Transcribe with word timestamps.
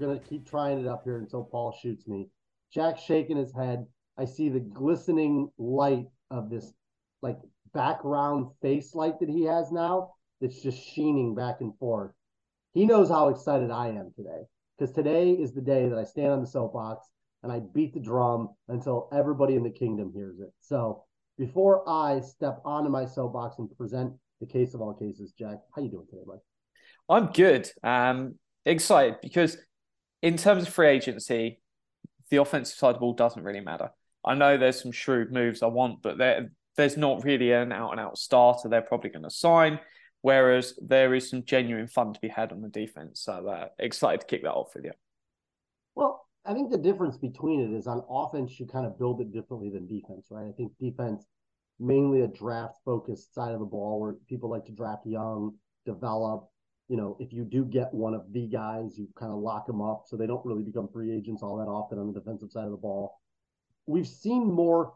Gonna 0.00 0.18
keep 0.18 0.48
trying 0.48 0.80
it 0.80 0.86
up 0.86 1.02
here 1.04 1.18
until 1.18 1.44
Paul 1.44 1.76
shoots 1.80 2.06
me. 2.08 2.28
Jack's 2.72 3.02
shaking 3.02 3.36
his 3.36 3.52
head. 3.52 3.86
I 4.16 4.24
see 4.24 4.48
the 4.48 4.60
glistening 4.60 5.50
light 5.58 6.06
of 6.30 6.50
this 6.50 6.72
like 7.22 7.38
background 7.72 8.48
face 8.62 8.94
light 8.94 9.20
that 9.20 9.28
he 9.28 9.44
has 9.44 9.70
now 9.70 10.14
that's 10.40 10.60
just 10.60 10.82
sheening 10.82 11.34
back 11.34 11.60
and 11.60 11.76
forth. 11.78 12.12
He 12.72 12.86
knows 12.86 13.08
how 13.08 13.28
excited 13.28 13.70
I 13.70 13.88
am 13.88 14.12
today 14.14 14.42
because 14.78 14.94
today 14.94 15.32
is 15.32 15.52
the 15.52 15.60
day 15.60 15.88
that 15.88 15.98
I 15.98 16.04
stand 16.04 16.32
on 16.32 16.40
the 16.40 16.46
soapbox 16.46 17.06
and 17.42 17.52
I 17.52 17.60
beat 17.60 17.94
the 17.94 18.00
drum 18.00 18.50
until 18.68 19.08
everybody 19.12 19.56
in 19.56 19.62
the 19.62 19.70
kingdom 19.70 20.12
hears 20.14 20.38
it. 20.40 20.52
So 20.60 21.04
before 21.38 21.88
I 21.88 22.20
step 22.20 22.60
onto 22.64 22.90
my 22.90 23.06
soapbox 23.06 23.58
and 23.58 23.68
present 23.76 24.12
the 24.40 24.46
case 24.46 24.74
of 24.74 24.80
all 24.80 24.94
cases, 24.94 25.32
Jack, 25.32 25.58
how 25.74 25.82
you 25.82 25.90
doing 25.90 26.06
today, 26.08 26.22
bud? 26.26 26.38
I'm 27.08 27.32
good. 27.32 27.70
Um, 27.82 28.36
excited 28.64 29.16
because 29.22 29.56
in 30.22 30.36
terms 30.36 30.64
of 30.64 30.72
free 30.72 30.88
agency, 30.88 31.60
the 32.30 32.38
offensive 32.38 32.76
side 32.76 32.90
of 32.90 32.94
the 32.96 33.00
ball 33.00 33.14
doesn't 33.14 33.42
really 33.42 33.60
matter. 33.60 33.90
I 34.24 34.34
know 34.34 34.56
there's 34.56 34.80
some 34.80 34.92
shrewd 34.92 35.32
moves 35.32 35.62
I 35.62 35.66
want, 35.66 36.02
but 36.02 36.18
there 36.18 36.50
there's 36.76 36.96
not 36.96 37.24
really 37.24 37.52
an 37.52 37.72
out 37.72 37.90
and 37.90 38.00
out 38.00 38.16
starter 38.16 38.68
they're 38.68 38.80
probably 38.80 39.10
going 39.10 39.24
to 39.24 39.30
sign. 39.30 39.80
Whereas 40.22 40.78
there 40.80 41.14
is 41.14 41.30
some 41.30 41.44
genuine 41.44 41.86
fun 41.86 42.12
to 42.12 42.20
be 42.20 42.28
had 42.28 42.52
on 42.52 42.60
the 42.60 42.68
defense. 42.68 43.22
So 43.22 43.48
uh, 43.48 43.68
excited 43.78 44.20
to 44.20 44.26
kick 44.26 44.42
that 44.42 44.52
off 44.52 44.74
with 44.74 44.84
you. 44.84 44.92
Well, 45.94 46.26
I 46.44 46.52
think 46.52 46.70
the 46.70 46.78
difference 46.78 47.16
between 47.16 47.60
it 47.60 47.76
is 47.76 47.86
on 47.86 48.02
offense, 48.08 48.60
you 48.60 48.66
kind 48.66 48.86
of 48.86 48.98
build 48.98 49.20
it 49.20 49.32
differently 49.32 49.70
than 49.70 49.86
defense, 49.86 50.26
right? 50.30 50.46
I 50.46 50.52
think 50.52 50.72
defense, 50.78 51.24
mainly 51.78 52.20
a 52.20 52.28
draft 52.28 52.76
focused 52.84 53.34
side 53.34 53.52
of 53.52 53.60
the 53.60 53.66
ball 53.66 53.98
where 53.98 54.14
people 54.28 54.50
like 54.50 54.66
to 54.66 54.72
draft 54.72 55.06
young, 55.06 55.54
develop. 55.86 56.49
You 56.90 56.96
know, 56.96 57.16
if 57.20 57.32
you 57.32 57.44
do 57.44 57.64
get 57.64 57.94
one 57.94 58.14
of 58.14 58.32
the 58.32 58.48
guys, 58.48 58.98
you 58.98 59.06
kind 59.16 59.30
of 59.30 59.38
lock 59.38 59.68
them 59.68 59.80
up 59.80 60.02
so 60.06 60.16
they 60.16 60.26
don't 60.26 60.44
really 60.44 60.64
become 60.64 60.88
free 60.92 61.16
agents 61.16 61.40
all 61.40 61.56
that 61.58 61.70
often 61.70 62.00
on 62.00 62.12
the 62.12 62.18
defensive 62.18 62.50
side 62.50 62.64
of 62.64 62.72
the 62.72 62.76
ball. 62.76 63.20
We've 63.86 64.08
seen 64.08 64.52
more 64.52 64.94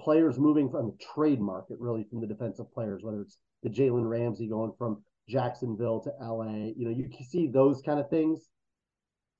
players 0.00 0.38
moving 0.38 0.70
from 0.70 0.86
the 0.86 1.04
trade 1.14 1.40
market, 1.40 1.78
really, 1.80 2.06
from 2.08 2.20
the 2.20 2.28
defensive 2.28 2.72
players, 2.72 3.02
whether 3.02 3.22
it's 3.22 3.38
the 3.64 3.70
Jalen 3.70 4.08
Ramsey 4.08 4.48
going 4.48 4.72
from 4.78 5.02
Jacksonville 5.28 6.00
to 6.02 6.12
LA. 6.24 6.70
You 6.76 6.84
know, 6.86 6.96
you 6.96 7.08
can 7.08 7.26
see 7.26 7.48
those 7.48 7.82
kind 7.82 7.98
of 7.98 8.08
things 8.08 8.48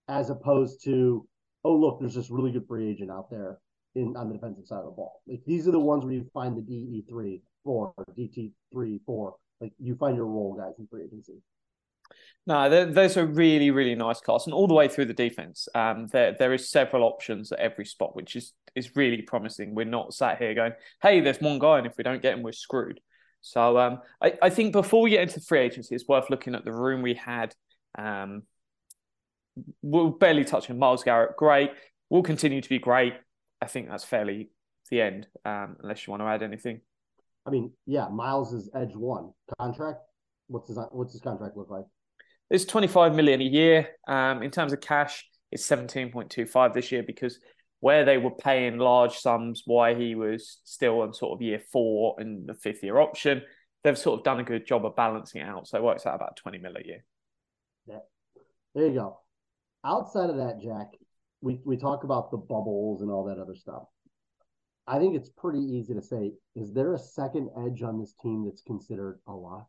as 0.09 0.29
opposed 0.29 0.83
to, 0.87 1.25
oh, 1.63 1.77
look, 1.77 2.01
there's 2.01 2.17
this 2.17 2.31
really 2.31 2.51
good 2.51 2.67
free 2.67 2.91
agent 2.91 3.13
out 3.13 3.31
there 3.31 3.61
in 3.95 4.17
on 4.17 4.29
the 4.29 4.35
defensive 4.35 4.67
side 4.67 4.81
of 4.81 4.87
the 4.87 4.91
ball. 4.91 5.23
Like 5.29 5.43
these 5.47 5.69
are 5.69 5.73
the 5.73 5.79
ones 5.79 6.05
where 6.05 6.15
you 6.15 6.29
find 6.35 6.57
the 6.57 6.63
DE 6.63 7.05
three, 7.09 7.43
four, 7.65 7.95
DT 8.19 8.51
three, 8.73 9.01
four. 9.07 9.37
Like 9.61 9.73
you 9.79 9.95
find 9.95 10.17
your 10.17 10.27
role 10.27 10.55
guys 10.55 10.75
in 10.79 10.89
free 10.89 11.05
agency. 11.05 11.41
No, 12.49 12.87
those 12.93 13.17
are 13.17 13.27
really, 13.27 13.73
really 13.73 13.97
nice 13.97 14.21
class, 14.21 14.47
and 14.47 14.55
all 14.55 14.69
the 14.69 14.75
way 14.75 14.87
through 14.87 15.07
the 15.07 15.15
defense, 15.15 15.67
um, 15.75 16.07
there 16.13 16.37
there 16.39 16.55
is 16.55 16.71
several 16.71 17.03
options 17.03 17.51
at 17.51 17.59
every 17.59 17.85
spot, 17.85 18.15
which 18.15 18.37
is 18.37 18.53
is 18.77 18.95
really 18.95 19.23
promising. 19.23 19.75
We're 19.75 19.85
not 19.85 20.15
sat 20.15 20.39
here 20.39 20.55
going, 20.55 20.73
"Hey, 21.03 21.21
there's 21.21 21.41
one 21.41 21.59
guy, 21.59 21.79
and 21.79 21.87
if 21.89 21.97
we 21.99 22.05
don't 22.05 22.23
get 22.23 22.35
him, 22.35 22.43
we're 22.43 22.53
screwed." 22.53 23.01
So, 23.41 23.79
um, 23.79 24.01
I, 24.23 24.35
I 24.43 24.51
think 24.51 24.73
before 24.73 25.03
we 25.03 25.11
get 25.11 25.23
into 25.23 25.41
free 25.41 25.61
agency, 25.61 25.95
it's 25.97 26.07
worth 26.07 26.31
looking 26.31 26.55
at 26.55 26.65
the 26.65 26.73
room 26.73 27.03
we 27.03 27.15
had. 27.15 27.53
Um, 27.99 28.43
we'll 29.83 30.11
barely 30.11 30.45
touch 30.45 30.71
on 30.71 30.79
Myles 30.79 31.03
Garrett. 31.03 31.37
Great, 31.37 31.73
will 32.11 32.23
continue 32.23 32.61
to 32.61 32.69
be 32.69 32.79
great. 32.79 33.15
I 33.61 33.67
think 33.67 33.89
that's 33.89 34.05
fairly 34.05 34.51
the 34.91 35.01
end, 35.01 35.27
um, 35.45 35.77
unless 35.83 36.07
you 36.07 36.13
want 36.13 36.23
to 36.23 36.27
add 36.27 36.45
anything. 36.45 36.81
I 37.45 37.51
mean, 37.51 37.73
yeah, 37.87 38.09
Myles 38.09 38.53
is 38.53 38.71
edge 38.75 38.95
one 38.95 39.33
contract. 39.59 40.01
What's 40.47 40.69
his 40.69 40.79
what's 40.93 41.13
his 41.13 41.23
contract 41.23 41.57
look 41.57 41.71
like? 41.71 41.87
It's 42.51 42.65
25 42.65 43.15
million 43.15 43.41
a 43.41 43.45
year. 43.45 43.89
Um, 44.07 44.43
in 44.43 44.51
terms 44.51 44.73
of 44.73 44.81
cash, 44.81 45.25
it's 45.51 45.67
17.25 45.67 46.75
this 46.75 46.93
year 46.93 47.03
because 47.03 47.39
where 47.81 48.05
they 48.05 48.19
were 48.19 48.31
paying 48.31 48.79
large 48.79 49.17
sums 49.17 49.63
why 49.67 49.95
he 49.95 50.15
was 50.15 50.61
still 50.65 51.03
on 51.03 51.13
sort 51.13 51.37
of 51.37 51.43
year 51.43 51.61
four 51.73 52.17
and 52.19 52.49
the 52.49 52.55
fifth 52.55 52.83
year 52.83 52.99
option, 52.99 53.43
they've 53.85 53.99
sort 53.99 54.19
of 54.19 54.25
done 54.25 54.41
a 54.41 54.45
good 54.45 54.67
job 54.67 54.85
of 54.85 54.97
balancing 54.97 55.41
it 55.41 55.45
out. 55.45 55.69
So 55.69 55.79
it 55.79 55.85
works 55.85 56.07
out 56.07 56.15
about 56.15 56.37
20 56.37 56.59
mil 56.59 56.73
a 56.77 56.87
year. 56.87 57.05
Yeah. 57.87 57.99
There 58.75 58.87
you 58.87 58.95
go. 58.95 59.21
Outside 59.85 60.31
of 60.31 60.37
that, 60.37 60.61
Jack, 60.61 60.89
we, 61.41 61.61
we 61.65 61.77
talk 61.77 62.05
about 62.05 62.31
the 62.31 62.39
bubbles 62.39 63.03
and 63.03 63.11
all 63.11 63.25
that 63.25 63.39
other 63.39 63.55
stuff. 63.55 63.85
I 64.87 64.99
think 64.99 65.17
it's 65.17 65.29
pretty 65.29 65.61
easy 65.61 65.95
to 65.95 66.03
say, 66.03 66.33
is 66.55 66.73
there 66.73 66.95
a 66.95 66.99
second 66.99 67.51
edge 67.59 67.83
on 67.83 67.99
this 68.01 68.15
team 68.23 68.45
that's 68.45 68.63
considered 68.63 69.19
a 69.27 69.33
lot? 69.33 69.67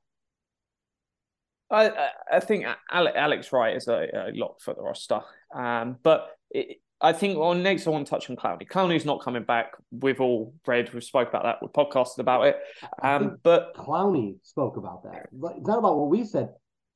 I 1.69 2.09
I 2.31 2.39
think 2.39 2.66
Alex 2.91 3.51
Wright 3.51 3.75
is 3.75 3.88
a, 3.88 4.07
a 4.13 4.31
lock 4.33 4.61
for 4.61 4.73
the 4.73 4.81
roster, 4.81 5.22
um, 5.53 5.97
but 6.03 6.29
it, 6.51 6.78
I 7.00 7.13
think 7.13 7.38
on 7.38 7.61
next 7.61 7.85
I 7.85 7.91
want 7.91 8.07
to 8.07 8.09
touch 8.09 8.29
on 8.29 8.35
Clowney. 8.35 8.67
Clowney's 8.67 9.05
not 9.05 9.22
coming 9.22 9.44
back. 9.44 9.72
We've 9.91 10.19
all 10.19 10.53
read, 10.66 10.94
we've 10.94 11.03
spoke 11.03 11.29
about 11.29 11.44
that, 11.44 11.57
we've 11.61 11.72
podcasted 11.72 12.19
about 12.19 12.47
it. 12.47 12.57
Um, 13.03 13.38
but 13.44 13.75
Clowney 13.75 14.38
spoke 14.44 14.78
about 14.78 15.03
that. 15.03 15.28
It's 15.31 15.67
not 15.67 15.79
about 15.79 15.97
what 15.97 16.09
we 16.09 16.23
said. 16.23 16.50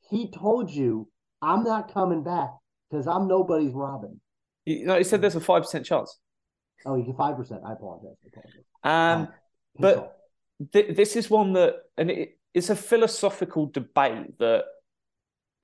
He 0.10 0.32
told 0.32 0.72
you, 0.72 1.08
"I'm 1.42 1.64
not 1.64 1.94
coming 1.94 2.24
back 2.24 2.50
because 2.90 3.08
I'm 3.08 3.28
nobody's 3.28 3.74
Robin." 3.74 4.20
You 4.66 4.86
know, 4.86 4.98
he 4.98 5.04
said 5.04 5.22
there's 5.22 5.36
a 5.36 5.42
five 5.42 5.64
percent 5.64 5.86
chance. 5.86 6.18
Oh, 6.86 6.96
he's 6.96 7.14
five 7.16 7.36
percent. 7.36 7.62
I 7.66 7.74
apologize. 7.74 8.16
I 8.24 8.28
apologize. 8.28 8.64
Um, 8.84 9.28
but 9.80 10.18
th- 10.74 10.96
this 10.96 11.16
is 11.16 11.30
one 11.30 11.54
that, 11.54 11.76
and 11.98 12.10
it, 12.12 12.40
it's 12.54 12.70
a 12.70 12.76
philosophical 12.76 13.66
debate 13.68 14.38
that 14.40 14.66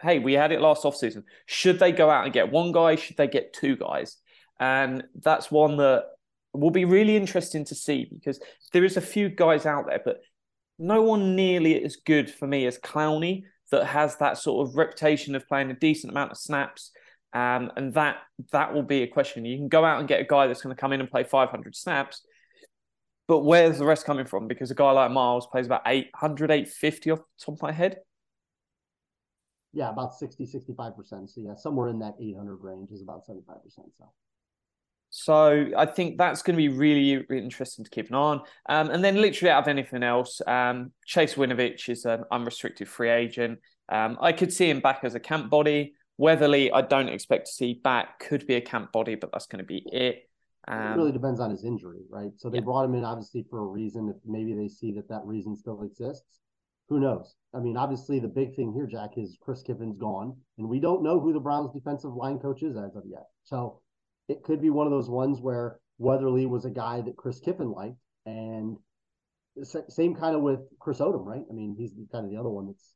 hey, 0.02 0.20
we 0.20 0.34
had 0.34 0.52
it 0.52 0.62
last 0.62 0.84
offseason. 0.84 1.24
Should 1.48 1.80
they 1.80 1.92
go 1.92 2.10
out 2.10 2.26
and 2.26 2.34
get 2.34 2.52
one 2.52 2.72
guy? 2.72 2.96
Should 2.96 3.18
they 3.18 3.28
get 3.28 3.54
two 3.54 3.76
guys? 3.76 4.18
And 4.60 5.04
that's 5.16 5.52
one 5.52 5.78
that 5.78 6.06
will 6.54 6.72
be 6.72 6.86
really 6.86 7.16
interesting 7.16 7.66
to 7.66 7.76
see 7.76 8.08
because 8.12 8.40
there 8.74 8.84
is 8.84 8.98
a 8.98 9.02
few 9.02 9.30
guys 9.30 9.66
out 9.66 9.88
there, 9.88 10.02
but 10.04 10.22
no 10.80 11.02
one 11.02 11.36
nearly 11.36 11.84
as 11.84 11.96
good 11.96 12.30
for 12.30 12.48
me 12.48 12.66
as 12.66 12.78
Clowney 12.78 13.44
that 13.72 13.86
has 13.86 14.18
that 14.18 14.38
sort 14.38 14.68
of 14.68 14.76
reputation 14.76 15.36
of 15.36 15.48
playing 15.48 15.72
a 15.72 15.76
decent 15.76 16.12
amount 16.12 16.32
of 16.32 16.38
snaps. 16.38 16.92
Um, 17.34 17.72
and 17.76 17.94
that 17.94 18.18
that 18.52 18.74
will 18.74 18.84
be 18.84 19.04
a 19.04 19.08
question. 19.08 19.46
You 19.46 19.58
can 19.58 19.68
go 19.68 19.84
out 19.84 20.00
and 20.00 20.08
get 20.08 20.22
a 20.22 20.26
guy 20.26 20.48
that's 20.48 20.62
going 20.62 20.76
to 20.76 20.80
come 20.80 20.94
in 20.94 21.02
and 21.02 21.12
play 21.12 21.24
500 21.24 21.76
snaps, 21.76 22.22
but 23.28 23.40
where's 23.40 23.78
the 23.78 23.86
rest 23.86 24.06
coming 24.06 24.26
from? 24.26 24.48
Because 24.48 24.72
a 24.72 24.76
guy 24.76 24.92
like 24.92 25.12
Myles 25.12 25.48
plays 25.48 25.66
about 25.66 25.82
800, 25.86 26.50
850 26.50 27.12
off 27.12 27.20
the 27.20 27.46
top 27.46 27.56
of 27.56 27.62
my 27.62 27.72
head. 27.72 27.98
Yeah, 29.74 29.90
about 29.90 30.16
60, 30.16 30.46
65%. 30.46 31.30
So, 31.30 31.42
yeah, 31.42 31.56
somewhere 31.56 31.90
in 31.90 32.00
that 32.00 32.16
800 32.20 32.56
range 32.64 32.92
is 32.92 33.02
about 33.02 33.28
75%. 33.28 33.44
So, 33.70 34.06
so 35.10 35.68
I 35.78 35.86
think 35.86 36.18
that's 36.18 36.42
going 36.42 36.56
to 36.56 36.58
be 36.58 36.70
really, 36.70 37.26
really 37.30 37.44
interesting 37.44 37.84
to 37.84 37.92
keep 37.92 38.10
an 38.10 38.16
eye 38.16 38.18
on. 38.18 38.42
Um, 38.70 38.90
and 38.90 39.04
then 39.04 39.22
literally 39.22 39.52
out 39.52 39.64
of 39.64 39.68
anything 39.68 40.04
else, 40.04 40.42
um, 40.48 40.92
Chase 41.06 41.36
Winovich 41.36 41.90
is 41.90 42.06
an 42.06 42.24
unrestricted 42.32 42.88
free 42.88 43.10
agent. 43.10 43.60
Um, 43.90 44.18
I 44.22 44.32
could 44.32 44.54
see 44.54 44.70
him 44.70 44.80
back 44.80 45.02
as 45.04 45.16
a 45.16 45.20
camp 45.20 45.50
body. 45.50 45.94
Weatherly, 46.18 46.72
I 46.72 46.82
don't 46.82 47.10
expect 47.10 47.48
to 47.48 47.52
see 47.52 47.74
back. 47.84 48.20
Could 48.20 48.48
be 48.48 48.56
a 48.56 48.62
camp 48.62 48.92
body, 48.92 49.16
but 49.16 49.32
that's 49.32 49.46
going 49.46 49.60
to 49.60 49.68
be 49.68 49.84
it. 49.92 50.28
Um, 50.68 50.80
it 50.80 50.96
really 50.98 51.12
depends 51.12 51.40
on 51.40 51.50
his 51.50 51.64
injury, 51.64 52.02
right? 52.10 52.32
So 52.38 52.50
they 52.50 52.58
yeah. 52.58 52.64
brought 52.64 52.86
him 52.86 52.96
in 52.96 53.04
obviously 53.04 53.46
for 53.50 53.60
a 53.60 53.66
reason. 53.66 54.10
If 54.10 54.18
maybe 54.26 54.54
they 54.54 54.68
see 54.68 54.92
that 54.94 55.08
that 55.10 55.22
reason 55.24 55.56
still 55.56 55.82
exists, 55.84 56.40
who 56.90 57.00
knows? 57.00 57.36
I 57.54 57.60
mean, 57.60 57.78
obviously 57.78 58.20
the 58.20 58.28
big 58.28 58.56
thing 58.56 58.74
here, 58.74 58.86
Jack, 58.86 59.12
is 59.18 59.38
Chris 59.42 59.62
Kiffin's 59.62 59.98
gone, 59.98 60.36
and 60.58 60.68
we 60.68 60.80
don't 60.80 61.04
know 61.04 61.20
who 61.20 61.34
the 61.34 61.40
Browns' 61.40 61.72
defensive 61.74 62.14
line 62.14 62.40
coach 62.40 62.64
is 62.64 62.76
as 62.76 62.96
of 62.96 63.04
yet. 63.06 63.26
So 63.44 63.82
it 64.28 64.44
could 64.44 64.62
be 64.62 64.70
one 64.70 64.88
of 64.88 64.92
those 64.92 65.10
ones 65.10 65.40
where 65.40 65.80
Weatherly 65.98 66.46
was 66.46 66.66
a 66.66 66.70
guy 66.70 67.02
that 67.02 67.16
Chris 67.18 67.40
Kiffin 67.40 67.72
liked, 67.72 67.98
and 68.26 68.78
same 69.90 70.16
kind 70.16 70.36
of 70.36 70.42
with 70.42 70.60
Chris 70.80 71.00
Odom, 71.00 71.26
right? 71.26 71.44
I 71.50 71.54
mean, 71.54 71.76
he's 71.78 71.94
kind 72.12 72.26
of 72.26 72.32
the 72.32 72.38
other 72.38 72.50
one 72.50 72.68
that's. 72.68 72.94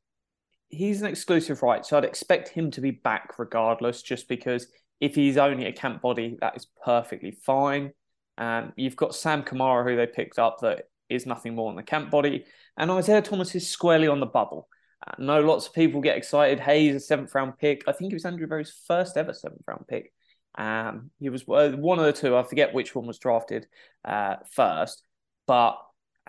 He's 0.68 1.02
an 1.02 1.08
exclusive 1.08 1.62
right, 1.62 1.84
so 1.84 1.98
I'd 1.98 2.04
expect 2.04 2.48
him 2.48 2.70
to 2.70 2.80
be 2.80 2.92
back 2.92 3.38
regardless, 3.38 4.00
just 4.00 4.26
because 4.26 4.68
if 5.02 5.16
he's 5.16 5.36
only 5.36 5.66
a 5.66 5.72
camp 5.72 6.00
body, 6.00 6.38
that 6.40 6.56
is 6.56 6.68
perfectly 6.84 7.32
fine. 7.32 7.92
Um, 8.38 8.72
you've 8.76 8.94
got 8.94 9.16
Sam 9.16 9.42
Kamara, 9.42 9.84
who 9.84 9.96
they 9.96 10.06
picked 10.06 10.38
up, 10.38 10.60
that 10.60 10.84
is 11.08 11.26
nothing 11.26 11.56
more 11.56 11.72
than 11.72 11.80
a 11.80 11.82
camp 11.82 12.12
body, 12.12 12.44
and 12.76 12.88
Isaiah 12.88 13.20
Thomas 13.20 13.52
is 13.56 13.68
squarely 13.68 14.06
on 14.06 14.20
the 14.20 14.26
bubble. 14.26 14.68
I 15.04 15.20
know 15.20 15.40
lots 15.40 15.66
of 15.66 15.74
people 15.74 16.00
get 16.00 16.16
excited. 16.16 16.60
Hey, 16.60 16.86
he's 16.86 16.94
a 16.94 17.00
seventh 17.00 17.34
round 17.34 17.58
pick. 17.58 17.82
I 17.88 17.92
think 17.92 18.12
it 18.12 18.14
was 18.14 18.24
Andrew 18.24 18.46
Berry's 18.46 18.72
first 18.86 19.16
ever 19.16 19.34
seventh 19.34 19.62
round 19.66 19.88
pick. 19.88 20.12
Um, 20.54 21.10
he 21.18 21.30
was 21.30 21.42
uh, 21.48 21.72
one 21.72 21.98
of 21.98 22.04
the 22.04 22.12
two. 22.12 22.36
I 22.36 22.44
forget 22.44 22.72
which 22.72 22.94
one 22.94 23.08
was 23.08 23.18
drafted 23.18 23.66
uh, 24.04 24.36
first, 24.52 25.02
but 25.48 25.78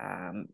um, 0.02 0.48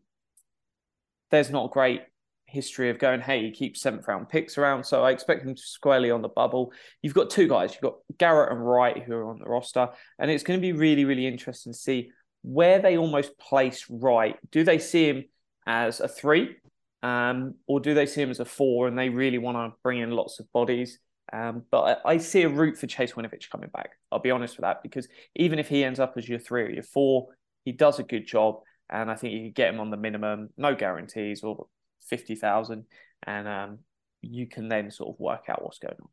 there's 1.30 1.50
not 1.50 1.70
great 1.70 2.02
history 2.50 2.90
of 2.90 2.98
going, 2.98 3.20
hey, 3.20 3.42
he 3.42 3.50
keeps 3.50 3.80
seventh 3.80 4.06
round 4.08 4.28
picks 4.28 4.58
around. 4.58 4.84
So 4.84 5.04
I 5.04 5.10
expect 5.10 5.44
him 5.44 5.54
to 5.54 5.62
squarely 5.62 6.10
on 6.10 6.22
the 6.22 6.28
bubble. 6.28 6.72
You've 7.02 7.14
got 7.14 7.30
two 7.30 7.48
guys. 7.48 7.72
You've 7.72 7.82
got 7.82 7.98
Garrett 8.18 8.52
and 8.52 8.66
Wright 8.66 9.02
who 9.02 9.14
are 9.14 9.30
on 9.30 9.38
the 9.38 9.44
roster. 9.44 9.88
And 10.18 10.30
it's 10.30 10.42
going 10.42 10.58
to 10.58 10.62
be 10.62 10.72
really, 10.72 11.04
really 11.04 11.26
interesting 11.26 11.72
to 11.72 11.78
see 11.78 12.10
where 12.42 12.80
they 12.80 12.96
almost 12.96 13.38
place 13.38 13.86
Wright. 13.88 14.36
Do 14.50 14.64
they 14.64 14.78
see 14.78 15.08
him 15.08 15.24
as 15.66 16.00
a 16.00 16.08
three? 16.08 16.56
Um, 17.02 17.54
or 17.66 17.80
do 17.80 17.94
they 17.94 18.06
see 18.06 18.22
him 18.22 18.30
as 18.30 18.40
a 18.40 18.44
four 18.44 18.86
and 18.86 18.98
they 18.98 19.08
really 19.08 19.38
want 19.38 19.56
to 19.56 19.76
bring 19.82 19.98
in 19.98 20.10
lots 20.10 20.40
of 20.40 20.52
bodies? 20.52 20.98
Um, 21.32 21.62
but 21.70 22.00
I, 22.04 22.14
I, 22.14 22.16
see 22.18 22.42
a 22.42 22.48
route 22.48 22.76
for 22.76 22.88
Chase 22.88 23.12
Winovich 23.12 23.50
coming 23.50 23.70
back. 23.70 23.92
I'll 24.10 24.18
be 24.18 24.32
honest 24.32 24.56
with 24.56 24.64
that 24.64 24.82
because 24.82 25.06
even 25.36 25.60
if 25.60 25.68
he 25.68 25.84
ends 25.84 26.00
up 26.00 26.14
as 26.16 26.28
your 26.28 26.40
three 26.40 26.62
or 26.62 26.70
your 26.70 26.82
four, 26.82 27.28
he 27.64 27.72
does 27.72 28.00
a 28.00 28.02
good 28.02 28.26
job. 28.26 28.56
And 28.90 29.10
I 29.10 29.14
think 29.14 29.34
you 29.34 29.44
could 29.44 29.54
get 29.54 29.72
him 29.72 29.80
on 29.80 29.90
the 29.90 29.96
minimum, 29.96 30.48
no 30.56 30.74
guarantees 30.74 31.44
or 31.44 31.66
50,000. 32.08 32.84
And 33.24 33.48
um, 33.48 33.78
you 34.22 34.46
can 34.46 34.68
then 34.68 34.90
sort 34.90 35.14
of 35.14 35.20
work 35.20 35.44
out 35.48 35.62
what's 35.62 35.78
going 35.78 35.96
on. 36.00 36.08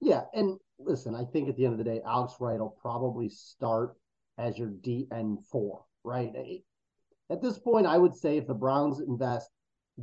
Yeah. 0.00 0.22
And 0.34 0.58
listen, 0.78 1.14
I 1.14 1.24
think 1.24 1.48
at 1.48 1.56
the 1.56 1.64
end 1.64 1.72
of 1.72 1.78
the 1.78 1.84
day, 1.84 2.00
Alex 2.06 2.34
Wright 2.40 2.58
will 2.58 2.76
probably 2.80 3.28
start 3.28 3.96
as 4.38 4.58
your 4.58 4.68
DN4, 4.68 5.82
right? 6.04 6.62
At 7.30 7.42
this 7.42 7.58
point, 7.58 7.86
I 7.86 7.98
would 7.98 8.14
say 8.14 8.36
if 8.36 8.46
the 8.46 8.54
Browns 8.54 9.00
invest 9.00 9.50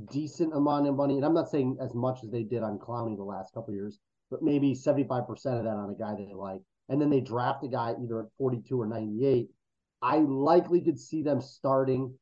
decent 0.09 0.53
amount 0.55 0.87
of 0.87 0.95
money, 0.95 1.17
and 1.17 1.25
I'm 1.25 1.33
not 1.33 1.49
saying 1.49 1.77
as 1.81 1.93
much 1.93 2.23
as 2.23 2.31
they 2.31 2.43
did 2.43 2.63
on 2.63 2.79
Clowney 2.79 3.15
the 3.15 3.23
last 3.23 3.53
couple 3.53 3.73
years, 3.73 3.99
but 4.29 4.41
maybe 4.41 4.73
75% 4.73 5.29
of 5.29 5.43
that 5.43 5.69
on 5.69 5.89
a 5.89 5.99
guy 5.99 6.15
they 6.15 6.33
like, 6.33 6.61
and 6.89 7.01
then 7.01 7.09
they 7.09 7.19
draft 7.19 7.63
a 7.63 7.67
guy 7.67 7.93
either 8.01 8.21
at 8.21 8.31
42 8.37 8.79
or 8.79 8.87
98, 8.87 9.49
I 10.01 10.17
likely 10.17 10.81
could 10.81 10.99
see 10.99 11.21
them 11.21 11.41
starting 11.41 12.13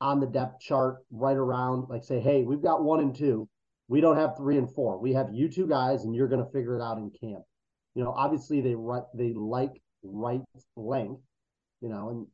on 0.00 0.20
the 0.20 0.26
depth 0.26 0.60
chart 0.60 0.98
right 1.10 1.36
around, 1.36 1.88
like 1.88 2.04
say, 2.04 2.20
hey, 2.20 2.42
we've 2.42 2.62
got 2.62 2.82
one 2.82 3.00
and 3.00 3.14
two. 3.14 3.48
We 3.88 4.00
don't 4.00 4.16
have 4.16 4.36
three 4.36 4.58
and 4.58 4.72
four. 4.72 4.98
We 4.98 5.12
have 5.12 5.28
you 5.32 5.48
two 5.48 5.66
guys, 5.66 6.04
and 6.04 6.14
you're 6.14 6.28
going 6.28 6.44
to 6.44 6.50
figure 6.50 6.76
it 6.76 6.82
out 6.82 6.98
in 6.98 7.10
camp. 7.10 7.44
You 7.94 8.02
know, 8.02 8.12
obviously 8.12 8.60
they 8.60 8.74
they 9.14 9.32
like 9.34 9.80
right 10.02 10.42
length, 10.76 11.22
you 11.80 11.88
know, 11.88 12.10
and 12.10 12.26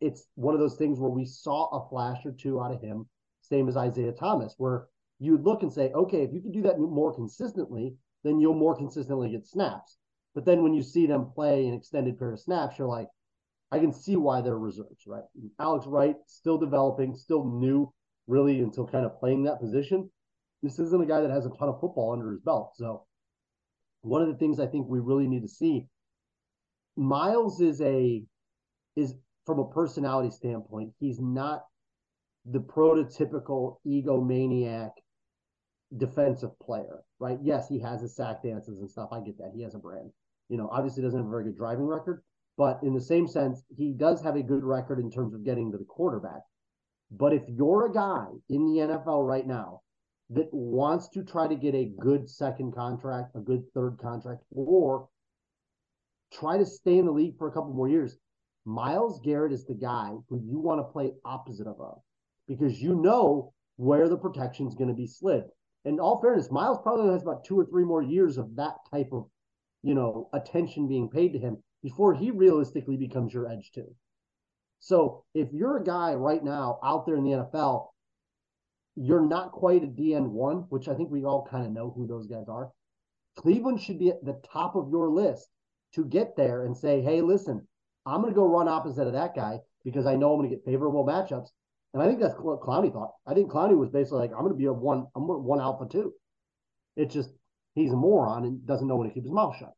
it's 0.00 0.26
one 0.34 0.54
of 0.54 0.60
those 0.60 0.76
things 0.76 0.98
where 0.98 1.10
we 1.10 1.24
saw 1.24 1.68
a 1.68 1.88
flash 1.88 2.24
or 2.24 2.32
two 2.32 2.60
out 2.60 2.72
of 2.72 2.80
him, 2.80 3.06
same 3.42 3.68
as 3.68 3.76
Isaiah 3.76 4.12
Thomas, 4.12 4.54
where 4.58 4.86
you 5.18 5.38
look 5.38 5.62
and 5.62 5.72
say, 5.72 5.90
okay, 5.92 6.22
if 6.22 6.32
you 6.32 6.40
can 6.40 6.52
do 6.52 6.62
that 6.62 6.78
more 6.78 7.14
consistently, 7.14 7.94
then 8.24 8.40
you'll 8.40 8.54
more 8.54 8.76
consistently 8.76 9.30
get 9.30 9.46
snaps. 9.46 9.98
But 10.34 10.44
then 10.44 10.62
when 10.62 10.74
you 10.74 10.82
see 10.82 11.06
them 11.06 11.30
play 11.34 11.66
an 11.68 11.74
extended 11.74 12.18
pair 12.18 12.32
of 12.32 12.40
snaps, 12.40 12.78
you're 12.78 12.88
like, 12.88 13.08
I 13.74 13.80
can 13.80 13.92
see 13.92 14.14
why 14.14 14.40
they're 14.40 14.56
reserves, 14.56 15.04
right? 15.04 15.24
Alex 15.58 15.84
Wright, 15.88 16.14
still 16.28 16.58
developing, 16.58 17.16
still 17.16 17.44
new, 17.44 17.92
really, 18.28 18.60
until 18.60 18.86
kind 18.86 19.04
of 19.04 19.18
playing 19.18 19.42
that 19.44 19.58
position. 19.58 20.08
This 20.62 20.78
isn't 20.78 21.02
a 21.02 21.06
guy 21.06 21.20
that 21.20 21.30
has 21.32 21.44
a 21.44 21.50
ton 21.50 21.68
of 21.68 21.80
football 21.80 22.12
under 22.12 22.30
his 22.30 22.38
belt. 22.38 22.70
So, 22.76 23.04
one 24.02 24.22
of 24.22 24.28
the 24.28 24.36
things 24.36 24.60
I 24.60 24.68
think 24.68 24.86
we 24.88 25.00
really 25.00 25.26
need 25.26 25.42
to 25.42 25.48
see, 25.48 25.88
Myles 26.96 27.60
is 27.60 27.80
a 27.80 28.22
is 28.94 29.14
from 29.44 29.58
a 29.58 29.68
personality 29.68 30.30
standpoint, 30.30 30.92
he's 31.00 31.18
not 31.20 31.64
the 32.46 32.60
prototypical 32.60 33.78
egomaniac 33.84 34.92
defensive 35.96 36.56
player, 36.60 37.00
right? 37.18 37.38
Yes, 37.42 37.68
he 37.68 37.80
has 37.80 38.02
his 38.02 38.14
sack 38.14 38.44
dances 38.44 38.78
and 38.78 38.88
stuff. 38.88 39.08
I 39.10 39.18
get 39.18 39.36
that. 39.38 39.50
He 39.52 39.62
has 39.62 39.74
a 39.74 39.78
brand. 39.78 40.12
You 40.48 40.58
know, 40.58 40.68
obviously 40.70 41.02
doesn't 41.02 41.18
have 41.18 41.26
a 41.26 41.30
very 41.30 41.42
good 41.42 41.56
driving 41.56 41.86
record, 41.86 42.22
but 42.56 42.80
in 42.82 42.94
the 42.94 43.00
same 43.00 43.26
sense, 43.26 43.62
he 43.76 43.92
does 43.92 44.22
have 44.22 44.36
a 44.36 44.42
good 44.42 44.64
record 44.64 45.00
in 45.00 45.10
terms 45.10 45.34
of 45.34 45.44
getting 45.44 45.72
to 45.72 45.78
the 45.78 45.84
quarterback. 45.84 46.42
But 47.10 47.32
if 47.32 47.42
you're 47.48 47.86
a 47.86 47.92
guy 47.92 48.26
in 48.48 48.66
the 48.66 48.80
NFL 48.80 49.26
right 49.26 49.46
now 49.46 49.82
that 50.30 50.48
wants 50.52 51.08
to 51.10 51.22
try 51.22 51.46
to 51.48 51.56
get 51.56 51.74
a 51.74 51.92
good 52.00 52.28
second 52.28 52.74
contract, 52.74 53.34
a 53.34 53.40
good 53.40 53.64
third 53.74 53.98
contract, 54.00 54.42
or 54.50 55.08
try 56.32 56.58
to 56.58 56.66
stay 56.66 56.98
in 56.98 57.06
the 57.06 57.12
league 57.12 57.36
for 57.36 57.48
a 57.48 57.52
couple 57.52 57.72
more 57.72 57.88
years, 57.88 58.16
Myles 58.64 59.20
Garrett 59.20 59.52
is 59.52 59.66
the 59.66 59.74
guy 59.74 60.12
who 60.28 60.40
you 60.42 60.58
want 60.58 60.80
to 60.80 60.92
play 60.92 61.12
opposite 61.24 61.66
of 61.66 61.76
because 62.48 62.80
you 62.80 62.94
know 62.94 63.52
where 63.76 64.08
the 64.08 64.16
protection 64.16 64.66
is 64.66 64.74
going 64.74 64.88
to 64.88 64.94
be 64.94 65.06
slid. 65.06 65.44
In 65.84 66.00
all 66.00 66.20
fairness, 66.20 66.50
Myles 66.50 66.78
probably 66.82 67.12
has 67.12 67.22
about 67.22 67.44
two 67.44 67.58
or 67.58 67.66
three 67.66 67.84
more 67.84 68.02
years 68.02 68.38
of 68.38 68.56
that 68.56 68.76
type 68.90 69.10
of, 69.12 69.26
you 69.82 69.94
know, 69.94 70.30
attention 70.32 70.88
being 70.88 71.10
paid 71.10 71.32
to 71.32 71.38
him 71.38 71.62
before 71.84 72.14
he 72.14 72.30
realistically 72.30 72.96
becomes 72.96 73.32
your 73.32 73.46
edge 73.46 73.70
two. 73.72 73.94
So 74.80 75.24
if 75.34 75.52
you're 75.52 75.76
a 75.76 75.84
guy 75.84 76.14
right 76.14 76.42
now 76.42 76.80
out 76.82 77.04
there 77.06 77.16
in 77.16 77.24
the 77.24 77.36
NFL, 77.36 77.88
you're 78.96 79.26
not 79.26 79.52
quite 79.52 79.84
a 79.84 79.86
DN1, 79.86 80.66
which 80.70 80.88
I 80.88 80.94
think 80.94 81.10
we 81.10 81.24
all 81.24 81.46
kind 81.48 81.66
of 81.66 81.72
know 81.72 81.92
who 81.94 82.06
those 82.06 82.26
guys 82.26 82.48
are. 82.48 82.70
Cleveland 83.36 83.82
should 83.82 83.98
be 83.98 84.08
at 84.08 84.24
the 84.24 84.40
top 84.50 84.76
of 84.76 84.88
your 84.90 85.10
list 85.10 85.48
to 85.94 86.06
get 86.06 86.36
there 86.36 86.64
and 86.64 86.74
say, 86.74 87.02
hey, 87.02 87.20
listen, 87.20 87.66
I'm 88.06 88.22
going 88.22 88.32
to 88.32 88.36
go 88.36 88.46
run 88.46 88.66
opposite 88.68 89.06
of 89.06 89.12
that 89.12 89.36
guy 89.36 89.58
because 89.84 90.06
I 90.06 90.16
know 90.16 90.32
I'm 90.32 90.38
going 90.38 90.48
to 90.48 90.56
get 90.56 90.64
favorable 90.64 91.06
matchups. 91.06 91.48
And 91.92 92.02
I 92.02 92.06
think 92.06 92.18
that's 92.18 92.34
what 92.38 92.62
Clowney 92.62 92.92
thought. 92.92 93.12
I 93.26 93.34
think 93.34 93.50
Clowney 93.50 93.76
was 93.76 93.90
basically 93.90 94.20
like, 94.20 94.32
I'm 94.32 94.40
going 94.40 94.52
to 94.52 94.58
be 94.58 94.66
a 94.66 94.72
one, 94.72 95.06
I'm 95.14 95.26
one 95.26 95.60
alpha 95.60 95.86
two. 95.90 96.14
It's 96.96 97.12
just 97.12 97.30
he's 97.74 97.92
a 97.92 97.96
moron 97.96 98.44
and 98.44 98.66
doesn't 98.66 98.88
know 98.88 98.96
when 98.96 99.08
to 99.08 99.14
keep 99.14 99.24
his 99.24 99.32
mouth 99.32 99.56
shut. 99.58 99.74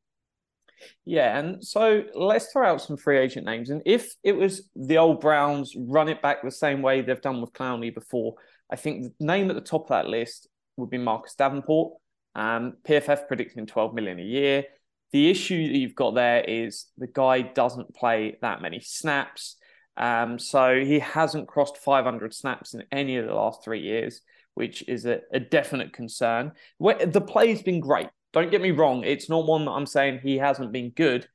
Yeah, 1.04 1.38
and 1.38 1.64
so 1.64 2.04
let's 2.14 2.52
throw 2.52 2.66
out 2.66 2.82
some 2.82 2.96
free 2.96 3.18
agent 3.18 3.46
names. 3.46 3.70
And 3.70 3.82
if 3.86 4.14
it 4.22 4.32
was 4.32 4.68
the 4.74 4.98
old 4.98 5.20
Browns, 5.20 5.74
run 5.76 6.08
it 6.08 6.22
back 6.22 6.42
the 6.42 6.50
same 6.50 6.82
way 6.82 7.00
they've 7.00 7.20
done 7.20 7.40
with 7.40 7.52
Clowney 7.52 7.94
before, 7.94 8.34
I 8.70 8.76
think 8.76 9.12
the 9.18 9.24
name 9.24 9.50
at 9.50 9.56
the 9.56 9.62
top 9.62 9.82
of 9.82 9.88
that 9.88 10.08
list 10.08 10.48
would 10.76 10.90
be 10.90 10.98
Marcus 10.98 11.34
Davenport. 11.34 11.94
Um, 12.34 12.74
PFF 12.86 13.28
predicting 13.28 13.66
12 13.66 13.94
million 13.94 14.18
a 14.18 14.22
year. 14.22 14.64
The 15.12 15.30
issue 15.30 15.68
that 15.68 15.78
you've 15.78 15.94
got 15.94 16.14
there 16.14 16.42
is 16.42 16.86
the 16.98 17.06
guy 17.06 17.40
doesn't 17.40 17.94
play 17.94 18.36
that 18.42 18.60
many 18.60 18.80
snaps. 18.80 19.56
Um, 19.96 20.38
so 20.38 20.78
he 20.84 20.98
hasn't 20.98 21.48
crossed 21.48 21.78
500 21.78 22.34
snaps 22.34 22.74
in 22.74 22.84
any 22.92 23.16
of 23.16 23.26
the 23.26 23.34
last 23.34 23.64
three 23.64 23.80
years, 23.80 24.20
which 24.54 24.86
is 24.88 25.06
a, 25.06 25.20
a 25.32 25.40
definite 25.40 25.92
concern. 25.94 26.52
The 26.78 27.24
play's 27.26 27.62
been 27.62 27.80
great. 27.80 28.08
Don't 28.36 28.50
get 28.50 28.60
me 28.60 28.70
wrong, 28.70 29.02
it's 29.02 29.30
not 29.30 29.46
one 29.46 29.64
that 29.64 29.70
I'm 29.70 29.86
saying 29.86 30.20
he 30.22 30.36
hasn't 30.36 30.70
been 30.70 30.90
good. 30.90 31.26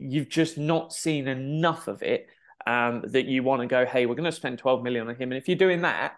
You've 0.00 0.28
just 0.28 0.58
not 0.58 0.92
seen 0.92 1.28
enough 1.28 1.86
of 1.86 2.02
it 2.02 2.26
um, 2.66 3.04
that 3.10 3.26
you 3.26 3.44
want 3.44 3.62
to 3.62 3.68
go, 3.68 3.86
hey, 3.86 4.06
we're 4.06 4.16
going 4.16 4.24
to 4.24 4.32
spend 4.32 4.58
12 4.58 4.82
million 4.82 5.06
on 5.06 5.14
him. 5.14 5.30
And 5.30 5.34
if 5.34 5.46
you're 5.46 5.56
doing 5.56 5.82
that, 5.82 6.14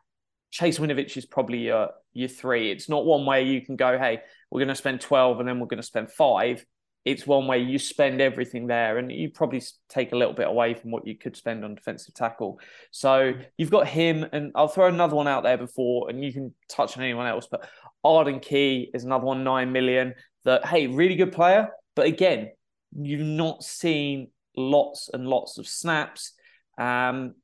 Chase 0.50 0.78
Winovich 0.78 1.18
is 1.18 1.26
probably 1.26 1.58
your 1.58 1.90
your 2.14 2.30
three. 2.30 2.70
It's 2.70 2.88
not 2.88 3.04
one 3.04 3.26
way 3.26 3.42
you 3.42 3.60
can 3.60 3.76
go, 3.76 3.98
hey, 3.98 4.20
we're 4.50 4.60
going 4.60 4.68
to 4.68 4.74
spend 4.74 5.02
12 5.02 5.40
and 5.40 5.46
then 5.46 5.60
we're 5.60 5.66
going 5.66 5.82
to 5.82 5.86
spend 5.86 6.10
five. 6.10 6.64
It's 7.04 7.26
one 7.26 7.46
way 7.46 7.58
you 7.58 7.78
spend 7.78 8.20
everything 8.20 8.66
there 8.66 8.96
and 8.98 9.12
you 9.12 9.28
probably 9.30 9.62
take 9.88 10.12
a 10.12 10.16
little 10.16 10.32
bit 10.32 10.46
away 10.46 10.74
from 10.74 10.90
what 10.90 11.06
you 11.06 11.16
could 11.16 11.36
spend 11.36 11.64
on 11.64 11.74
defensive 11.74 12.14
tackle. 12.14 12.58
So 12.90 13.34
you've 13.58 13.70
got 13.70 13.86
him, 13.86 14.26
and 14.32 14.52
I'll 14.54 14.68
throw 14.68 14.86
another 14.86 15.14
one 15.14 15.28
out 15.28 15.42
there 15.42 15.58
before, 15.58 16.08
and 16.08 16.24
you 16.24 16.32
can 16.32 16.54
touch 16.68 16.96
on 16.96 17.04
anyone 17.04 17.26
else. 17.26 17.46
But 17.50 17.68
Arden 18.02 18.40
Key 18.40 18.90
is 18.94 19.04
another 19.04 19.24
one, 19.24 19.44
nine 19.44 19.72
million. 19.72 20.14
That 20.44 20.66
hey, 20.66 20.86
really 20.86 21.16
good 21.16 21.32
player, 21.32 21.68
but 21.94 22.06
again, 22.06 22.50
you've 22.94 23.20
not 23.20 23.62
seen 23.62 24.28
lots 24.56 25.10
and 25.12 25.26
lots 25.26 25.58
of 25.58 25.66
snaps. 25.66 26.32
Um, 26.78 27.34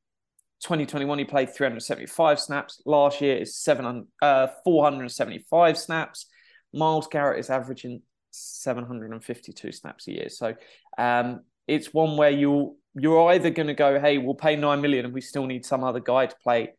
2021, 0.63 1.19
he 1.19 1.25
played 1.25 1.55
375 1.55 2.39
snaps. 2.39 2.83
Last 2.85 3.21
year 3.21 3.37
is 3.37 3.57
700, 3.57 4.07
uh, 4.21 4.49
475 4.65 5.79
snaps. 5.79 6.27
Myles 6.75 7.09
Garrett 7.09 7.41
is 7.41 7.51
averaging 7.51 8.03
752 8.31 9.73
snaps 9.73 10.09
a 10.09 10.13
year. 10.13 10.29
So 10.29 10.55
um, 10.99 11.41
it's 11.67 11.93
one 11.93 12.17
where 12.17 12.31
you 12.31 12.77
you're 12.95 13.31
either 13.31 13.51
going 13.51 13.69
to 13.69 13.75
go, 13.75 14.01
hey, 14.01 14.19
we'll 14.19 14.35
pay 14.35 14.57
nine 14.57 14.81
million 14.81 15.05
and 15.05 15.15
we 15.15 15.21
still 15.21 15.47
need 15.47 15.65
some 15.65 15.85
other 15.85 16.01
guy 16.01 16.27
to 16.27 16.37
play 16.43 16.73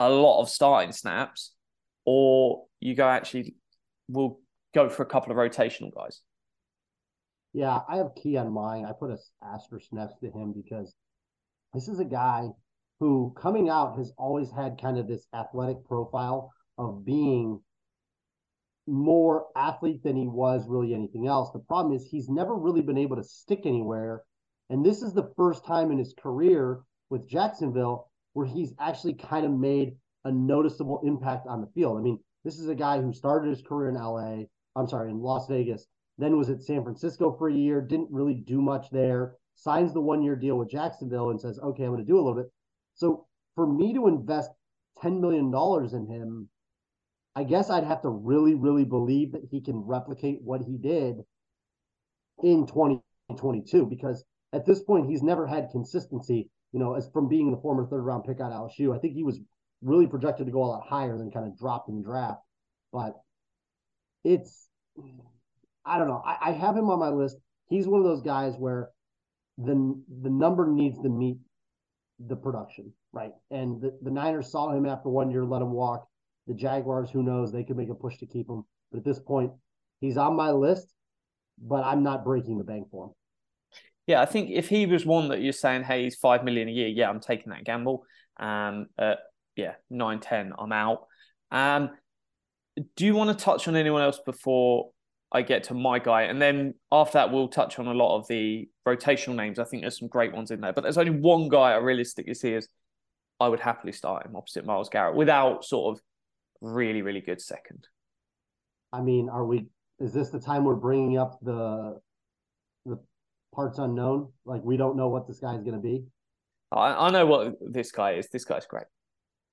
a 0.00 0.10
lot 0.10 0.40
of 0.40 0.48
starting 0.50 0.92
snaps, 0.92 1.52
or 2.04 2.64
you 2.80 2.94
go 2.94 3.08
actually 3.08 3.54
we'll 4.08 4.38
go 4.74 4.88
for 4.88 5.02
a 5.02 5.06
couple 5.06 5.30
of 5.30 5.38
rotational 5.38 5.94
guys. 5.94 6.20
Yeah, 7.52 7.80
I 7.88 7.98
have 7.98 8.16
Key 8.20 8.36
on 8.36 8.52
mine. 8.52 8.84
I 8.84 8.92
put 8.92 9.10
a 9.10 9.18
asterisk 9.42 9.92
next 9.92 10.18
to 10.20 10.26
him 10.26 10.52
because 10.52 10.92
this 11.72 11.86
is 11.86 12.00
a 12.00 12.04
guy 12.04 12.48
who 12.98 13.32
coming 13.36 13.68
out 13.68 13.96
has 13.96 14.12
always 14.18 14.50
had 14.50 14.80
kind 14.80 14.98
of 14.98 15.06
this 15.06 15.26
athletic 15.34 15.84
profile 15.84 16.52
of 16.78 17.04
being 17.04 17.60
more 18.86 19.46
athlete 19.56 20.02
than 20.02 20.16
he 20.16 20.26
was 20.26 20.68
really 20.68 20.94
anything 20.94 21.26
else. 21.26 21.50
The 21.52 21.58
problem 21.58 21.94
is 21.94 22.04
he's 22.04 22.28
never 22.28 22.54
really 22.54 22.82
been 22.82 22.98
able 22.98 23.16
to 23.16 23.24
stick 23.24 23.62
anywhere 23.64 24.24
And 24.70 24.84
this 24.84 25.02
is 25.02 25.12
the 25.12 25.30
first 25.36 25.64
time 25.64 25.90
in 25.90 25.98
his 25.98 26.14
career 26.14 26.80
with 27.10 27.28
Jacksonville 27.28 28.10
where 28.32 28.46
he's 28.46 28.72
actually 28.80 29.14
kind 29.14 29.44
of 29.44 29.52
made 29.52 29.96
a 30.24 30.32
noticeable 30.32 31.00
impact 31.04 31.46
on 31.46 31.60
the 31.60 31.66
field. 31.68 31.98
I 31.98 32.00
mean, 32.00 32.18
this 32.44 32.58
is 32.58 32.68
a 32.68 32.74
guy 32.74 33.00
who 33.00 33.12
started 33.12 33.50
his 33.50 33.62
career 33.62 33.90
in 33.90 33.94
LA, 33.94 34.44
I'm 34.74 34.88
sorry, 34.88 35.10
in 35.10 35.20
Las 35.20 35.46
Vegas, 35.48 35.86
then 36.18 36.36
was 36.36 36.50
at 36.50 36.62
San 36.62 36.82
Francisco 36.82 37.32
for 37.38 37.48
a 37.48 37.54
year, 37.54 37.80
didn't 37.80 38.10
really 38.10 38.34
do 38.34 38.60
much 38.60 38.90
there, 38.90 39.36
signs 39.54 39.92
the 39.92 40.00
one 40.00 40.22
year 40.22 40.36
deal 40.36 40.56
with 40.56 40.70
Jacksonville 40.70 41.30
and 41.30 41.40
says, 41.40 41.58
okay, 41.58 41.84
I'm 41.84 41.90
going 41.90 42.04
to 42.04 42.06
do 42.06 42.16
a 42.16 42.22
little 42.22 42.34
bit. 42.34 42.50
So 42.94 43.26
for 43.54 43.66
me 43.66 43.92
to 43.94 44.08
invest 44.08 44.50
$10 45.02 45.20
million 45.20 45.52
in 45.94 46.06
him, 46.12 46.48
I 47.36 47.44
guess 47.44 47.70
I'd 47.70 47.84
have 47.84 48.02
to 48.02 48.08
really, 48.08 48.54
really 48.54 48.84
believe 48.84 49.32
that 49.32 49.42
he 49.50 49.60
can 49.60 49.76
replicate 49.78 50.38
what 50.42 50.62
he 50.62 50.76
did 50.76 51.24
in 52.42 52.66
2022 52.66 53.86
because 53.86 54.24
at 54.52 54.64
this 54.66 54.82
point 54.82 55.08
he's 55.08 55.22
never 55.22 55.46
had 55.46 55.70
consistency, 55.70 56.48
you 56.72 56.78
know, 56.78 56.94
as 56.94 57.08
from 57.12 57.28
being 57.28 57.50
the 57.50 57.56
former 57.56 57.86
third 57.86 58.02
round 58.02 58.24
pick 58.24 58.40
out 58.40 58.52
of 58.52 58.70
LSU. 58.70 58.94
I 58.94 58.98
think 58.98 59.14
he 59.14 59.24
was 59.24 59.40
really 59.82 60.06
projected 60.06 60.46
to 60.46 60.52
go 60.52 60.62
a 60.62 60.66
lot 60.66 60.86
higher 60.86 61.18
than 61.18 61.30
kind 61.30 61.46
of 61.46 61.58
dropped 61.58 61.88
in 61.88 61.96
the 61.96 62.02
draft. 62.02 62.40
But 62.92 63.14
it's 64.22 64.68
I 65.84 65.98
don't 65.98 66.08
know. 66.08 66.22
I, 66.24 66.36
I 66.40 66.52
have 66.52 66.76
him 66.76 66.88
on 66.88 66.98
my 66.98 67.10
list. 67.10 67.36
He's 67.68 67.88
one 67.88 68.00
of 68.00 68.06
those 68.06 68.22
guys 68.22 68.54
where 68.56 68.90
the 69.58 70.00
the 70.22 70.30
number 70.30 70.66
needs 70.66 71.00
to 71.02 71.08
meet 71.08 71.38
the 72.24 72.36
production, 72.36 72.92
right? 73.12 73.32
And 73.50 73.80
the, 73.80 73.98
the 74.02 74.10
Niners 74.10 74.50
saw 74.50 74.70
him 74.70 74.86
after 74.86 75.08
one 75.08 75.30
year, 75.30 75.44
let 75.44 75.62
him 75.62 75.72
walk. 75.72 76.08
The 76.46 76.54
Jaguars, 76.54 77.10
who 77.10 77.22
knows, 77.22 77.52
they 77.52 77.64
could 77.64 77.76
make 77.76 77.88
a 77.88 77.94
push 77.94 78.18
to 78.18 78.26
keep 78.26 78.48
him. 78.48 78.64
But 78.90 78.98
at 78.98 79.04
this 79.04 79.18
point, 79.18 79.52
he's 80.00 80.16
on 80.16 80.36
my 80.36 80.50
list, 80.50 80.88
but 81.58 81.84
I'm 81.84 82.02
not 82.02 82.24
breaking 82.24 82.58
the 82.58 82.64
bank 82.64 82.88
for 82.90 83.06
him. 83.06 83.10
Yeah, 84.06 84.20
I 84.20 84.26
think 84.26 84.50
if 84.50 84.68
he 84.68 84.84
was 84.86 85.06
one 85.06 85.28
that 85.28 85.40
you're 85.40 85.52
saying, 85.52 85.84
hey, 85.84 86.04
he's 86.04 86.16
five 86.16 86.44
million 86.44 86.68
a 86.68 86.72
year, 86.72 86.88
yeah, 86.88 87.08
I'm 87.08 87.20
taking 87.20 87.50
that 87.50 87.64
gamble. 87.64 88.04
Um, 88.38 88.86
uh, 88.98 89.14
yeah, 89.56 89.74
nine, 89.88 90.20
ten, 90.20 90.52
I'm 90.58 90.72
out. 90.72 91.06
Um, 91.50 91.90
do 92.96 93.06
you 93.06 93.14
want 93.14 93.36
to 93.36 93.44
touch 93.44 93.66
on 93.68 93.76
anyone 93.76 94.02
else 94.02 94.20
before 94.26 94.90
I 95.32 95.42
get 95.42 95.64
to 95.64 95.74
my 95.74 95.98
guy? 95.98 96.22
And 96.22 96.42
then 96.42 96.74
after 96.92 97.18
that, 97.18 97.32
we'll 97.32 97.48
touch 97.48 97.78
on 97.78 97.86
a 97.86 97.94
lot 97.94 98.18
of 98.18 98.28
the 98.28 98.68
rotational 98.86 99.36
names. 99.36 99.58
I 99.58 99.64
think 99.64 99.82
there's 99.82 99.98
some 99.98 100.08
great 100.08 100.34
ones 100.34 100.50
in 100.50 100.60
there, 100.60 100.72
but 100.72 100.82
there's 100.82 100.98
only 100.98 101.12
one 101.12 101.48
guy 101.48 101.72
I 101.72 101.76
realistically 101.76 102.34
see 102.34 102.54
as 102.54 102.68
I 103.40 103.48
would 103.48 103.60
happily 103.60 103.92
start 103.92 104.26
him 104.26 104.36
opposite 104.36 104.66
Myles 104.66 104.88
Garrett 104.88 105.16
without 105.16 105.64
sort 105.64 105.96
of 105.96 106.02
really, 106.64 107.02
really 107.02 107.20
good 107.20 107.40
second. 107.40 107.86
I 108.92 109.00
mean, 109.00 109.28
are 109.28 109.44
we? 109.44 109.66
Is 110.00 110.12
this 110.12 110.30
the 110.30 110.40
time 110.40 110.64
we're 110.64 110.74
bringing 110.74 111.18
up 111.18 111.38
the 111.42 112.00
the 112.86 112.98
parts 113.54 113.78
unknown? 113.78 114.32
Like 114.44 114.62
we 114.64 114.76
don't 114.76 114.96
know 114.96 115.08
what 115.08 115.26
this 115.26 115.40
guy 115.40 115.54
is 115.54 115.62
going 115.62 115.74
to 115.76 115.80
be. 115.80 116.04
I, 116.72 117.06
I 117.06 117.10
know 117.10 117.26
what 117.26 117.54
this 117.60 117.92
guy 117.92 118.12
is. 118.12 118.28
This 118.28 118.44
guy's 118.44 118.66
great. 118.66 118.86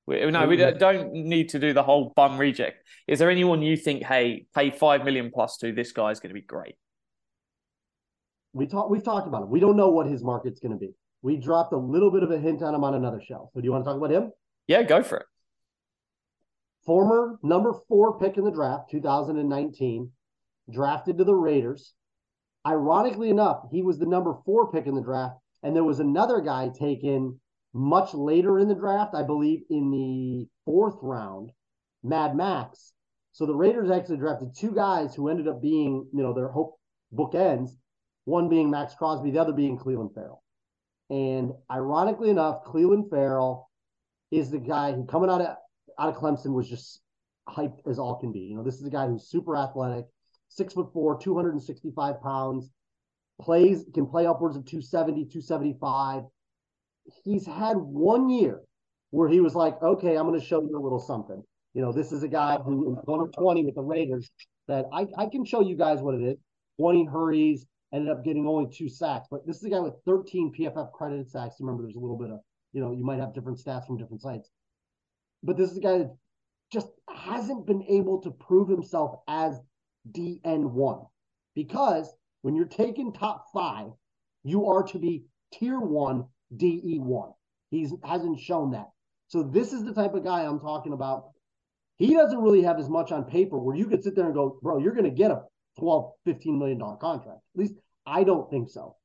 We, 0.07 0.25
no, 0.31 0.47
we 0.47 0.57
don't 0.57 1.13
need 1.13 1.49
to 1.49 1.59
do 1.59 1.73
the 1.73 1.83
whole 1.83 2.11
bum 2.15 2.37
reject. 2.37 2.87
Is 3.07 3.19
there 3.19 3.29
anyone 3.29 3.61
you 3.61 3.77
think, 3.77 4.03
hey, 4.03 4.45
pay 4.55 4.71
five 4.71 5.05
million 5.05 5.29
plus 5.31 5.57
to 5.57 5.71
this 5.71 5.91
guy 5.91 6.09
is 6.09 6.19
going 6.19 6.31
to 6.31 6.33
be 6.33 6.41
great? 6.41 6.75
We 8.53 8.65
talk, 8.65 8.89
we've 8.89 9.03
talked 9.03 9.27
about 9.27 9.43
him. 9.43 9.49
We 9.49 9.59
don't 9.59 9.77
know 9.77 9.89
what 9.89 10.07
his 10.07 10.23
market's 10.23 10.59
going 10.59 10.73
to 10.73 10.77
be. 10.77 10.93
We 11.21 11.37
dropped 11.37 11.71
a 11.71 11.77
little 11.77 12.09
bit 12.11 12.23
of 12.23 12.31
a 12.31 12.39
hint 12.39 12.63
on 12.63 12.73
him 12.73 12.83
on 12.83 12.95
another 12.95 13.21
show. 13.21 13.51
So 13.53 13.61
do 13.61 13.65
you 13.65 13.71
want 13.71 13.85
to 13.85 13.89
talk 13.89 13.97
about 13.97 14.11
him? 14.11 14.31
Yeah, 14.67 14.81
go 14.81 15.03
for 15.03 15.17
it. 15.17 15.25
Former 16.85 17.39
number 17.43 17.73
four 17.87 18.17
pick 18.19 18.37
in 18.37 18.43
the 18.43 18.51
draft, 18.51 18.89
2019, 18.89 20.11
drafted 20.71 21.17
to 21.17 21.23
the 21.23 21.35
Raiders. 21.35 21.93
Ironically 22.65 23.29
enough, 23.29 23.65
he 23.71 23.81
was 23.81 23.99
the 23.99 24.05
number 24.05 24.35
four 24.45 24.71
pick 24.71 24.87
in 24.87 24.95
the 24.95 25.01
draft, 25.01 25.35
and 25.63 25.75
there 25.75 25.83
was 25.83 25.99
another 25.99 26.41
guy 26.41 26.69
taken 26.69 27.39
much 27.73 28.13
later 28.13 28.59
in 28.59 28.67
the 28.67 28.75
draft, 28.75 29.15
I 29.15 29.23
believe 29.23 29.61
in 29.69 29.91
the 29.91 30.47
fourth 30.65 30.97
round, 31.01 31.51
Mad 32.03 32.35
Max. 32.35 32.93
So 33.31 33.45
the 33.45 33.55
Raiders 33.55 33.89
actually 33.89 34.17
drafted 34.17 34.55
two 34.55 34.71
guys 34.71 35.15
who 35.15 35.29
ended 35.29 35.47
up 35.47 35.61
being, 35.61 36.07
you 36.11 36.21
know, 36.21 36.33
their 36.33 36.49
hope 36.49 36.79
bookends, 37.13 37.71
one 38.25 38.49
being 38.49 38.69
Maxx 38.69 38.93
Crosby, 38.95 39.31
the 39.31 39.39
other 39.39 39.53
being 39.53 39.77
Clelin 39.77 40.13
Ferrell. 40.13 40.43
And 41.09 41.53
ironically 41.69 42.29
enough, 42.29 42.63
Clelin 42.65 43.09
Ferrell 43.09 43.69
is 44.31 44.49
the 44.49 44.59
guy 44.59 44.93
who 44.93 45.05
coming 45.05 45.29
out 45.29 45.41
of 45.41 45.57
out 46.01 46.09
of 46.09 46.15
Clemson 46.15 46.53
was 46.53 46.67
just 46.67 47.01
hyped 47.47 47.79
as 47.89 47.99
all 47.99 48.15
can 48.15 48.31
be. 48.31 48.39
You 48.39 48.55
know, 48.55 48.63
this 48.63 48.75
is 48.75 48.85
a 48.85 48.89
guy 48.89 49.07
who's 49.07 49.29
super 49.29 49.55
athletic, 49.55 50.05
six 50.49 50.73
foot 50.73 50.91
four, 50.93 51.19
265 51.19 52.21
pounds, 52.21 52.69
plays, 53.39 53.85
can 53.93 54.05
play 54.07 54.25
upwards 54.25 54.57
of 54.57 54.65
270, 54.65 55.25
275 55.25 56.23
he's 57.23 57.45
had 57.45 57.77
one 57.77 58.29
year 58.29 58.61
where 59.11 59.27
he 59.27 59.41
was 59.41 59.55
like, 59.55 59.81
okay, 59.81 60.15
I'm 60.15 60.27
going 60.27 60.39
to 60.39 60.45
show 60.45 60.61
you 60.61 60.77
a 60.77 60.79
little 60.79 60.99
something. 60.99 61.43
You 61.73 61.81
know, 61.81 61.91
this 61.91 62.11
is 62.11 62.23
a 62.23 62.27
guy 62.27 62.57
who 62.57 62.91
is 62.91 62.97
120 63.05 63.65
with 63.65 63.75
the 63.75 63.81
Raiders 63.81 64.29
that 64.67 64.85
I, 64.93 65.07
I 65.17 65.25
can 65.27 65.45
show 65.45 65.61
you 65.61 65.75
guys 65.75 66.01
what 66.01 66.15
it 66.15 66.21
is. 66.21 66.37
20 66.79 67.05
hurries, 67.05 67.65
ended 67.93 68.09
up 68.09 68.23
getting 68.23 68.47
only 68.47 68.69
two 68.73 68.89
sacks. 68.89 69.27
But 69.29 69.45
this 69.45 69.57
is 69.57 69.63
a 69.63 69.69
guy 69.69 69.79
with 69.79 69.93
13 70.05 70.53
PFF 70.57 70.91
credited 70.93 71.29
sacks. 71.29 71.55
Remember, 71.59 71.83
there's 71.83 71.95
a 71.95 71.99
little 71.99 72.17
bit 72.17 72.31
of, 72.31 72.39
you 72.73 72.81
know, 72.81 72.91
you 72.91 73.03
might 73.03 73.19
have 73.19 73.33
different 73.33 73.59
stats 73.59 73.85
from 73.85 73.97
different 73.97 74.21
sites. 74.21 74.49
But 75.43 75.57
this 75.57 75.71
is 75.71 75.77
a 75.77 75.81
guy 75.81 75.97
that 75.99 76.15
just 76.71 76.87
hasn't 77.09 77.65
been 77.65 77.83
able 77.83 78.21
to 78.21 78.31
prove 78.31 78.69
himself 78.69 79.19
as 79.27 79.59
DN1 80.11 81.05
because 81.55 82.13
when 82.41 82.55
you're 82.55 82.65
taking 82.65 83.13
top 83.13 83.45
five, 83.53 83.87
you 84.43 84.67
are 84.67 84.83
to 84.83 84.99
be 84.99 85.25
tier 85.53 85.79
one 85.79 86.25
DE1. 86.55 87.33
He 87.69 87.87
hasn't 88.03 88.39
shown 88.39 88.71
that. 88.71 88.89
So 89.27 89.43
this 89.43 89.73
is 89.73 89.83
the 89.83 89.93
type 89.93 90.13
of 90.13 90.23
guy 90.23 90.43
I'm 90.43 90.59
talking 90.59 90.93
about. 90.93 91.29
He 91.97 92.15
doesn't 92.15 92.41
really 92.41 92.63
have 92.63 92.79
as 92.79 92.89
much 92.89 93.11
on 93.11 93.25
paper 93.25 93.57
where 93.59 93.75
you 93.75 93.85
could 93.85 94.03
sit 94.03 94.15
there 94.15 94.25
and 94.25 94.33
go, 94.33 94.59
bro, 94.61 94.79
you're 94.79 94.93
going 94.93 95.05
to 95.05 95.11
get 95.11 95.31
a 95.31 95.43
12, 95.79 96.11
15 96.25 96.59
million 96.59 96.79
dollar 96.79 96.97
contract. 96.97 97.39
At 97.55 97.59
least 97.59 97.75
I 98.05 98.23
don't 98.23 98.49
think 98.49 98.69
so. 98.69 98.95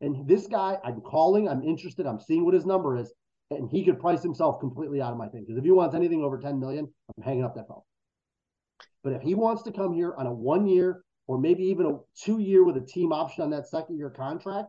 And 0.00 0.26
this 0.28 0.46
guy, 0.46 0.78
I'm 0.84 1.00
calling, 1.00 1.48
I'm 1.48 1.62
interested, 1.62 2.06
I'm 2.06 2.20
seeing 2.20 2.44
what 2.44 2.54
his 2.54 2.66
number 2.66 2.96
is, 2.96 3.12
and 3.50 3.70
he 3.70 3.84
could 3.84 4.00
price 4.00 4.22
himself 4.22 4.60
completely 4.60 5.00
out 5.00 5.12
of 5.12 5.18
my 5.18 5.28
thing. 5.28 5.44
Because 5.46 5.58
if 5.58 5.64
he 5.64 5.70
wants 5.70 5.94
anything 5.94 6.22
over 6.22 6.38
10 6.38 6.58
million, 6.58 6.88
I'm 7.16 7.22
hanging 7.22 7.44
up 7.44 7.54
that 7.54 7.68
phone. 7.68 7.82
But 9.04 9.12
if 9.12 9.22
he 9.22 9.34
wants 9.34 9.62
to 9.62 9.72
come 9.72 9.92
here 9.92 10.14
on 10.16 10.26
a 10.26 10.32
one 10.32 10.66
year 10.66 11.02
or 11.28 11.38
maybe 11.38 11.64
even 11.64 11.86
a 11.86 11.98
two 12.20 12.38
year 12.38 12.64
with 12.64 12.76
a 12.76 12.80
team 12.80 13.12
option 13.12 13.44
on 13.44 13.50
that 13.50 13.68
second 13.68 13.98
year 13.98 14.10
contract, 14.10 14.68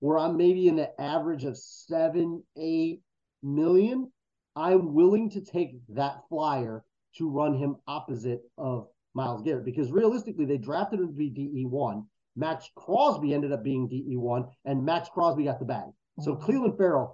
where 0.00 0.18
I'm 0.18 0.36
maybe 0.36 0.68
in 0.68 0.76
the 0.76 1.00
average 1.00 1.44
of 1.44 1.56
seven, 1.56 2.42
eight 2.56 3.02
million, 3.42 4.10
I'm 4.56 4.94
willing 4.94 5.30
to 5.30 5.40
take 5.40 5.76
that 5.90 6.22
flyer 6.28 6.84
to 7.16 7.30
run 7.30 7.54
him 7.54 7.76
opposite 7.86 8.42
of 8.56 8.88
Myles 9.14 9.42
Garrett 9.42 9.64
because 9.64 9.90
realistically, 9.90 10.44
they 10.44 10.58
drafted 10.58 11.00
him 11.00 11.08
to 11.08 11.12
be 11.12 11.30
DE1. 11.30 12.04
Maxx 12.36 12.70
Crosby 12.76 13.34
ended 13.34 13.52
up 13.52 13.64
being 13.64 13.88
DE1, 13.88 14.48
and 14.64 14.84
Maxx 14.84 15.08
Crosby 15.08 15.44
got 15.44 15.58
the 15.58 15.64
bag. 15.64 15.88
So 16.20 16.34
mm-hmm. 16.34 17.04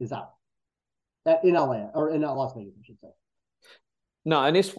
Is 0.00 0.12
out 0.12 0.32
At, 1.26 1.44
in 1.44 1.54
LA 1.54 1.88
or 1.94 2.10
in 2.10 2.22
Las 2.22 2.52
Vegas, 2.56 2.74
I 2.78 2.84
should 2.84 3.00
say. 3.00 3.08
No, 4.24 4.44
and 4.44 4.56
it's 4.56 4.74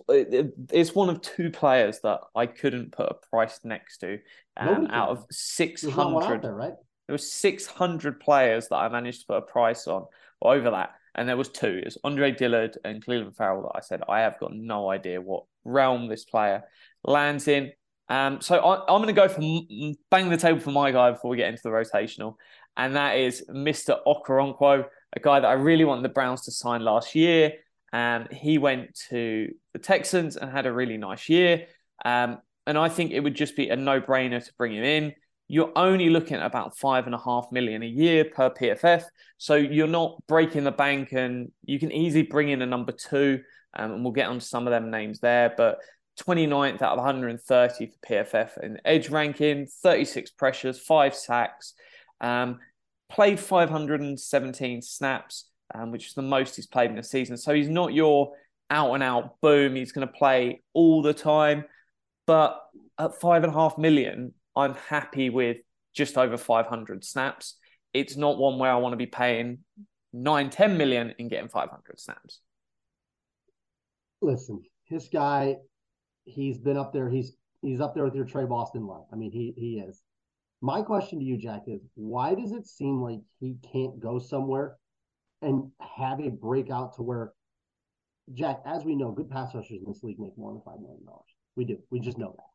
it's 0.71 0.95
one 0.95 1.09
of 1.09 1.21
two 1.21 1.50
players 1.51 2.00
that 2.03 2.21
I 2.33 2.45
couldn't 2.45 2.93
put 2.93 3.09
a 3.09 3.15
price 3.29 3.59
next 3.63 3.97
to. 4.00 4.19
Um, 4.55 4.88
out 4.89 5.09
of 5.09 5.25
six 5.29 5.83
hundred, 5.83 6.43
right? 6.45 6.73
There 7.07 7.13
was 7.13 7.31
600 7.33 8.19
players 8.19 8.69
that 8.69 8.77
I 8.77 8.89
managed 8.89 9.21
to 9.21 9.27
put 9.27 9.38
a 9.38 9.41
price 9.41 9.88
on 9.88 10.05
over 10.41 10.71
that. 10.71 10.91
And 11.15 11.27
there 11.27 11.38
was 11.38 11.50
two. 11.50 11.67
It 11.67 11.85
was 11.85 11.97
Andre 12.03 12.31
Dillard 12.31 12.77
and 12.83 13.05
Clelin 13.05 13.35
Ferrell 13.35 13.63
that 13.63 13.77
I 13.77 13.81
said, 13.81 14.01
I 14.07 14.21
have 14.21 14.39
got 14.39 14.53
no 14.53 14.89
idea 14.89 15.21
what 15.21 15.43
realm 15.63 16.07
this 16.07 16.25
player 16.25 16.63
lands 17.03 17.47
in. 17.47 17.71
Um, 18.09 18.41
so 18.41 18.57
I, 18.57 18.93
am 18.93 19.01
going 19.01 19.07
to 19.07 19.13
go 19.13 19.27
for 19.27 19.41
bang 20.09 20.29
the 20.29 20.38
table 20.38 20.59
for 20.59 20.71
my 20.71 20.91
guy 20.91 21.12
before 21.12 21.29
we 21.31 21.38
get 21.38 21.50
into 21.50 21.62
the 21.63 21.69
rotational. 21.69 22.35
And 22.77 22.95
that 22.95 23.17
is 23.17 23.45
Mr. 23.50 24.00
Okoronkwo, 24.07 24.85
a 25.15 25.20
guy 25.20 25.39
that 25.39 25.48
I 25.48 25.53
really 25.53 25.86
wanted 25.86 26.03
the 26.03 26.10
Browns 26.10 26.41
to 26.41 26.51
sign 26.51 26.82
last 26.82 27.15
year. 27.15 27.53
And 27.91 28.24
um, 28.24 28.36
he 28.36 28.58
went 28.58 29.00
to 29.10 29.53
the 29.74 29.79
Texans 29.79 30.36
and 30.36 30.51
had 30.51 30.65
a 30.65 30.74
really 30.74 30.98
nice 30.98 31.29
year. 31.29 31.67
Um, 32.03 32.39
and 32.65 32.77
I 32.77 32.89
think 32.89 33.12
it 33.12 33.20
would 33.20 33.36
just 33.36 33.55
be 33.55 33.70
a 33.70 33.75
no 33.75 34.01
brainer 34.01 34.43
to 34.43 34.53
bring 34.58 34.74
him 34.74 34.84
in 34.84 35.13
you're 35.48 35.72
only 35.75 36.10
looking 36.10 36.38
at 36.38 36.46
about 36.46 36.77
five 36.77 37.05
and 37.05 37.13
a 37.13 37.20
half 37.20 37.48
million 37.51 37.84
a 37.84 37.88
year 37.88 38.25
per 38.25 38.50
PFF. 38.50 39.03
So 39.38 39.55
you're 39.55 39.88
not 39.88 40.17
breaking 40.27 40.63
the 40.63 40.72
bank, 40.72 41.12
and 41.12 41.51
you 41.63 41.79
can 41.79 41.91
easily 41.91 42.24
bring 42.24 42.50
in 42.50 42.62
a 42.62 42.65
number 42.65 42.91
two. 42.91 43.41
Um, 43.75 43.91
and 43.91 44.03
we'll 44.03 44.13
get 44.13 44.29
onto 44.29 44.46
some 44.46 44.67
of 44.67 44.72
them 44.72 44.89
names 44.89 45.20
there. 45.20 45.53
But 45.55 45.79
29th 46.22 46.82
out 46.82 46.93
of 46.93 46.98
130 46.98 47.86
for 47.88 48.08
PFF 48.08 48.63
in 48.63 48.79
edge 48.86 49.10
ranking, 49.10 49.67
36 49.67 50.32
pressures, 50.32 50.79
five 50.79 51.15
sacks, 51.15 51.74
um, 52.22 52.60
played 53.13 53.39
517 53.39 54.82
snaps, 54.82 55.46
um, 55.74 55.91
which 55.91 56.08
is 56.08 56.13
the 56.13 56.22
most 56.22 56.55
he's 56.55 56.67
played 56.67 56.89
in 56.89 56.98
a 56.98 57.03
season. 57.03 57.38
So 57.38 57.53
he's 57.53 57.70
not 57.70 57.93
your 57.93 58.34
out 58.70 58.93
and 58.93 59.03
out 59.03 59.39
boom. 59.39 59.75
He's 59.75 59.91
going 59.91 60.08
to 60.08 60.13
play 60.13 60.62
all 60.74 61.01
the 61.01 61.13
time. 61.13 61.65
But 62.25 62.60
at 62.98 63.20
five 63.22 63.43
and 63.43 63.53
a 63.53 63.55
half 63.55 63.77
million, 63.77 64.34
I'm 64.55 64.75
happy 64.89 65.29
with 65.29 65.58
just 65.93 66.17
over 66.17 66.38
500 66.38 67.05
snaps. 67.05 67.58
it's 67.93 68.17
not 68.17 68.39
one 68.39 68.58
where 68.58 68.72
I 68.72 68.77
want 68.77 68.93
to 68.93 68.98
be 68.98 69.05
paying 69.05 69.60
nine, 70.12 70.50
10 70.50 70.77
million 70.77 71.13
and 71.20 71.29
getting 71.29 71.50
500 71.50 72.00
snaps. 72.00 72.39
Listen, 74.22 74.63
this 74.89 75.08
guy, 75.10 75.58
he's 76.25 76.58
been 76.58 76.77
up 76.77 76.93
there. 76.93 77.10
He's 77.10 77.34
he's 77.62 77.82
up 77.82 77.93
there 77.93 78.05
with 78.05 78.15
your 78.15 78.25
Trey 78.25 78.46
Boston 78.46 78.88
line. 78.88 79.03
I 79.12 79.15
mean, 79.15 79.32
he 79.32 79.53
he 79.55 79.79
is. 79.79 80.01
My 80.63 80.82
question 80.82 81.20
to 81.20 81.25
you, 81.25 81.38
Jack, 81.38 81.63
is 81.67 81.82
why 81.96 82.36
does 82.36 82.53
it 82.53 82.65
seem 82.65 83.01
like 83.01 83.20
he 83.41 83.58
can't 83.74 84.00
go 84.00 84.17
somewhere 84.17 84.77
and 85.41 85.70
have 85.98 86.22
a 86.22 86.29
breakout 86.29 86.96
to 86.96 87.03
where 87.03 87.34
Jack, 88.34 88.62
as 88.65 88.86
we 88.86 88.96
know, 88.96 89.12
good 89.12 89.29
pass 89.29 89.53
rushers 89.53 89.79
in 89.86 89.91
this 89.91 90.03
league 90.03 90.20
make 90.20 90.38
more 90.38 90.53
than 90.53 90.62
five 90.62 90.79
million 90.79 91.03
dollars. 91.03 91.27
We 91.58 91.65
do. 91.65 91.79
We 91.91 92.00
just 92.00 92.17
know 92.17 92.34
that. 92.38 92.46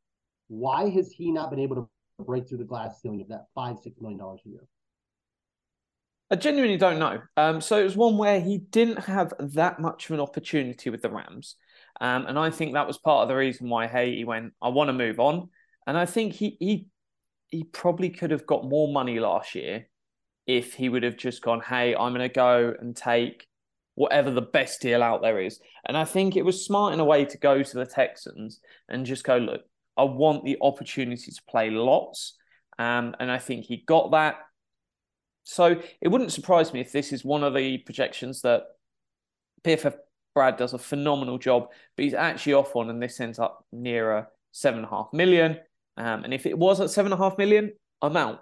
Why 0.47 0.89
has 0.89 1.13
he 1.13 1.31
not 1.31 1.51
been 1.51 1.59
able 1.59 1.77
to 1.77 2.25
break 2.25 2.49
through 2.49 2.59
the 2.59 2.65
glass 2.65 2.99
ceiling 3.03 3.21
of 3.21 3.29
that 3.29 3.45
five, 3.55 3.77
six 3.79 4.01
million 4.01 4.19
dollars 4.19 4.41
a 4.47 4.49
year? 4.49 4.67
I 6.31 6.37
genuinely 6.37 6.79
don't 6.79 6.99
know. 6.99 7.21
Um, 7.37 7.61
so 7.61 7.79
it 7.79 7.85
was 7.85 7.95
one 7.95 8.17
where 8.17 8.41
he 8.41 8.57
didn't 8.57 9.01
have 9.01 9.35
that 9.39 9.81
much 9.81 10.07
of 10.07 10.15
an 10.15 10.21
opportunity 10.21 10.89
with 10.89 11.03
the 11.03 11.11
Rams. 11.11 11.57
Um, 12.01 12.25
and 12.25 12.39
I 12.39 12.49
think 12.49 12.73
that 12.73 12.87
was 12.87 12.97
part 12.97 13.25
of 13.25 13.29
the 13.29 13.37
reason 13.37 13.69
why 13.69 13.87
he 13.87 14.25
went, 14.25 14.55
I 14.63 14.71
want 14.71 14.89
to 14.89 14.95
move 14.95 15.21
on. 15.21 15.51
And 15.87 15.99
I 15.99 16.07
think 16.07 16.33
he 16.33 16.57
he 16.59 16.87
he 17.51 17.65
probably 17.65 18.11
could 18.11 18.31
have 18.31 18.47
got 18.47 18.69
more 18.69 18.93
money 18.93 19.19
last 19.21 19.55
year 19.55 19.89
if 20.47 20.75
he 20.75 20.89
would 20.89 21.03
have 21.03 21.17
just 21.17 21.43
gone, 21.43 21.61
hey, 21.61 21.95
I'm 21.95 22.13
gonna 22.13 22.29
go 22.29 22.75
and 22.79 22.97
take 22.97 23.47
whatever 23.95 24.31
the 24.31 24.41
best 24.41 24.81
deal 24.81 25.03
out 25.03 25.23
there 25.23 25.41
is. 25.41 25.61
And 25.87 25.97
I 25.97 26.05
think 26.05 26.37
it 26.37 26.45
was 26.45 26.65
smart 26.65 26.95
in 26.95 27.01
a 27.01 27.05
way 27.05 27.25
to 27.25 27.39
go 27.39 27.63
to 27.63 27.77
the 27.77 27.85
Texans 27.85 28.61
and 28.89 29.05
just 29.05 29.25
go, 29.25 29.37
look, 29.39 29.63
I 29.97 30.05
want 30.05 30.45
the 30.45 30.57
opportunity 30.63 31.33
to 31.33 31.43
play 31.51 31.71
lots. 31.71 32.37
Um, 32.79 33.17
and 33.19 33.31
I 33.31 33.39
think 33.39 33.65
he 33.65 33.79
got 33.85 34.13
that. 34.13 34.37
So 35.43 35.83
it 36.01 36.09
wouldn't 36.09 36.33
surprise 36.33 36.73
me 36.73 36.81
if 36.81 36.93
this 36.93 37.13
is 37.13 37.25
one 37.25 37.43
of 37.43 37.55
the 37.55 37.79
projections 37.79 38.43
that 38.43 38.63
PFF 39.65 39.97
Brad 40.35 40.57
does 40.57 40.75
a 40.75 40.79
phenomenal 40.79 41.39
job, 41.39 41.69
but 41.97 42.05
he's 42.05 42.15
actually 42.15 42.55
off 42.55 42.77
on, 42.77 42.91
and 42.91 43.03
this 43.03 43.19
ends 43.19 43.41
up 43.41 43.65
nearer 43.73 44.29
seven 44.53 44.79
and 44.79 44.87
a 44.87 44.91
half 44.91 45.09
million. 45.13 45.59
Um, 45.99 46.23
and 46.25 46.33
if 46.33 46.47
it 46.47 46.57
was 46.57 46.81
at 46.81 46.91
seven 46.91 47.13
and 47.13 47.21
a 47.21 47.23
half 47.23 47.37
million, 47.37 47.73
I'm 48.01 48.17
out. 48.17 48.41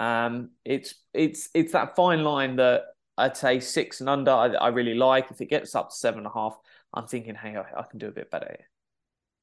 Um, 0.00 0.50
it's 0.64 0.94
it's 1.14 1.48
it's 1.54 1.72
that 1.72 1.96
fine 1.96 2.24
line 2.24 2.56
that 2.56 2.82
I'd 3.16 3.36
say 3.36 3.60
six 3.60 4.00
and 4.00 4.08
under. 4.08 4.32
I, 4.32 4.48
I 4.48 4.68
really 4.68 4.94
like. 4.94 5.30
If 5.30 5.40
it 5.40 5.48
gets 5.48 5.74
up 5.74 5.90
to 5.90 5.94
seven 5.94 6.18
and 6.18 6.26
a 6.26 6.30
half, 6.30 6.56
I'm 6.92 7.06
thinking, 7.06 7.36
hey, 7.36 7.56
I, 7.56 7.80
I 7.80 7.84
can 7.88 7.98
do 7.98 8.08
a 8.08 8.12
bit 8.12 8.30
better 8.30 8.46
here. 8.48 8.68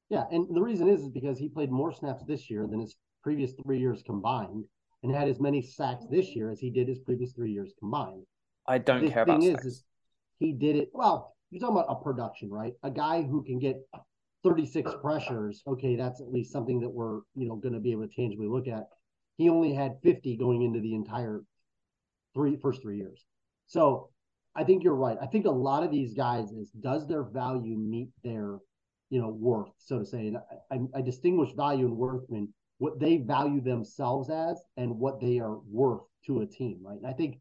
Yeah, 0.08 0.24
and 0.30 0.54
the 0.54 0.60
reason 0.60 0.88
is 0.88 1.00
is 1.00 1.08
because 1.08 1.38
he 1.38 1.48
played 1.48 1.70
more 1.70 1.92
snaps 1.92 2.24
this 2.24 2.48
year 2.50 2.66
than 2.66 2.80
his 2.80 2.94
previous 3.22 3.52
three 3.64 3.80
years 3.80 4.02
combined, 4.04 4.66
and 5.02 5.14
had 5.14 5.28
as 5.28 5.40
many 5.40 5.62
sacks 5.62 6.04
this 6.10 6.36
year 6.36 6.50
as 6.50 6.60
he 6.60 6.70
did 6.70 6.88
his 6.88 7.00
previous 7.00 7.32
three 7.32 7.52
years 7.52 7.72
combined. 7.78 8.22
I 8.68 8.78
don't 8.78 9.04
the 9.04 9.10
care 9.10 9.24
thing 9.24 9.34
about 9.36 9.44
is, 9.44 9.54
sacks. 9.54 9.66
is 9.66 9.84
he 10.38 10.52
did 10.52 10.76
it 10.76 10.90
well. 10.92 11.34
You're 11.50 11.60
talking 11.60 11.76
about 11.76 11.90
a 11.90 12.02
production, 12.02 12.50
right? 12.50 12.74
A 12.82 12.90
guy 12.90 13.22
who 13.22 13.42
can 13.42 13.58
get 13.58 13.76
36 14.46 14.90
uh, 14.90 14.96
pressures. 14.98 15.62
Okay, 15.66 15.96
that's 15.96 16.20
at 16.20 16.32
least 16.32 16.52
something 16.52 16.80
that 16.80 16.88
we're 16.88 17.20
you 17.34 17.48
know 17.48 17.56
going 17.56 17.74
to 17.74 17.80
be 17.80 17.92
able 17.92 18.06
to 18.06 18.14
tangibly 18.14 18.46
look 18.46 18.68
at. 18.68 18.84
He 19.36 19.48
only 19.48 19.74
had 19.74 19.98
50 20.02 20.36
going 20.36 20.62
into 20.62 20.80
the 20.80 20.94
entire 20.94 21.42
three 22.34 22.56
first 22.56 22.82
three 22.82 22.96
years. 22.96 23.24
So 23.66 24.10
I 24.54 24.64
think 24.64 24.84
you're 24.84 24.94
right. 24.94 25.18
I 25.20 25.26
think 25.26 25.46
a 25.46 25.50
lot 25.50 25.82
of 25.82 25.90
these 25.90 26.14
guys 26.14 26.50
is 26.52 26.70
does 26.70 27.06
their 27.06 27.24
value 27.24 27.76
meet 27.76 28.10
their 28.22 28.58
you 29.10 29.20
know 29.20 29.28
worth, 29.28 29.70
so 29.78 29.98
to 29.98 30.06
say. 30.06 30.28
And 30.28 30.38
I, 30.70 30.98
I 30.98 31.02
distinguish 31.02 31.52
value 31.52 31.86
and 31.86 31.96
worth 31.96 32.22
between 32.22 32.52
what 32.78 33.00
they 33.00 33.16
value 33.16 33.60
themselves 33.60 34.30
as 34.30 34.60
and 34.76 34.98
what 34.98 35.20
they 35.20 35.38
are 35.38 35.58
worth 35.70 36.02
to 36.26 36.40
a 36.40 36.46
team, 36.46 36.78
right? 36.82 36.98
And 36.98 37.06
I 37.06 37.12
think 37.12 37.38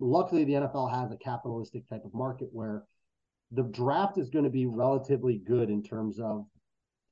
luckily 0.00 0.44
the 0.44 0.54
NFL 0.54 0.92
has 0.92 1.12
a 1.12 1.16
capitalistic 1.16 1.88
type 1.88 2.04
of 2.04 2.14
market 2.14 2.48
where 2.52 2.84
the 3.52 3.62
draft 3.62 4.18
is 4.18 4.30
going 4.30 4.44
to 4.44 4.50
be 4.50 4.66
relatively 4.66 5.38
good 5.38 5.70
in 5.70 5.82
terms 5.82 6.18
of 6.18 6.46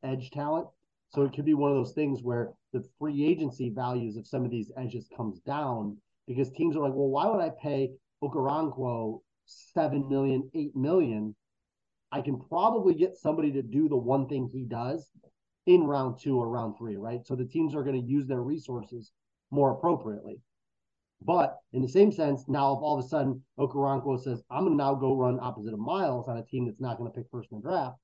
edge 0.02 0.30
talent. 0.30 0.68
So 1.10 1.22
it 1.22 1.32
could 1.32 1.44
be 1.44 1.54
one 1.54 1.70
of 1.70 1.76
those 1.76 1.92
things 1.92 2.22
where 2.22 2.52
the 2.72 2.84
free 2.98 3.24
agency 3.24 3.70
values 3.70 4.16
of 4.16 4.26
some 4.26 4.44
of 4.44 4.50
these 4.50 4.72
edges 4.76 5.08
comes 5.16 5.38
down 5.40 5.96
because 6.26 6.50
teams 6.50 6.76
are 6.76 6.80
like, 6.80 6.94
well, 6.94 7.08
why 7.08 7.26
would 7.26 7.40
I 7.40 7.50
pay 7.62 7.92
Okoronkwo 8.22 9.20
seven 9.46 10.08
million, 10.08 10.50
eight 10.54 10.74
million? 10.74 11.34
I 12.10 12.20
can 12.20 12.40
probably 12.40 12.94
get 12.94 13.16
somebody 13.16 13.52
to 13.52 13.62
do 13.62 13.88
the 13.88 13.96
one 13.96 14.28
thing 14.28 14.48
he 14.52 14.64
does 14.64 15.10
in 15.66 15.84
round 15.84 16.18
two 16.20 16.38
or 16.38 16.48
round 16.48 16.76
three, 16.76 16.96
right? 16.96 17.24
So 17.24 17.34
the 17.34 17.44
teams 17.44 17.74
are 17.74 17.82
going 17.84 18.00
to 18.00 18.06
use 18.06 18.26
their 18.26 18.42
resources 18.42 19.12
more 19.50 19.72
appropriately. 19.72 20.40
But 21.24 21.56
in 21.72 21.80
the 21.80 21.88
same 21.88 22.12
sense, 22.12 22.44
now 22.48 22.74
if 22.74 22.82
all 22.82 22.98
of 22.98 23.04
a 23.04 23.08
sudden 23.08 23.42
Okoronkwo 23.58 24.22
says, 24.22 24.42
I'm 24.50 24.66
to 24.66 24.74
now 24.74 24.94
go 24.94 25.16
run 25.16 25.38
opposite 25.40 25.72
of 25.72 25.78
Myles 25.80 26.28
on 26.28 26.36
a 26.36 26.44
team 26.44 26.66
that's 26.66 26.80
not 26.80 26.98
to 26.98 27.10
pick 27.10 27.26
first 27.30 27.48
in 27.50 27.60
the 27.60 27.68
draft, 27.68 27.96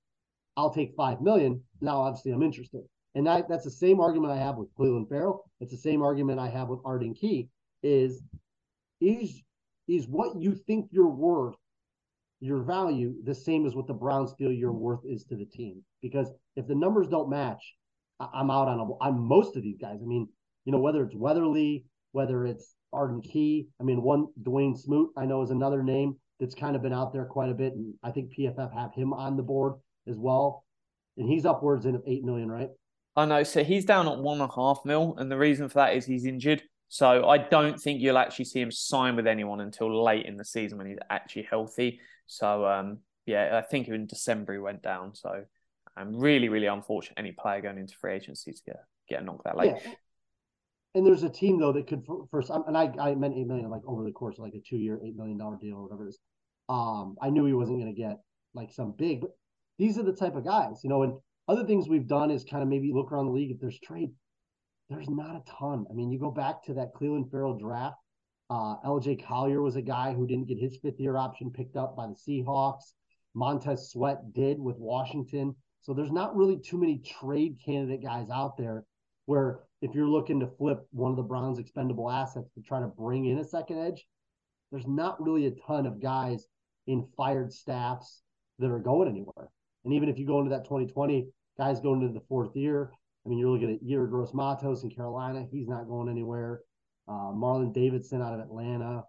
I'll 0.57 0.73
take 0.73 0.95
five 0.97 1.21
million. 1.21 1.63
Now, 1.81 2.01
obviously, 2.01 2.33
I'm 2.33 2.43
interested. 2.43 2.83
And 3.15 3.27
that, 3.27 3.49
that's 3.49 3.65
the 3.65 3.71
same 3.71 4.01
argument 4.01 4.33
I 4.33 4.37
have 4.37 4.57
with 4.57 4.75
Clelin 4.75 5.09
Ferrell. 5.09 5.45
It's 5.61 5.73
the 5.73 5.79
same 5.79 6.03
argument 6.03 6.39
I 6.39 6.49
have 6.49 6.69
with 6.69 6.81
Arden 6.85 7.15
Key 7.15 7.49
is, 7.83 8.23
is, 9.01 9.43
is 9.89 10.07
what 10.07 10.41
you 10.41 10.55
think 10.55 10.89
you're 10.91 11.09
worth, 11.09 11.57
your 12.41 12.63
value, 12.63 13.15
the 13.25 13.35
same 13.35 13.67
as 13.67 13.75
what 13.75 13.87
the 13.87 13.95
Browns 13.95 14.33
feel 14.39 14.53
your 14.53 14.73
worth 14.73 15.01
is 15.05 15.25
to 15.25 15.37
the 15.37 15.45
team. 15.45 15.83
Because 16.01 16.29
if 16.57 16.67
the 16.67 16.75
numbers 16.75 17.09
don't 17.09 17.29
match, 17.29 17.75
I- 18.19 18.29
I'm 18.33 18.51
out 18.51 18.69
on, 18.69 18.79
a, 18.79 18.85
on 18.85 19.19
most 19.19 19.57
of 19.57 19.63
these 19.63 19.77
guys. 19.79 19.99
I 20.03 20.07
mean, 20.07 20.29
you 20.65 20.73
know, 20.73 20.79
whether 20.79 21.03
it's 21.05 21.15
Weatherly, 21.15 21.85
whether 22.13 22.47
it's 22.47 22.75
Arden 22.93 23.21
Key. 23.21 23.69
I 23.81 23.85
mean, 23.85 24.03
one 24.03 24.29
Dawuane 24.43 24.79
Smoot, 24.79 25.11
I 25.17 25.27
know 25.27 25.43
is 25.43 25.51
another 25.51 25.83
name 25.83 26.17
that's 26.39 26.55
kind 26.55 26.75
of 26.75 26.83
been 26.83 26.93
out 26.93 27.13
there 27.13 27.25
quite 27.25 27.51
a 27.51 27.55
bit. 27.55 27.75
And 27.75 27.95
I 28.03 28.11
think 28.11 28.33
PFF 28.37 28.73
have 28.75 28.95
him 28.95 29.13
on 29.13 29.37
the 29.37 29.43
board 29.43 29.75
as 30.09 30.17
well. 30.17 30.65
And 31.17 31.29
he's 31.29 31.45
upwards 31.45 31.87
in 31.87 32.01
eight 32.07 32.25
million, 32.25 32.51
right? 32.51 32.71
I 33.17 33.27
know. 33.27 33.43
So 33.43 33.63
he's 33.63 33.85
down 33.85 34.09
at 34.09 34.19
one 34.19 34.41
and 34.41 34.51
a 34.51 34.55
half 34.55 34.81
mil, 34.85 35.15
and 35.19 35.31
the 35.31 35.37
reason 35.37 35.69
for 35.69 35.75
that 35.75 35.95
is 35.95 36.07
he's 36.07 36.25
injured. 36.25 36.63
So 36.89 37.29
I 37.29 37.39
don't 37.39 37.81
think 37.81 38.01
you'll 38.01 38.19
actually 38.19 38.47
see 38.47 38.61
him 38.61 38.73
sign 38.73 39.15
with 39.17 39.27
anyone 39.27 39.61
until 39.61 40.03
late 40.03 40.27
in 40.27 40.37
the 40.37 40.45
season 40.45 40.79
when 40.79 40.89
he's 40.89 40.99
actually 41.09 41.43
healthy. 41.43 42.01
So 42.27 42.67
um, 42.67 42.99
yeah, 43.27 43.61
I 43.63 43.63
think 43.63 43.89
in 43.89 44.07
December 44.07 44.55
he 44.55 44.59
went 44.59 44.83
down. 44.83 45.15
So 45.15 45.45
I'm 45.97 46.09
um, 46.09 46.17
really, 46.17 46.49
really 46.49 46.67
unfortunate 46.67 47.19
any 47.19 47.33
player 47.33 47.61
going 47.61 47.79
into 47.79 47.95
free 48.01 48.15
agency 48.15 48.53
to 48.53 48.63
get 48.67 48.77
get 49.09 49.25
knocked 49.25 49.45
that 49.45 49.57
late. 49.57 49.75
Yeah. 49.85 49.93
And 50.95 51.07
there's 51.07 51.23
a 51.23 51.31
team 51.31 51.59
though 51.59 51.73
that 51.73 51.87
could 51.87 52.05
first, 52.31 52.51
and 52.51 52.77
I 52.77 52.93
I 53.01 53.15
meant 53.15 53.37
eight 53.37 53.47
million 53.47 53.71
like 53.71 53.83
over 53.87 54.03
the 54.03 54.11
course 54.11 54.39
of 54.39 54.45
like 54.45 54.55
a 54.55 54.61
two 54.61 54.77
year 54.77 55.01
eight 55.05 55.17
million 55.17 55.39
dollar 55.39 55.57
deal 55.61 55.77
or 55.77 55.85
whatever 55.85 56.07
it 56.07 56.11
is. 56.11 56.19
Um, 56.69 57.17
I 57.21 57.31
knew 57.31 57.47
he 57.47 57.53
wasn't 57.53 57.81
going 57.81 57.95
to 57.95 58.01
get 58.01 58.19
like 58.55 58.73
some 58.73 58.95
big, 58.97 59.21
but 59.21 59.31
these 59.79 59.99
are 59.99 60.03
the 60.03 60.13
type 60.13 60.35
of 60.35 60.45
guys, 60.45 60.81
you 60.83 60.91
know. 60.91 61.03
And 61.03 61.15
other 61.49 61.65
things 61.65 61.89
we've 61.89 62.09
done 62.09 62.31
is 62.31 62.45
kind 62.45 62.63
of 62.63 62.69
maybe 62.69 62.93
look 62.93 63.13
around 63.13 63.27
the 63.27 63.33
league 63.33 63.51
if 63.51 63.61
there's 63.61 63.79
trade. 63.81 64.11
There's 64.89 65.09
not 65.09 65.37
a 65.37 65.43
ton. 65.59 65.87
I 65.89 65.95
mean, 65.95 66.11
you 66.11 66.19
go 66.19 66.33
back 66.33 66.65
to 66.65 66.75
that 66.75 66.95
Clelin 66.95 67.31
Ferrell 67.31 67.57
draft. 67.57 67.97
Uh, 68.51 68.77
LJ 68.85 69.25
Collier 69.25 69.63
was 69.63 69.77
a 69.77 69.83
guy 69.83 70.13
who 70.13 70.27
didn't 70.27 70.49
get 70.49 70.59
his 70.59 70.77
fifth 70.83 70.99
year 70.99 71.17
option 71.17 71.53
picked 71.53 71.77
up 71.77 71.97
by 71.97 72.09
the 72.09 72.15
Seahawks. 72.15 72.95
Montez 73.35 73.93
Sweat 73.93 74.33
did 74.33 74.59
with 74.59 74.77
Washington. 74.79 75.55
So 75.83 75.95
there's 75.95 76.11
not 76.11 76.37
really 76.37 76.59
too 76.59 76.79
many 76.79 76.99
trade 76.99 77.59
candidate 77.65 78.03
guys 78.03 78.29
out 78.29 78.57
there 78.57 78.85
where 79.31 79.61
if 79.81 79.95
you're 79.95 80.09
looking 80.09 80.41
to 80.41 80.49
flip 80.59 80.85
one 80.91 81.13
of 81.13 81.17
the 81.17 81.23
Browns' 81.23 81.61
expendable 81.61 82.11
assets 82.11 82.51
to 82.53 82.61
try 82.61 82.81
to 82.81 82.89
bring 82.89 83.27
in 83.27 83.39
a 83.39 83.45
second 83.45 83.79
edge, 83.79 84.05
there's 84.73 84.89
not 84.89 85.23
really 85.23 85.47
a 85.47 85.53
ton 85.53 85.87
of 85.87 86.03
guys 86.03 86.49
in 86.89 87.07
fired 87.17 87.53
staffs 87.53 88.23
that 88.59 88.73
are 88.73 88.81
going 88.81 89.09
anywhere. 89.09 89.49
And 89.85 89.95
even 89.95 90.09
if 90.09 90.19
you 90.19 90.27
go 90.27 90.41
into 90.41 90.51
that 90.51 90.65
2020, 90.65 91.29
guys 91.57 91.79
going 91.79 92.03
into 92.03 92.13
the 92.13 92.27
fourth 92.29 92.57
year, 92.57 92.91
I 93.25 93.29
mean, 93.29 93.39
you're 93.39 93.51
looking 93.51 93.73
at 93.73 93.85
Yetur 93.85 94.11
Gross-Matos 94.11 94.83
in 94.83 94.91
Carolina. 94.91 95.47
He's 95.49 95.69
not 95.69 95.87
going 95.87 96.09
anywhere. 96.09 96.63
Uh, 97.07 97.31
Marlon 97.31 97.73
Davidson 97.73 98.21
out 98.23 98.35
of 98.35 98.41
Atlanta, 98.41 99.05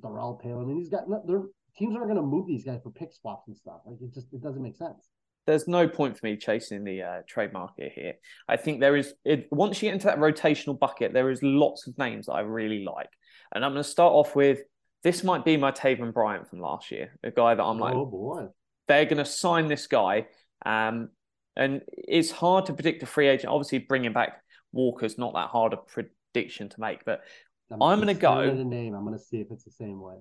Darrell 0.00 0.40
Palin. 0.42 0.62
I 0.62 0.66
mean, 0.66 0.78
he's 0.78 0.88
got 0.88 1.04
their 1.26 1.42
teams 1.76 1.94
aren't 1.94 2.08
going 2.08 2.16
to 2.16 2.22
move 2.22 2.46
these 2.46 2.64
guys 2.64 2.80
for 2.82 2.90
pick 2.90 3.12
swaps 3.12 3.48
and 3.48 3.56
stuff. 3.56 3.82
Like 3.84 4.00
it 4.00 4.14
just 4.14 4.32
it 4.32 4.42
doesn't 4.42 4.62
make 4.62 4.76
sense 4.76 5.10
there's 5.46 5.66
no 5.66 5.88
point 5.88 6.18
for 6.18 6.26
me 6.26 6.36
chasing 6.36 6.84
the 6.84 7.02
uh, 7.02 7.20
trade 7.26 7.52
market 7.52 7.92
here. 7.94 8.14
I 8.48 8.56
think 8.56 8.80
there 8.80 8.96
is 8.96 9.14
it, 9.24 9.48
once 9.50 9.82
you 9.82 9.88
get 9.88 9.94
into 9.94 10.06
that 10.06 10.18
rotational 10.18 10.78
bucket, 10.78 11.12
there 11.12 11.30
is 11.30 11.42
lots 11.42 11.86
of 11.86 11.98
names 11.98 12.26
that 12.26 12.32
I 12.32 12.40
really 12.40 12.84
like, 12.84 13.10
and 13.54 13.64
I'm 13.64 13.72
going 13.72 13.82
to 13.82 13.88
start 13.88 14.12
off 14.12 14.36
with 14.36 14.60
this 15.02 15.24
might 15.24 15.44
be 15.44 15.56
my 15.56 15.72
Taven 15.72 16.12
Bryan 16.12 16.44
from 16.44 16.60
last 16.60 16.90
year, 16.90 17.18
a 17.24 17.30
guy 17.30 17.54
that 17.54 17.62
I'm 17.62 17.78
like, 17.78 17.94
oh 17.94 18.06
boy, 18.06 18.46
they're 18.86 19.04
going 19.04 19.16
to 19.18 19.24
sign 19.24 19.66
this 19.66 19.86
guy, 19.86 20.26
um, 20.64 21.08
and 21.56 21.82
it's 21.88 22.30
hard 22.30 22.66
to 22.66 22.72
predict 22.72 23.02
a 23.02 23.06
free 23.06 23.28
agent. 23.28 23.52
Obviously, 23.52 23.78
bringing 23.78 24.12
back 24.12 24.40
Walker's 24.72 25.18
not 25.18 25.34
that 25.34 25.48
hard 25.48 25.72
a 25.72 25.76
prediction 25.76 26.68
to 26.68 26.80
make, 26.80 27.04
but 27.04 27.22
I'm, 27.70 27.82
I'm 27.82 27.98
going 28.00 28.14
to 28.14 28.20
go. 28.20 28.54
The 28.54 28.64
name, 28.64 28.94
I'm 28.94 29.04
going 29.04 29.18
to 29.18 29.24
see 29.24 29.40
if 29.40 29.48
it's 29.50 29.64
the 29.64 29.72
same 29.72 30.00
way. 30.00 30.16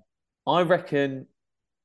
I 0.48 0.62
reckon 0.62 1.28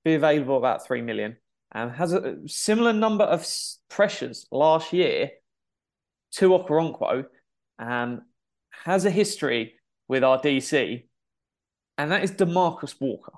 be 0.05 0.15
available 0.15 0.57
about 0.57 0.87
three 0.87 1.03
million 1.03 1.37
and 1.77 1.93
has 1.93 2.13
a 2.13 2.37
similar 2.49 2.93
number 2.93 3.25
of 3.25 3.47
pressures 3.89 4.47
last 4.51 4.93
year 4.93 5.31
to 6.33 6.49
Okoronkwo, 6.51 7.27
um, 7.79 8.23
has 8.85 9.05
a 9.05 9.11
history 9.11 9.75
with 10.09 10.25
our 10.25 10.41
DC, 10.41 11.07
and 11.99 12.11
that 12.11 12.25
is 12.25 12.33
Demarcus 12.33 13.01
Walker. 13.01 13.33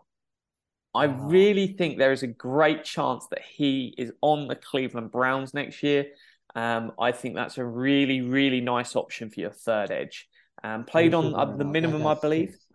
I 0.94 1.07
Wow. 1.07 1.29
really 1.29 1.66
think 1.68 1.98
there 1.98 2.12
is 2.12 2.22
a 2.22 2.27
great 2.29 2.85
chance 2.85 3.27
that 3.31 3.42
he 3.42 3.94
is 3.98 4.12
on 4.20 4.48
the 4.48 4.57
Cleveland 4.57 5.11
Browns 5.12 5.53
next 5.55 5.83
year. 5.83 6.07
Um, 6.55 6.92
I 6.98 7.12
think 7.12 7.35
that's 7.35 7.59
a 7.59 7.64
really, 7.64 8.20
really 8.20 8.61
nice 8.61 8.96
option 8.96 9.31
for 9.31 9.40
your 9.40 9.51
third 9.51 9.90
edge. 9.90 10.29
Um, 10.64 10.85
played 10.85 11.14
on 11.14 11.35
uh, 11.35 11.57
the 11.57 11.64
minimum, 11.64 12.07
I 12.07 12.14
believe. 12.14 12.51
stinks. 12.51 12.66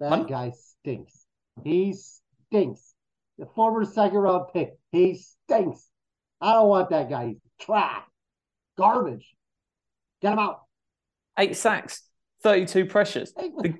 That 0.00 0.08
Pardon? 0.10 0.26
guy 0.26 0.50
stinks. 0.52 1.26
He 1.64 1.94
stinks. 1.94 2.94
The 3.38 3.46
former 3.46 3.84
second 3.84 4.18
round 4.18 4.52
pick. 4.52 4.77
He 4.92 5.14
stinks. 5.14 5.86
I 6.40 6.52
don't 6.52 6.68
want 6.68 6.90
that 6.90 7.10
guy. 7.10 7.28
He's 7.28 7.40
trash. 7.60 8.02
Garbage. 8.76 9.34
Get 10.22 10.32
him 10.32 10.38
out. 10.38 10.62
Eight 11.38 11.56
sacks, 11.56 12.02
32 12.42 12.86
pressures. 12.86 13.32
The- 13.32 13.74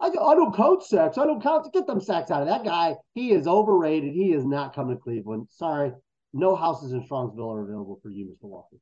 I, 0.00 0.06
I 0.06 0.34
don't 0.34 0.54
count 0.54 0.84
sacks. 0.84 1.18
I 1.18 1.24
don't 1.24 1.42
count. 1.42 1.72
Get 1.72 1.86
them 1.86 2.00
sacks 2.00 2.30
out 2.30 2.42
of 2.42 2.48
that 2.48 2.64
guy. 2.64 2.94
He 3.14 3.32
is 3.32 3.46
overrated. 3.46 4.12
He 4.14 4.32
is 4.32 4.44
not 4.44 4.74
coming 4.74 4.96
to 4.96 5.02
Cleveland. 5.02 5.48
Sorry. 5.50 5.92
No 6.32 6.54
houses 6.54 6.92
in 6.92 7.02
Strongsville 7.02 7.52
are 7.52 7.62
available 7.62 7.98
for 8.02 8.10
you, 8.10 8.26
Mr. 8.26 8.48
Walker. 8.48 8.76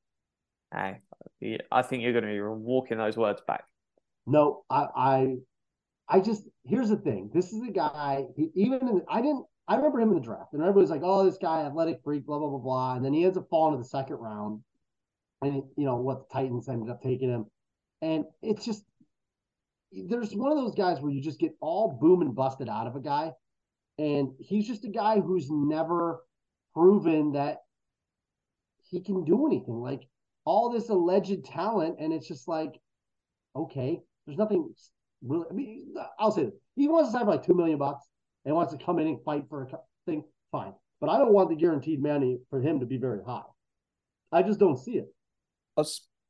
Hey, 0.75 1.01
I 1.71 1.83
think 1.83 2.03
you're 2.03 2.13
going 2.13 2.25
to 2.25 2.31
be 2.31 2.41
walking 2.41 2.99
those 2.99 3.17
words 3.17 3.41
back. 3.47 3.65
No, 4.27 4.65
I, 4.69 4.87
I, 4.97 5.37
I 6.09 6.21
just 6.21 6.43
here's 6.65 6.89
the 6.89 6.97
thing. 6.97 7.31
This 7.33 7.53
is 7.53 7.63
a 7.67 7.71
guy. 7.71 8.25
He, 8.37 8.51
even 8.55 8.81
in, 8.87 9.03
I 9.09 9.23
didn't. 9.23 9.47
I 9.69 9.77
remember 9.77 10.01
him 10.01 10.11
in 10.11 10.15
the 10.15 10.21
draft, 10.21 10.53
and 10.53 10.63
everybody's 10.63 10.91
like, 10.91 11.03
"Oh, 11.03 11.25
this 11.25 11.39
guy, 11.39 11.63
athletic 11.63 12.01
freak, 12.05 12.25
blah 12.25 12.39
blah 12.39 12.49
blah 12.49 12.59
blah." 12.59 12.95
And 12.95 13.05
then 13.05 13.13
he 13.13 13.25
ends 13.25 13.37
up 13.37 13.49
falling 13.51 13.75
to 13.75 13.79
the 13.79 13.89
second 13.89 14.17
round, 14.17 14.63
and 15.43 15.63
you 15.77 15.85
know 15.85 15.97
what? 15.97 16.29
The 16.29 16.33
Titans 16.33 16.69
ended 16.69 16.91
up 16.91 17.03
taking 17.03 17.31
him, 17.31 17.47
and 18.01 18.25
it's 18.43 18.65
just 18.65 18.85
there's 19.93 20.35
one 20.35 20.53
of 20.53 20.59
those 20.59 20.75
guys 20.75 21.01
where 21.01 21.11
you 21.11 21.21
just 21.21 21.41
get 21.41 21.57
all 21.61 21.99
boom 22.01 22.23
and 22.23 22.35
busted 22.35 22.69
out 22.69 22.87
of 22.87 22.97
a 22.97 23.01
guy, 23.01 23.33
and 23.99 24.33
he's 24.39 24.67
just 24.69 24.85
a 24.85 24.89
guy 24.89 25.21
who's 25.21 25.51
never 25.51 26.25
proven 26.73 27.33
that 27.33 27.59
he 28.85 29.01
can 29.01 29.25
do 29.25 29.47
anything. 29.47 29.81
Like 29.81 30.07
all 30.45 30.71
this 30.71 30.91
alleged 30.91 31.45
talent, 31.45 31.97
and 31.99 32.13
it's 32.13 32.29
just 32.29 32.47
like, 32.47 32.79
okay, 33.57 34.01
there's 34.27 34.39
nothing 34.39 34.73
really. 35.25 35.47
I 35.51 35.55
mean, 35.55 35.95
I'll 36.21 36.31
say 36.31 36.45
this: 36.45 36.55
he 36.77 36.87
wants 36.87 37.09
to 37.09 37.13
sign 37.15 37.25
for 37.25 37.33
like 37.33 37.45
two 37.45 37.55
million 37.55 37.79
bucks 37.79 38.07
and 38.47 38.55
wants 38.55 38.73
to 38.73 38.83
come 38.83 38.99
in 38.99 39.09
and 39.09 39.23
fight 39.25 39.45
for 39.51 39.65
a 39.65 39.69
thing. 40.07 40.25
Fine, 40.53 40.73
but 41.01 41.11
I 41.11 41.19
don't 41.19 41.33
want 41.33 41.51
the 41.51 41.57
guaranteed 41.57 42.01
money 42.01 42.39
for 42.49 42.63
him 42.63 42.81
to 42.81 42.87
be 42.87 42.97
very 42.97 43.21
high. 43.27 43.43
I 44.33 44.43
just 44.43 44.59
don't 44.59 44.79
see 44.79 44.93
it. 44.93 45.13
I 45.77 45.83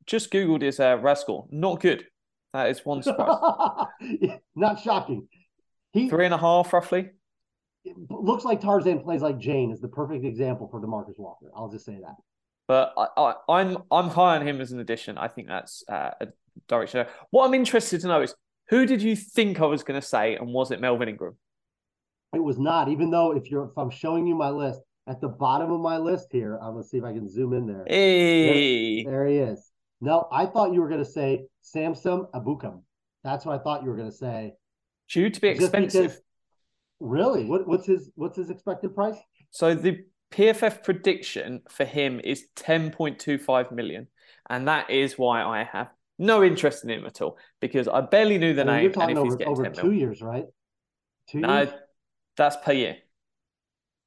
just 0.07 0.33
Googled 0.33 0.63
his 0.63 0.81
uh, 0.81 0.99
rascal. 0.99 1.49
Not 1.53 1.81
good. 1.81 2.05
That 2.53 2.71
is 2.71 2.85
one 2.85 3.03
surprise. 3.03 3.87
Not 4.57 4.81
shocking. 4.81 5.29
He 5.93 6.09
Three 6.09 6.25
and 6.25 6.35
a 6.35 6.39
half, 6.39 6.73
roughly. 6.73 7.11
looks 8.09 8.45
like 8.45 8.61
Tarzan 8.61 9.01
plays 9.01 9.23
like 9.23 9.39
Jane 9.39 9.71
is 9.71 9.81
the 9.81 9.89
perfect 9.89 10.25
example 10.25 10.69
for 10.69 10.81
Demarcus 10.81 11.19
Walker. 11.19 11.47
I'll 11.55 11.69
just 11.69 11.85
say 11.85 11.99
that. 12.01 12.17
But 12.67 12.95
I, 12.97 13.07
I, 13.17 13.61
I'm 13.61 13.79
I'm 13.91 14.09
high 14.09 14.37
on 14.37 14.47
him 14.47 14.61
as 14.61 14.73
an 14.73 14.81
addition. 14.81 15.19
I 15.19 15.29
think 15.29 15.49
that's 15.49 15.85
uh, 15.89 16.11
a 16.21 16.27
direction. 16.67 17.07
What 17.31 17.47
I'm 17.47 17.55
interested 17.55 18.01
to 18.01 18.09
know 18.09 18.23
is 18.23 18.35
who 18.69 18.87
did 18.87 19.03
you 19.03 19.15
think 19.15 19.61
I 19.61 19.67
was 19.67 19.85
going 19.85 20.01
to 20.01 20.07
say, 20.07 20.35
and 20.37 20.53
was 20.53 20.71
it 20.71 20.81
Melvin 20.81 21.09
Ingram? 21.09 21.37
It 22.37 22.43
was 22.45 22.59
not, 22.59 22.89
even 22.89 23.11
though 23.11 23.33
if 23.33 23.51
you're 23.51 23.65
if 23.65 23.79
I'm 23.79 23.89
showing 23.89 24.27
you 24.27 24.35
my 24.35 24.51
list 24.51 24.83
at 25.07 25.23
the 25.23 25.29
bottom 25.29 25.73
of 25.73 25.81
my 25.81 25.97
list 25.97 26.27
here, 26.31 26.59
I'm 26.61 26.73
gonna 26.73 26.85
see 26.85 26.99
if 26.99 27.05
I 27.05 27.15
can 27.15 27.27
zoom 27.31 27.55
in 27.55 27.67
there. 27.67 27.85
Hey, 27.89 29.03
There 29.05 29.27
he 29.27 29.37
is. 29.39 29.73
No, 30.03 30.29
I 30.31 30.45
thought 30.45 30.75
you 30.75 30.83
were 30.83 30.89
gonna 30.91 31.03
say 31.07 31.47
Samson 31.63 32.27
Ebukam. 32.35 32.83
That's 33.25 33.47
what 33.47 33.59
I 33.59 33.63
thought 33.65 33.83
you 33.85 33.89
were 33.91 33.97
gonna 33.97 34.13
say. 34.13 34.53
due 35.09 35.31
to 35.31 35.41
be 35.41 35.49
Just 35.55 35.63
expensive. 35.63 36.03
because- 36.03 36.23
Really? 37.01 37.45
What, 37.47 37.67
what's 37.67 37.87
his 37.87 38.11
what's 38.17 38.37
his 38.37 38.51
expected 38.51 38.95
price? 38.95 39.17
So 39.51 39.75
the 39.75 40.05
PFF 40.31 40.83
prediction 40.85 41.63
for 41.71 41.87
him 41.87 42.21
is 42.23 42.47
10.25 42.57 43.71
million, 43.73 44.09
and 44.51 44.69
that 44.69 44.91
is 44.91 45.17
why 45.17 45.43
I 45.43 45.65
have 45.65 45.89
no 46.19 46.43
interest 46.45 46.85
in 46.85 46.91
him 46.91 47.07
at 47.07 47.23
all 47.23 47.39
because 47.61 47.87
I 47.89 48.01
barely 48.03 48.37
knew 48.39 48.53
the 48.53 48.63
I 48.63 48.65
mean, 48.65 48.75
name. 48.75 48.83
you're 48.83 48.91
And 48.93 49.01
talking 49.01 49.19
over, 49.19 49.37
getting 49.37 49.53
over 49.53 49.63
10 49.65 49.73
two 49.75 49.89
mil, 49.91 49.99
years, 49.99 50.21
right? 50.23 50.45
Two 51.31 51.41
no, 51.41 51.63
years. 51.63 51.71
That's 52.37 52.57
year. 52.69 52.97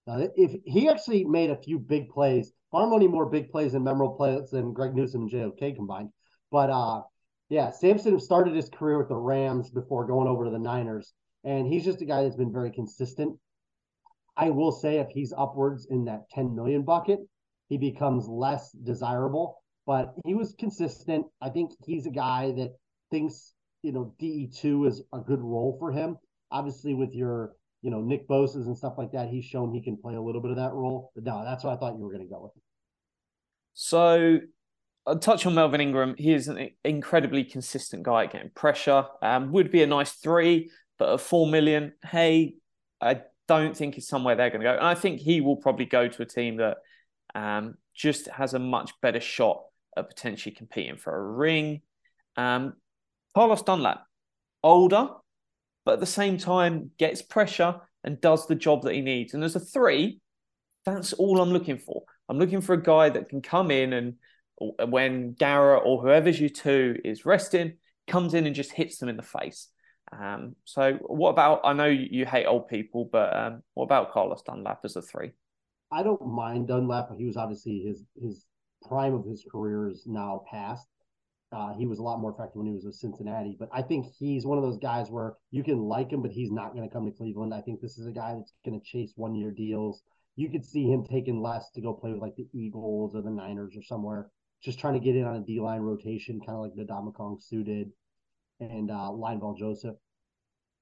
Now, 0.07 0.27
if 0.35 0.55
he 0.65 0.89
actually 0.89 1.23
made 1.25 1.49
a 1.49 1.55
few 1.55 1.77
big 1.77 2.09
plays, 2.09 2.51
far 2.71 2.89
many 2.89 3.07
more 3.07 3.25
big 3.25 3.51
plays 3.51 3.73
and 3.73 3.83
memorable 3.83 4.15
plays 4.15 4.49
than 4.49 4.73
Greg 4.73 4.95
Newsome 4.95 5.21
and 5.21 5.29
JOK 5.29 5.75
combined. 5.75 6.09
But 6.51 6.69
uh, 6.69 7.01
yeah, 7.49 7.71
Samson 7.71 8.19
started 8.19 8.55
his 8.55 8.69
career 8.69 8.97
with 8.97 9.09
the 9.09 9.15
Rams 9.15 9.69
before 9.69 10.07
going 10.07 10.27
over 10.27 10.45
to 10.45 10.51
the 10.51 10.59
Niners, 10.59 11.13
and 11.43 11.67
he's 11.67 11.85
just 11.85 12.01
a 12.01 12.05
guy 12.05 12.23
that's 12.23 12.35
been 12.35 12.51
very 12.51 12.71
consistent. 12.71 13.37
I 14.37 14.49
will 14.51 14.71
say, 14.71 14.97
if 14.97 15.09
he's 15.09 15.33
upwards 15.37 15.87
in 15.89 16.05
that 16.05 16.29
10 16.31 16.55
million 16.55 16.83
bucket, 16.83 17.19
he 17.67 17.77
becomes 17.77 18.27
less 18.27 18.71
desirable. 18.71 19.61
But 19.85 20.13
he 20.25 20.33
was 20.33 20.55
consistent. 20.57 21.25
I 21.41 21.49
think 21.49 21.71
he's 21.85 22.05
a 22.05 22.11
guy 22.11 22.51
that 22.53 22.75
thinks 23.11 23.53
you 23.81 23.91
know 23.91 24.13
DE2 24.19 24.87
is 24.87 25.03
a 25.13 25.19
good 25.19 25.41
role 25.41 25.75
for 25.79 25.91
him. 25.91 26.17
Obviously, 26.51 26.93
with 26.93 27.13
your 27.13 27.53
you 27.81 27.91
know, 27.91 28.01
Nick 28.01 28.27
Bosa's 28.27 28.67
and 28.67 28.77
stuff 28.77 28.95
like 28.97 29.11
that, 29.13 29.29
he's 29.29 29.45
shown 29.45 29.73
he 29.73 29.81
can 29.81 29.97
play 29.97 30.15
a 30.15 30.21
little 30.21 30.41
bit 30.41 30.51
of 30.51 30.57
that 30.57 30.73
role. 30.73 31.11
But 31.15 31.23
no, 31.23 31.43
that's 31.43 31.63
what 31.63 31.73
I 31.73 31.77
thought 31.77 31.97
you 31.97 32.03
were 32.03 32.11
going 32.11 32.27
to 32.27 32.29
go 32.29 32.41
with. 32.43 32.51
So, 33.73 34.39
I'll 35.05 35.17
touch 35.17 35.45
on 35.45 35.55
Melvin 35.55 35.81
Ingram. 35.81 36.15
He 36.17 36.33
is 36.33 36.47
an 36.47 36.69
incredibly 36.83 37.43
consistent 37.43 38.03
guy 38.03 38.25
at 38.25 38.33
getting 38.33 38.51
pressure. 38.51 39.05
Um, 39.21 39.51
would 39.51 39.71
be 39.71 39.81
a 39.81 39.87
nice 39.87 40.11
three, 40.11 40.69
but 40.97 41.13
at 41.13 41.21
four 41.21 41.47
million, 41.47 41.93
hey, 42.03 42.55
I 43.01 43.21
don't 43.47 43.75
think 43.75 43.97
it's 43.97 44.07
somewhere 44.07 44.35
they're 44.35 44.51
going 44.51 44.61
to 44.61 44.65
go. 44.65 44.75
And 44.75 44.85
I 44.85 44.93
think 44.93 45.19
he 45.19 45.41
will 45.41 45.55
probably 45.55 45.85
go 45.85 46.07
to 46.07 46.21
a 46.21 46.25
team 46.25 46.57
that 46.57 46.77
um, 47.33 47.75
just 47.95 48.27
has 48.27 48.53
a 48.53 48.59
much 48.59 48.91
better 49.01 49.19
shot 49.19 49.63
at 49.97 50.07
potentially 50.07 50.53
competing 50.53 50.97
for 50.97 51.15
a 51.15 51.31
ring. 51.31 51.81
Um, 52.35 52.73
Carlos 53.33 53.63
Dunlap, 53.63 54.03
older, 54.61 55.09
but 55.89 55.93
at 55.93 55.99
the 56.01 56.05
same 56.05 56.37
time 56.37 56.91
gets 56.99 57.23
pressure 57.23 57.81
and 58.03 58.21
does 58.21 58.45
the 58.45 58.53
job 58.53 58.83
that 58.83 58.93
he 58.93 59.01
needs. 59.01 59.33
And 59.33 59.43
as 59.43 59.55
a 59.55 59.59
three, 59.59 60.21
that's 60.85 61.13
all 61.13 61.41
I'm 61.41 61.49
looking 61.49 61.79
for. 61.79 62.03
I'm 62.29 62.37
looking 62.37 62.61
for 62.61 62.73
a 62.73 62.83
guy 62.83 63.09
that 63.09 63.27
can 63.27 63.41
come 63.41 63.71
in 63.71 63.93
and 63.93 64.13
when 64.87 65.33
Garrett 65.33 65.81
or 65.83 65.99
whoever's 65.99 66.39
you 66.39 66.47
two 66.47 66.97
is 67.03 67.25
resting, 67.25 67.77
comes 68.07 68.35
in 68.35 68.45
and 68.45 68.55
just 68.55 68.71
hits 68.71 68.99
them 68.99 69.09
in 69.09 69.17
the 69.17 69.23
face. 69.23 69.69
Um, 70.11 70.55
so 70.63 70.93
what 71.07 71.31
about? 71.31 71.61
I 71.63 71.73
know 71.73 71.87
you 71.87 72.23
hate 72.27 72.45
old 72.45 72.67
people, 72.67 73.09
but 73.11 73.35
um, 73.35 73.63
what 73.73 73.85
about 73.85 74.11
Carlos 74.11 74.43
Dunlap 74.43 74.81
as 74.83 74.95
a 74.95 75.01
three? 75.01 75.31
I 75.91 76.03
don't 76.03 76.23
mind 76.23 76.67
Dunlap. 76.67 77.07
But 77.09 77.17
he 77.17 77.25
was 77.25 77.35
obviously 77.35 77.79
his 77.79 78.03
his 78.21 78.45
prime 78.87 79.15
of 79.15 79.25
his 79.25 79.43
career 79.51 79.89
is 79.89 80.03
now 80.05 80.43
past. 80.51 80.85
Uh, 81.51 81.73
he 81.73 81.87
was 81.87 81.97
a 81.97 82.03
lot 82.03 82.19
more 82.19 82.31
effective 82.31 82.57
when 82.57 82.67
he 82.67 82.73
was 82.73 82.85
with 82.85 82.93
Cincinnati, 82.93 83.55
but 83.59 83.69
I 83.73 83.81
think 83.81 84.05
he's 84.19 84.45
one 84.45 84.59
of 84.59 84.63
those 84.63 84.77
guys 84.77 85.09
where 85.09 85.35
you 85.49 85.63
can 85.63 85.79
like 85.79 86.11
him, 86.11 86.21
but 86.21 86.31
he's 86.31 86.51
not 86.51 86.75
going 86.75 86.87
to 86.87 86.93
come 86.93 87.05
to 87.05 87.11
Cleveland. 87.11 87.55
I 87.55 87.61
think 87.61 87.81
this 87.81 87.97
is 87.97 88.05
a 88.05 88.11
guy 88.11 88.35
that's 88.35 88.53
going 88.63 88.79
to 88.79 88.85
chase 88.85 89.13
one 89.15 89.33
year 89.33 89.49
deals. 89.49 90.03
You 90.35 90.49
could 90.49 90.63
see 90.63 90.83
him 90.83 91.03
taking 91.03 91.41
less 91.41 91.71
to 91.71 91.81
go 91.81 91.93
play 91.93 92.11
with 92.11 92.21
like 92.21 92.35
the 92.35 92.47
Eagles 92.53 93.15
or 93.15 93.23
the 93.23 93.31
Niners 93.31 93.75
or 93.75 93.81
somewhere, 93.81 94.29
just 94.63 94.77
trying 94.77 94.93
to 94.93 94.99
get 94.99 95.15
in 95.15 95.25
on 95.25 95.37
a 95.37 95.41
D 95.41 95.59
line 95.59 95.81
rotation, 95.81 96.39
kind 96.39 96.55
of 96.55 96.61
like 96.61 96.75
the 96.75 96.83
Ndamukong 96.83 97.39
did 97.65 97.91
and 98.59 98.91
uh, 98.91 99.09
Linval 99.11 99.57
Joseph. 99.57 99.95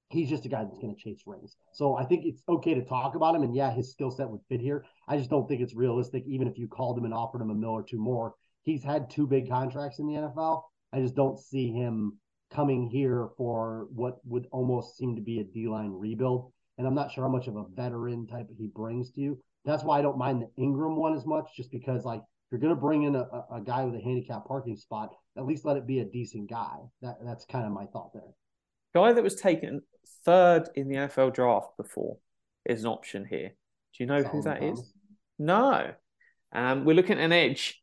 He's 0.10 0.30
just 0.30 0.46
a 0.46 0.50
guy 0.50 0.64
that's 0.64 0.80
going 0.80 0.96
to 0.96 1.02
chase 1.02 1.24
rings. 1.26 1.56
So 1.74 1.96
I 1.96 2.06
think 2.06 2.26
it's 2.26 2.42
okay 2.48 2.74
to 2.74 2.84
talk 2.84 3.16
about 3.16 3.36
him. 3.36 3.44
And 3.44 3.56
yeah, 3.56 3.72
his 3.72 3.92
skill 3.92 4.10
set 4.10 4.30
would 4.30 4.42
fit 4.48 4.62
here. 4.62 4.86
I 5.08 5.18
just 5.18 5.30
don't 5.30 5.48
think 5.48 5.62
it's 5.62 5.76
realistic, 5.76 6.24
even 6.28 6.48
if 6.48 6.58
you 6.58 6.68
called 6.68 6.98
him 6.98 7.06
and 7.06 7.14
offered 7.14 7.42
him 7.42 7.50
a 7.50 7.56
mill 7.56 7.72
or 7.72 7.84
two 7.84 8.00
more. 8.00 8.34
He's 8.68 8.84
had 8.84 9.10
two 9.10 9.26
big 9.26 9.50
contracts 9.50 10.00
in 10.00 10.08
the 10.08 10.16
NFL. 10.16 10.64
I 10.92 11.00
just 11.00 11.16
don't 11.16 11.40
see 11.40 11.72
him 11.72 12.20
coming 12.52 12.90
here 12.90 13.30
for 13.38 13.88
what 13.96 14.18
would 14.26 14.46
almost 14.52 14.98
seem 14.98 15.16
to 15.16 15.22
be 15.22 15.40
a 15.40 15.46
D 15.46 15.70
line 15.70 15.92
rebuild. 15.94 16.52
And 16.78 16.86
I'm 16.86 16.94
not 16.94 17.10
sure 17.10 17.24
how 17.24 17.30
much 17.30 17.48
of 17.48 17.56
a 17.56 17.64
veteran 17.74 18.28
type 18.28 18.48
he 18.58 18.68
brings 18.68 19.10
to 19.12 19.22
you. 19.22 19.42
That's 19.64 19.86
why 19.86 20.00
I 20.00 20.02
don't 20.02 20.18
mind 20.18 20.42
the 20.42 20.62
Ingram 20.62 20.98
one 20.98 21.16
as 21.16 21.26
much, 21.26 21.46
just 21.56 21.72
because 21.72 22.04
like 22.04 22.20
if 22.20 22.52
you're 22.52 22.60
going 22.60 22.76
to 22.76 22.80
bring 22.80 23.04
in 23.04 23.16
a, 23.16 23.26
a 23.52 23.62
guy 23.64 23.86
with 23.86 23.96
a 23.96 24.04
handicap 24.04 24.46
parking 24.46 24.76
spot, 24.76 25.14
at 25.38 25.46
least 25.46 25.64
let 25.64 25.78
it 25.78 25.88
be 25.88 26.00
a 26.00 26.06
decent 26.06 26.50
guy. 26.50 26.76
That 27.02 27.20
that's 27.24 27.46
kind 27.46 27.66
of 27.66 27.72
my 27.72 27.86
thought 27.86 28.12
there. 28.14 28.34
Guy 28.94 29.14
that 29.14 29.24
was 29.24 29.36
taken 29.36 29.82
third 30.26 30.68
in 30.76 30.90
the 30.90 30.96
NFL 30.96 31.34
draft 31.34 31.70
before 31.78 32.18
is 32.66 32.82
an 32.82 32.90
option 32.90 33.24
here. 33.24 33.54
Do 33.94 34.04
you 34.04 34.08
know 34.08 34.24
who 34.24 34.42
that 34.42 34.62
is? 34.62 34.94
No. 35.40 35.94
Um, 36.52 36.84
we're 36.84 36.96
looking 36.98 37.18
at 37.18 37.24
an 37.24 37.32
edge. 37.32 37.82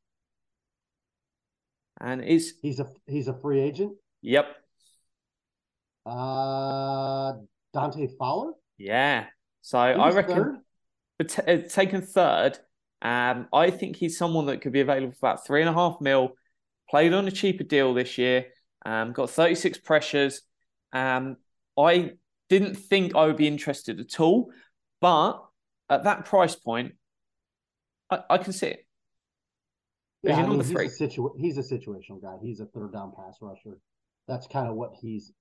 And 2.01 2.23
is 2.23 2.55
He's 2.63 2.81
a 2.81 2.89
he's 3.07 3.29
a 3.29 3.35
free 3.35 3.61
agent. 3.61 3.93
yep, 4.23 4.47
Uh, 6.07 7.35
Dante 7.73 8.09
Fowler. 8.19 8.53
yeah. 8.79 9.27
So 9.63 9.79
He 9.79 10.01
I 10.01 10.11
reckon 10.11 10.35
third? 10.35 10.57
but 11.19 11.49
uh, 11.49 11.57
taken 11.69 12.03
third. 12.03 12.59
Um, 13.01 13.49
I 13.53 13.71
think 13.71 13.97
he's 13.97 14.19
someone 14.19 14.47
that 14.47 14.61
could 14.61 14.73
be 14.73 14.81
available 14.81 15.13
for 15.13 15.27
about 15.29 15.47
three 15.47 15.61
and 15.61 15.69
a 15.71 15.73
half 15.75 16.01
mil. 16.01 16.33
Played 16.91 17.13
on 17.15 17.27
a 17.27 17.31
cheaper 17.31 17.65
deal 17.65 17.95
this 17.95 18.19
year. 18.19 18.47
Um, 18.85 19.13
got 19.13 19.31
36 19.31 19.79
pressures. 19.79 20.43
Um, 20.93 21.37
I 21.79 22.13
Didn't 22.51 22.75
think 22.77 23.15
I 23.17 23.27
would 23.27 23.37
be 23.37 23.49
interested 23.49 24.01
at 24.01 24.21
all, 24.21 24.51
but 25.01 25.43
at 25.89 26.05
that 26.05 26.27
price 26.27 26.55
point, 26.55 26.93
I, 28.11 28.21
I 28.31 28.39
can 28.39 28.53
see 28.53 28.67
it. 28.69 28.84
Yeah, 30.25 30.39
I 30.39 30.47
mean, 30.47 30.61
he's. 30.61 30.71
A 30.71 30.75
situa- 30.75 31.39
he's 31.39 31.59
a 31.59 31.63
situational 31.63 32.21
guy. 32.23 32.37
He's 32.43 32.61
a 32.61 32.67
third 32.67 32.93
down 32.93 33.13
pass 33.17 33.37
rusher. 33.41 33.79
That's 34.27 34.47
kind 34.47 34.69
of 34.69 34.75
what 34.75 34.93
he's 35.01 35.33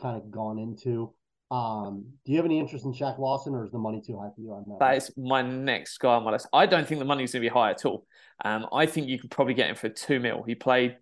kind 0.00 0.16
of 0.16 0.30
gone 0.30 0.58
into. 0.58 1.12
Um, 1.50 2.06
do 2.24 2.32
you 2.32 2.38
have 2.38 2.46
any 2.46 2.58
interest 2.58 2.84
in 2.86 2.92
Shaq 2.92 3.18
Lawson, 3.18 3.54
or 3.54 3.64
is 3.64 3.70
the 3.70 3.78
money 3.78 4.02
too 4.04 4.18
high 4.18 4.30
for 4.34 4.40
you 4.40 4.52
on 4.52 4.64
that? 4.68 4.78
That 4.80 4.96
is 4.96 5.12
my 5.16 5.42
next 5.42 5.98
guy 5.98 6.14
on 6.14 6.24
my 6.24 6.32
list. 6.32 6.48
I 6.52 6.66
don't 6.66 6.88
think 6.88 6.98
the 6.98 7.04
money's 7.04 7.32
going 7.32 7.42
to 7.42 7.48
be 7.48 7.52
high 7.52 7.70
at 7.70 7.84
all. 7.84 8.06
Um, 8.44 8.66
I 8.72 8.86
think 8.86 9.08
you 9.08 9.18
could 9.18 9.30
probably 9.30 9.54
get 9.54 9.68
him 9.68 9.76
for 9.76 9.90
two 9.90 10.18
mil. 10.18 10.42
He 10.44 10.54
played 10.54 10.96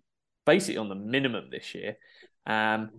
basically 0.45 0.77
on 0.77 0.89
the 0.89 0.95
minimum 0.95 1.45
this 1.49 1.73
year. 1.73 1.95
Um, 2.45 2.89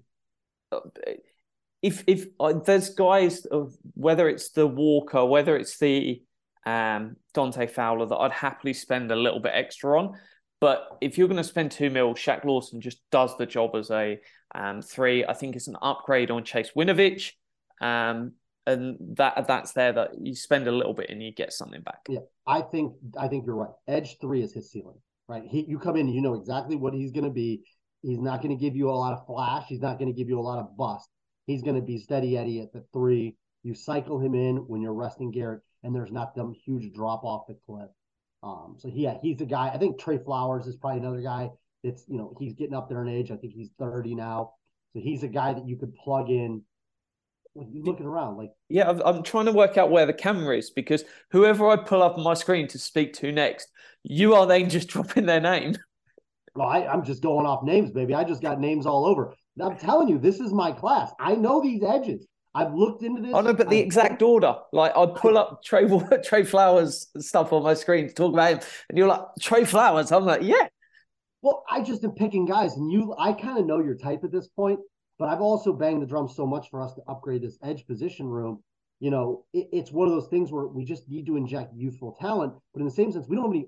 if 1.83 2.05
if 2.07 2.26
uh, 2.40 2.55
there's 2.64 2.90
guys 2.90 3.44
of 3.44 3.74
whether 3.94 4.28
it's 4.28 4.50
the 4.50 4.66
Walker, 4.66 5.24
whether 5.24 5.57
it's 5.57 5.76
the 5.78 6.22
um, 6.64 7.16
Dante 7.35 7.66
Fowler 7.66 8.07
that 8.07 8.16
I'd 8.16 8.33
happily 8.33 8.72
spend 8.72 9.11
a 9.11 9.16
little 9.16 9.40
bit 9.40 9.52
extra 9.55 10.00
on. 10.00 10.18
But 10.62 10.96
if 11.01 11.18
you're 11.18 11.27
going 11.27 11.38
to 11.38 11.44
spend 11.44 11.72
two 11.72 11.90
mil, 11.90 12.14
Shaq 12.14 12.44
Lawson 12.44 12.81
just 12.81 13.01
does 13.11 13.37
the 13.37 13.46
job 13.46 13.75
as 13.75 13.90
a 13.90 14.20
um, 14.55 14.81
three. 14.81 15.25
I 15.25 15.35
think 15.35 15.57
it's 15.57 15.66
an 15.66 15.77
upgrade 15.83 16.31
on 16.31 16.44
Chase 16.44 16.70
Winovich. 16.77 17.33
Um, 17.81 18.35
and 18.64 18.96
that 19.16 19.48
that's 19.48 19.72
there 19.72 19.92
that 19.92 20.11
you 20.20 20.37
spend 20.37 20.68
a 20.68 20.70
little 20.70 20.94
bit 20.94 21.11
and 21.11 21.20
you 21.20 21.35
get 21.35 21.53
something 21.53 21.83
back. 21.83 22.03
Yeah, 22.09 22.20
I 22.46 22.61
think 22.61 22.92
I 23.18 23.27
think 23.27 23.44
you're 23.44 23.57
right. 23.57 23.72
Edge 23.88 24.18
three 24.20 24.40
is 24.40 24.53
his 24.53 24.70
ceiling, 24.70 25.01
right? 25.27 25.42
He 25.44 25.64
you 25.66 25.81
come 25.81 25.96
in, 25.96 26.07
you 26.07 26.22
know 26.22 26.35
exactly 26.35 26.77
what 26.77 26.94
he's 26.94 27.11
going 27.11 27.25
to 27.25 27.31
be. 27.31 27.64
He's 28.03 28.20
not 28.20 28.40
going 28.40 28.57
to 28.57 28.64
give 28.64 28.77
you 28.77 28.88
a 28.88 28.92
lot 28.92 29.14
of 29.14 29.27
flash. 29.27 29.64
He's 29.66 29.81
not 29.81 29.98
going 29.98 30.12
to 30.12 30.16
give 30.16 30.29
you 30.29 30.38
a 30.38 30.46
lot 30.46 30.61
of 30.61 30.77
bust. 30.77 31.09
He's 31.46 31.62
going 31.62 31.75
to 31.75 31.83
be 31.83 31.98
steady 31.98 32.38
Eddie 32.38 32.61
at 32.61 32.72
the 32.72 32.85
three. 32.92 33.35
You 33.64 33.75
cycle 33.75 34.20
him 34.20 34.37
in 34.37 34.59
when 34.59 34.81
you're 34.81 34.94
resting 34.94 35.33
Garrett, 35.33 35.62
and 35.83 35.92
there's 35.92 36.12
not 36.12 36.37
some 36.37 36.53
huge 36.53 36.94
drop 36.94 37.25
off 37.25 37.48
the 37.48 37.57
cliff. 37.66 37.90
Um, 38.42 38.74
so 38.78 38.90
yeah, 38.92 39.18
he's 39.22 39.40
a 39.40 39.46
guy. 39.46 39.68
I 39.68 39.78
think 39.78 40.00
Trey 40.00 40.18
Flowers 40.18 40.66
is 40.66 40.76
probably 40.76 41.00
another 41.00 41.22
guy. 41.22 41.50
That's 41.85 42.05
you 42.09 42.18
know 42.18 42.35
he's 42.38 42.55
getting 42.55 42.74
up 42.74 42.88
there 42.88 43.02
in 43.02 43.09
age. 43.09 43.31
I 43.31 43.37
think 43.37 43.52
he's 43.55 43.70
30 43.78 44.14
now. 44.14 44.55
So 44.92 45.00
he's 45.00 45.22
a 45.22 45.28
guy 45.28 45.52
that 45.55 45.66
you 45.66 45.76
could 45.76 45.94
plug 45.94 46.31
in. 46.31 46.62
Looking 47.55 48.07
around, 48.07 48.38
like 48.38 48.50
Yeah, 48.70 48.88
I'm, 48.88 49.02
I'm 49.02 49.22
trying 49.22 49.44
to 49.44 49.52
work 49.52 49.76
out 49.76 49.90
where 49.90 50.07
the 50.07 50.14
camera 50.14 50.57
is 50.57 50.70
because 50.70 51.05
whoever 51.33 51.68
I 51.68 51.76
pull 51.76 52.02
up 52.02 52.16
on 52.16 52.24
my 52.24 52.33
screen 52.33 52.66
to 52.68 52.78
speak 52.78 53.12
to 53.14 53.31
next, 53.31 53.68
you 54.02 54.35
are 54.35 54.46
then 54.46 54.70
just 54.70 54.88
dropping 54.88 55.26
their 55.26 55.40
name. 55.40 55.76
Well, 56.55 56.68
I, 56.68 56.87
I'm 56.87 57.05
just 57.05 57.22
going 57.22 57.44
off 57.44 57.62
names, 57.62 57.90
baby. 57.90 58.14
I 58.14 58.24
just 58.24 58.40
got 58.40 58.59
names 58.59 58.87
all 58.87 59.05
over. 59.05 59.35
I'm 59.61 59.76
telling 59.76 60.09
you, 60.09 60.18
this 60.18 60.40
is 60.40 60.52
my 60.52 60.72
class. 60.72 61.12
I 61.20 61.35
know 61.35 61.61
these 61.61 61.83
edges. 61.83 62.26
I've 62.54 62.74
looked 62.74 63.02
into 63.02 63.22
this. 63.22 63.32
Oh, 63.34 63.38
I 63.38 63.40
know, 63.42 63.54
but 63.54 63.70
the 63.70 63.76
I've- 63.76 63.84
exact 63.84 64.20
order. 64.22 64.56
Like 64.72 64.92
I'd 64.96 65.14
pull 65.14 65.38
up 65.38 65.62
Trey 65.64 65.88
Trey 66.24 66.44
Flowers 66.44 67.08
stuff 67.18 67.52
on 67.52 67.62
my 67.62 67.74
screen 67.74 68.08
to 68.08 68.14
talk 68.14 68.32
about 68.32 68.52
him, 68.52 68.60
and 68.88 68.98
you're 68.98 69.08
like 69.08 69.22
Trey 69.40 69.64
Flowers. 69.64 70.12
I'm 70.12 70.24
like, 70.26 70.42
yeah, 70.42 70.68
Well, 71.40 71.64
I 71.70 71.80
just 71.82 72.04
am 72.04 72.12
picking 72.12 72.44
guys, 72.46 72.76
and 72.76 72.90
you, 72.92 73.14
I 73.18 73.32
kind 73.32 73.58
of 73.58 73.66
know 73.66 73.80
your 73.82 73.94
type 73.96 74.24
at 74.24 74.32
this 74.32 74.48
point. 74.48 74.80
But 75.18 75.28
I've 75.28 75.40
also 75.40 75.72
banged 75.72 76.02
the 76.02 76.06
drum 76.06 76.26
so 76.28 76.46
much 76.46 76.68
for 76.70 76.82
us 76.82 76.94
to 76.94 77.02
upgrade 77.06 77.42
this 77.42 77.56
edge 77.62 77.86
position 77.86 78.26
room. 78.26 78.62
You 78.98 79.10
know, 79.10 79.44
it, 79.52 79.68
it's 79.72 79.92
one 79.92 80.08
of 80.08 80.14
those 80.14 80.28
things 80.28 80.50
where 80.50 80.66
we 80.66 80.84
just 80.84 81.08
need 81.08 81.26
to 81.26 81.36
inject 81.36 81.74
youthful 81.76 82.16
talent, 82.20 82.54
but 82.72 82.80
in 82.80 82.86
the 82.86 82.90
same 82.92 83.12
sense, 83.12 83.26
we 83.28 83.36
don't 83.36 83.44
have 83.44 83.52
any 83.54 83.66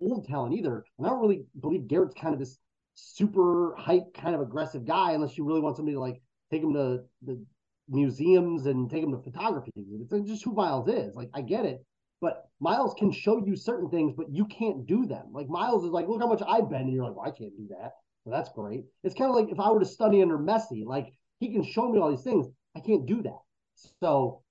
old 0.00 0.26
talent 0.26 0.54
either. 0.54 0.84
And 0.98 1.06
I 1.06 1.10
don't 1.10 1.20
really 1.20 1.44
believe 1.60 1.88
Garrett's 1.88 2.14
kind 2.18 2.32
of 2.32 2.40
this 2.40 2.58
super 2.94 3.74
hype, 3.78 4.14
kind 4.14 4.34
of 4.34 4.40
aggressive 4.40 4.86
guy, 4.86 5.12
unless 5.12 5.36
you 5.36 5.44
really 5.44 5.60
want 5.60 5.76
somebody 5.76 5.94
to 5.94 6.00
like 6.00 6.22
take 6.50 6.62
him 6.62 6.72
to 6.74 7.00
the 7.22 7.42
museums 7.92 8.66
and 8.66 8.90
take 8.90 9.02
them 9.02 9.12
to 9.12 9.22
photography. 9.22 9.72
It's 9.76 10.28
just 10.28 10.44
who 10.44 10.52
Myles 10.52 10.88
is. 10.88 11.14
Like, 11.14 11.30
I 11.34 11.42
get 11.42 11.64
it. 11.64 11.84
But 12.20 12.48
Myles 12.60 12.94
can 12.96 13.10
show 13.10 13.44
you 13.44 13.56
certain 13.56 13.90
things, 13.90 14.14
but 14.16 14.30
you 14.30 14.46
can't 14.46 14.86
do 14.86 15.04
them. 15.06 15.26
Like 15.32 15.48
Myles 15.48 15.84
is 15.84 15.90
like, 15.90 16.06
look 16.06 16.20
how 16.20 16.28
much 16.28 16.42
I've 16.46 16.70
been, 16.70 16.82
and 16.82 16.92
you're 16.92 17.04
like, 17.04 17.16
well, 17.16 17.26
I 17.26 17.36
can't 17.36 17.56
do 17.56 17.66
that. 17.70 17.94
Well, 18.24 18.38
that's 18.38 18.54
great. 18.54 18.84
It's 19.02 19.16
kind 19.16 19.28
of 19.28 19.34
like 19.34 19.50
if 19.50 19.58
I 19.58 19.70
were 19.72 19.80
to 19.80 19.84
study 19.86 20.22
under 20.22 20.38
Messi, 20.38 20.86
like 20.86 21.12
he 21.40 21.52
can 21.52 21.64
show 21.64 21.90
me 21.90 21.98
all 21.98 22.10
these 22.10 22.22
things. 22.22 22.46
I 22.76 22.80
can't 22.80 23.06
do 23.06 23.22
that. 23.22 23.40
So 24.00 24.42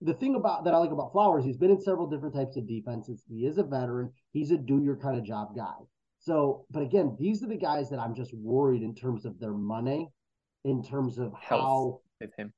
the 0.00 0.14
thing 0.14 0.34
about 0.34 0.64
that 0.64 0.72
I 0.72 0.78
like 0.78 0.90
about 0.90 1.12
Flowers, 1.12 1.44
he's 1.44 1.58
been 1.58 1.70
in 1.70 1.80
several 1.80 2.06
different 2.06 2.34
types 2.34 2.56
of 2.56 2.66
defenses. 2.66 3.22
He 3.28 3.44
is 3.44 3.58
a 3.58 3.64
veteran. 3.64 4.10
He's 4.32 4.50
a 4.50 4.56
do 4.56 4.82
your 4.82 4.96
kind 4.96 5.18
of 5.18 5.24
job 5.24 5.54
guy. 5.54 5.74
So, 6.20 6.64
but 6.70 6.82
again, 6.82 7.16
these 7.20 7.42
are 7.42 7.48
the 7.48 7.56
guys 7.56 7.90
that 7.90 7.98
I'm 7.98 8.14
just 8.14 8.32
worried 8.34 8.82
in 8.82 8.94
terms 8.94 9.26
of 9.26 9.38
their 9.38 9.52
money, 9.52 10.08
in 10.64 10.82
terms 10.82 11.18
of 11.18 11.32
Health. 11.34 11.60
how 11.60 12.00
with 12.20 12.30
him. 12.36 12.52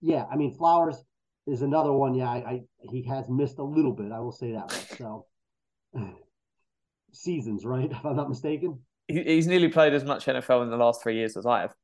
yeah, 0.00 0.24
I 0.30 0.36
mean 0.36 0.54
Flowers 0.54 1.04
is 1.46 1.62
another 1.62 1.92
one. 1.92 2.14
Yeah, 2.14 2.30
I, 2.30 2.36
I 2.36 2.60
he 2.90 3.02
has 3.04 3.28
missed 3.28 3.58
a 3.58 3.64
little 3.64 3.92
bit. 3.92 4.12
I 4.12 4.20
will 4.20 4.32
say 4.32 4.52
that. 4.52 4.70
So 4.98 5.26
seasons, 7.12 7.64
right? 7.64 7.90
If 7.90 8.04
I'm 8.04 8.16
not 8.16 8.28
mistaken. 8.28 8.80
He, 9.08 9.22
he's 9.22 9.46
nearly 9.46 9.68
played 9.68 9.92
as 9.92 10.04
much 10.04 10.26
NFL 10.26 10.62
in 10.62 10.70
the 10.70 10.76
last 10.76 11.02
three 11.02 11.16
years 11.16 11.36
as 11.36 11.44
I 11.46 11.60
have. 11.62 11.74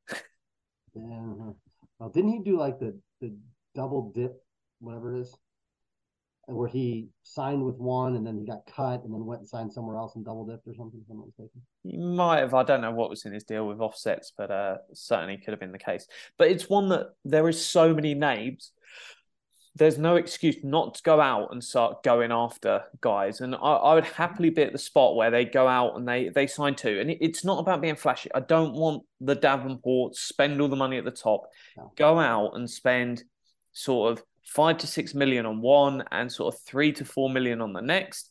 Yeah. 0.94 1.02
Uh-huh. 1.02 1.52
Well, 1.98 2.08
didn't 2.08 2.32
he 2.32 2.38
do 2.40 2.58
like 2.58 2.78
the 2.78 2.98
the 3.20 3.36
double 3.74 4.10
dip, 4.14 4.42
whatever 4.80 5.14
it 5.14 5.20
is, 5.20 5.36
where 6.52 6.68
he 6.68 7.08
signed 7.22 7.64
with 7.64 7.76
one 7.76 8.16
and 8.16 8.26
then 8.26 8.38
he 8.38 8.44
got 8.44 8.66
cut 8.66 9.04
and 9.04 9.12
then 9.12 9.24
went 9.24 9.40
and 9.40 9.48
signed 9.48 9.72
somewhere 9.72 9.96
else 9.96 10.16
and 10.16 10.24
double 10.24 10.46
dipped 10.46 10.66
or 10.66 10.74
something? 10.74 11.00
If 11.00 11.10
I'm 11.10 11.18
not 11.18 11.26
mistaken. 11.26 11.62
He 11.82 11.96
might 11.96 12.40
have. 12.40 12.54
I 12.54 12.62
don't 12.62 12.80
know 12.80 12.90
what 12.90 13.10
was 13.10 13.24
in 13.24 13.32
his 13.32 13.44
deal 13.44 13.66
with 13.66 13.80
offsets, 13.80 14.32
but 14.36 14.50
uh, 14.50 14.76
certainly 14.92 15.36
could 15.36 15.52
have 15.52 15.60
been 15.60 15.72
the 15.72 15.78
case. 15.78 16.06
But 16.38 16.48
it's 16.48 16.68
one 16.68 16.88
that 16.90 17.14
there 17.24 17.48
is 17.48 17.64
so 17.64 17.94
many 17.94 18.14
names. 18.14 18.72
There's 19.76 19.98
no 19.98 20.16
excuse 20.16 20.56
not 20.64 20.94
to 20.96 21.02
go 21.02 21.20
out 21.20 21.52
and 21.52 21.62
start 21.62 22.02
going 22.02 22.32
after 22.32 22.82
guys, 23.00 23.40
and 23.40 23.54
I, 23.54 23.58
I 23.58 23.94
would 23.94 24.04
happily 24.04 24.50
be 24.50 24.62
at 24.62 24.72
the 24.72 24.78
spot 24.78 25.14
where 25.14 25.30
they 25.30 25.44
go 25.44 25.68
out 25.68 25.96
and 25.96 26.06
they 26.06 26.28
they 26.28 26.48
sign 26.48 26.74
two. 26.74 26.98
And 27.00 27.10
it, 27.10 27.18
it's 27.20 27.44
not 27.44 27.60
about 27.60 27.80
being 27.80 27.94
flashy. 27.94 28.30
I 28.34 28.40
don't 28.40 28.74
want 28.74 29.04
the 29.20 29.36
Davenport 29.36 30.16
spend 30.16 30.60
all 30.60 30.68
the 30.68 30.76
money 30.76 30.98
at 30.98 31.04
the 31.04 31.12
top. 31.12 31.44
No. 31.76 31.92
Go 31.96 32.18
out 32.18 32.56
and 32.56 32.68
spend 32.68 33.22
sort 33.72 34.12
of 34.12 34.24
five 34.50 34.78
to 34.78 34.86
six 34.86 35.14
million 35.14 35.46
on 35.46 35.60
one, 35.60 36.04
and 36.10 36.30
sort 36.30 36.54
of 36.54 36.60
three 36.62 36.92
to 36.92 37.04
four 37.04 37.30
million 37.30 37.60
on 37.60 37.72
the 37.72 37.80
next. 37.80 38.30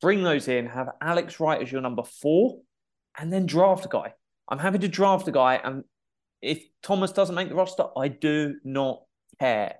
Bring 0.00 0.22
those 0.22 0.46
in. 0.48 0.66
Have 0.66 0.90
Alex 1.00 1.40
Wright 1.40 1.60
as 1.60 1.72
your 1.72 1.80
number 1.80 2.04
four 2.04 2.60
and 3.18 3.32
then 3.32 3.46
draft 3.46 3.84
a 3.84 3.88
guy. 3.88 4.12
I'm 4.48 4.58
happy 4.58 4.78
to 4.78 4.88
draft 4.88 5.26
a 5.26 5.32
guy, 5.32 5.60
and 5.62 5.82
if 6.40 6.62
Thomas 6.82 7.12
doesn't 7.12 7.34
make 7.34 7.48
the 7.48 7.54
roster, 7.54 7.86
I 7.96 8.08
do 8.08 8.56
not 8.62 9.02
care. 9.40 9.76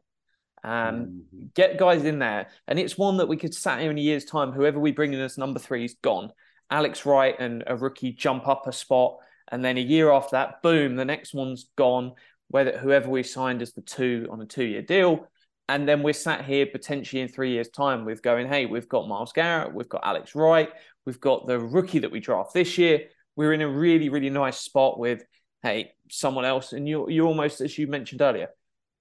Um, 0.64 1.26
Mhm. 1.32 1.54
get 1.54 1.78
guys 1.78 2.04
in 2.04 2.18
there, 2.18 2.48
and 2.66 2.78
it's 2.78 2.98
one 2.98 3.18
that 3.18 3.28
we 3.28 3.36
could 3.36 3.54
sat 3.54 3.80
here 3.80 3.90
in 3.90 3.98
a 3.98 4.00
year's 4.00 4.24
time. 4.24 4.50
Whoever 4.52 4.80
we 4.80 4.90
bring 4.90 5.12
in 5.12 5.20
as 5.20 5.38
number 5.38 5.60
three 5.60 5.84
is 5.84 5.94
gone. 6.02 6.32
Alex 6.68 7.06
Wright 7.06 7.36
and 7.38 7.62
a 7.68 7.76
rookie 7.76 8.10
jump 8.10 8.48
up 8.48 8.66
a 8.66 8.72
spot, 8.72 9.18
and 9.52 9.64
then 9.64 9.76
a 9.76 9.80
year 9.80 10.10
after 10.10 10.32
that, 10.32 10.62
boom, 10.62 10.96
the 10.96 11.04
next 11.04 11.32
one's 11.32 11.70
gone. 11.76 12.14
Whether 12.48 12.78
whoever 12.78 13.08
we 13.08 13.22
signed 13.22 13.62
as 13.62 13.74
the 13.74 13.82
two 13.82 14.26
on 14.30 14.40
a 14.40 14.46
two-year 14.46 14.82
deal, 14.82 15.28
and 15.68 15.88
then 15.88 16.02
we're 16.02 16.12
sat 16.12 16.44
here 16.44 16.66
potentially 16.66 17.22
in 17.22 17.28
three 17.28 17.50
years' 17.50 17.68
time 17.68 18.04
with 18.04 18.22
going, 18.22 18.46
hey, 18.48 18.66
we've 18.66 18.88
got 18.88 19.08
Myles 19.08 19.32
Garrett, 19.32 19.74
we've 19.74 19.88
got 19.88 20.02
Alex 20.04 20.34
Wright, 20.34 20.70
we've 21.04 21.20
got 21.20 21.46
the 21.46 21.58
rookie 21.58 21.98
that 21.98 22.10
we 22.10 22.20
draft 22.20 22.54
this 22.54 22.78
year. 22.78 23.04
We're 23.34 23.52
in 23.52 23.62
a 23.62 23.68
really, 23.68 24.08
really 24.08 24.30
nice 24.30 24.58
spot 24.58 24.98
with, 24.98 25.24
hey, 25.62 25.92
someone 26.08 26.44
else. 26.44 26.72
And 26.72 26.88
you're, 26.88 27.10
you're 27.10 27.26
almost, 27.26 27.60
as 27.60 27.76
you 27.76 27.86
mentioned 27.86 28.22
earlier, 28.22 28.48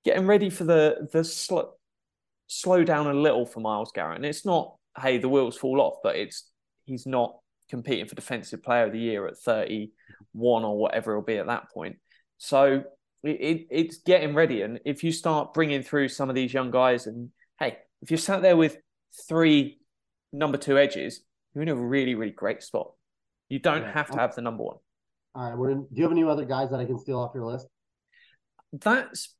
getting 0.03 0.27
ready 0.27 0.49
for 0.49 0.63
the 0.63 1.07
the 1.11 1.23
slow 1.23 1.73
slow 2.47 2.83
down 2.83 3.07
a 3.07 3.13
little 3.13 3.45
for 3.45 3.59
Myles 3.59 3.91
Garrett. 3.93 4.17
And 4.17 4.25
it's 4.25 4.45
not, 4.45 4.75
hey, 4.99 5.17
the 5.17 5.29
wheels 5.29 5.57
fall 5.57 5.81
off, 5.81 5.95
but 6.03 6.15
it's 6.15 6.49
he's 6.85 7.05
not 7.05 7.37
competing 7.69 8.05
for 8.05 8.15
defensive 8.15 8.63
player 8.63 8.85
of 8.85 8.91
the 8.91 8.99
year 8.99 9.27
at 9.27 9.37
31 9.37 10.63
or 10.63 10.77
whatever 10.77 11.11
it'll 11.11 11.23
be 11.23 11.37
at 11.37 11.47
that 11.47 11.71
point. 11.71 11.97
So 12.37 12.83
it, 13.25 13.41
it, 13.41 13.67
it's 13.71 13.97
getting 13.97 14.33
ready. 14.33 14.61
And 14.61 14.79
if 14.85 15.03
you 15.03 15.11
start 15.11 15.53
bringing 15.53 15.81
through 15.83 16.09
some 16.09 16.29
of 16.29 16.35
these 16.35 16.53
young 16.53 16.71
guys, 16.71 17.07
and 17.07 17.29
hey, 17.59 17.77
if 18.01 18.11
you're 18.11 18.17
sat 18.17 18.41
there 18.41 18.57
with 18.57 18.77
three 19.27 19.79
number 20.31 20.57
two 20.57 20.77
edges, 20.77 21.21
you're 21.53 21.63
in 21.63 21.69
a 21.69 21.75
really, 21.75 22.15
really 22.15 22.31
great 22.31 22.61
spot. 22.63 22.91
You 23.49 23.59
don't 23.59 23.81
Yeah. 23.83 23.91
have 23.93 24.11
to 24.11 24.19
have 24.19 24.35
the 24.35 24.41
number 24.41 24.63
one. 24.63 24.77
All 25.35 25.49
right, 25.49 25.57
we're 25.57 25.71
in. 25.71 25.81
Do 25.81 25.87
you 25.95 26.03
have 26.03 26.11
any 26.11 26.23
other 26.23 26.45
guys 26.45 26.69
that 26.71 26.79
I 26.79 26.85
can 26.85 26.97
steal 26.97 27.19
off 27.19 27.31
your 27.35 27.45
list? 27.45 27.67
That's 28.73 29.35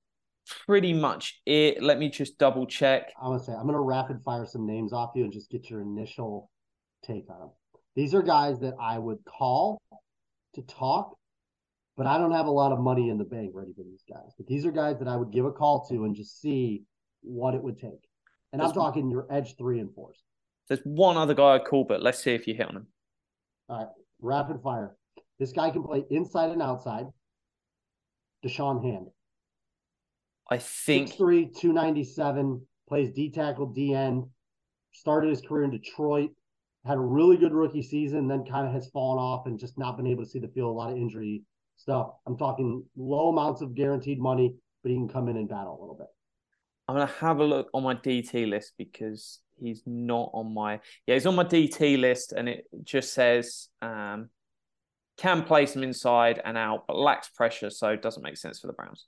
pretty 0.68 0.94
much 0.94 1.42
it. 1.46 1.82
Let 1.82 1.98
me 2.00 2.10
just 2.10 2.38
double 2.38 2.66
check. 2.68 3.12
I'm 3.22 3.32
gonna 3.32 3.44
say 3.44 3.54
I'm 3.54 3.66
gonna 3.66 3.82
rapid 3.82 4.22
fire 4.24 4.46
some 4.46 4.66
names 4.66 4.94
off 4.94 5.12
you 5.16 5.24
and 5.24 5.34
just 5.34 5.50
get 5.50 5.70
your 5.70 5.82
initial 5.82 6.50
take 7.04 7.30
on 7.30 7.40
them. 7.40 7.50
These 7.96 8.14
are 8.14 8.22
guys 8.22 8.60
that 8.60 8.76
I 8.80 9.00
would 9.00 9.20
call 9.26 9.82
to 10.54 10.62
talk, 10.64 11.18
but 11.98 12.08
I 12.08 12.18
don't 12.18 12.32
have 12.32 12.48
a 12.48 12.52
lot 12.52 12.72
of 12.72 12.80
money 12.80 13.10
in 13.10 13.18
the 13.18 13.24
bank 13.24 13.52
ready 13.54 13.74
for 13.74 13.84
these 13.84 14.04
guys. 14.10 14.34
But 14.38 14.48
these 14.48 14.66
are 14.66 14.72
guys 14.72 15.00
that 15.00 15.08
I 15.08 15.16
would 15.16 15.32
give 15.32 15.46
a 15.46 15.52
call 15.52 15.86
to 15.88 16.04
and 16.06 16.16
just 16.16 16.42
see 16.42 16.84
what 17.22 17.56
it 17.56 17.64
would 17.64 17.78
take. 17.78 18.10
And 18.52 18.62
I'm 18.62 18.68
That's- 18.70 18.74
talking 18.76 19.10
your 19.10 19.28
edge 19.30 19.56
three 19.58 19.80
and 19.80 19.94
fours. 19.94 20.22
There's 20.68 20.82
one 20.84 21.16
other 21.16 21.34
guy 21.34 21.56
I 21.56 21.60
call, 21.60 21.84
but 21.84 22.02
let's 22.02 22.20
see 22.20 22.34
if 22.34 22.48
you 22.48 22.56
hit 22.56 22.68
on 22.68 22.76
him. 22.78 22.88
All 23.70 23.78
right, 23.78 23.88
rapid 24.20 24.62
fire. 24.62 24.98
This 25.40 25.52
guy 25.52 25.70
can 25.70 25.84
play 25.84 26.06
inside 26.10 26.52
and 26.52 26.62
outside. 26.62 27.06
Da'Shawn 28.44 28.84
Hand. 28.84 29.08
I 30.50 30.58
think 30.60 31.10
6'3", 31.10 31.46
297, 31.56 32.68
plays 32.88 33.12
D 33.12 33.32
tackle, 33.32 33.68
D 33.68 33.94
end. 33.94 34.26
Started 34.92 35.30
his 35.30 35.42
career 35.42 35.64
in 35.66 35.72
Detroit, 35.72 36.32
had 36.86 36.98
a 36.98 37.02
really 37.02 37.36
good 37.36 37.52
rookie 37.54 37.82
season, 37.82 38.28
then 38.28 38.46
kind 38.46 38.66
of 38.66 38.72
has 38.74 38.88
fallen 38.92 39.20
off 39.20 39.46
and 39.46 39.60
just 39.60 39.78
not 39.78 39.98
been 39.98 40.08
able 40.08 40.24
to 40.24 40.30
see 40.30 40.40
the 40.40 40.48
field. 40.48 40.70
A 40.70 40.74
lot 40.74 40.92
of 40.92 40.98
injury 40.98 41.44
stuff. 41.78 42.12
I'm 42.26 42.38
talking 42.38 42.84
low 42.96 43.30
amounts 43.30 43.62
of 43.62 43.76
guaranteed 43.76 44.20
money, 44.20 44.56
but 44.84 44.92
he 44.92 44.96
can 44.96 45.08
come 45.08 45.28
in 45.30 45.38
and 45.38 45.50
battle 45.50 45.78
a 45.78 45.82
little 45.82 45.96
bit. 45.96 46.08
I'm 46.88 46.96
gonna 46.96 47.12
have 47.20 47.40
a 47.40 47.44
look 47.44 47.70
on 47.74 47.84
my 47.84 47.96
DT 47.96 48.48
list 48.48 48.74
because 48.78 49.40
he's 49.60 49.82
not 49.86 50.30
on 50.34 50.54
my 50.54 50.80
yeah 51.08 51.16
he's 51.16 51.26
on 51.26 51.36
my 51.36 51.44
DT 51.44 51.98
list 51.98 52.34
and 52.34 52.50
it 52.50 52.66
just 52.84 53.14
says 53.14 53.70
um, 53.82 54.30
can 55.18 55.44
place 55.44 55.76
him 55.76 55.84
inside 55.84 56.42
and 56.44 56.58
out 56.58 56.84
but 56.88 56.98
lacks 56.98 57.30
pressure 57.30 57.70
so 57.70 57.90
it 57.90 58.02
doesn't 58.02 58.24
make 58.24 58.38
sense 58.38 58.60
for 58.60 58.68
the 58.68 58.74
Browns. 58.74 59.06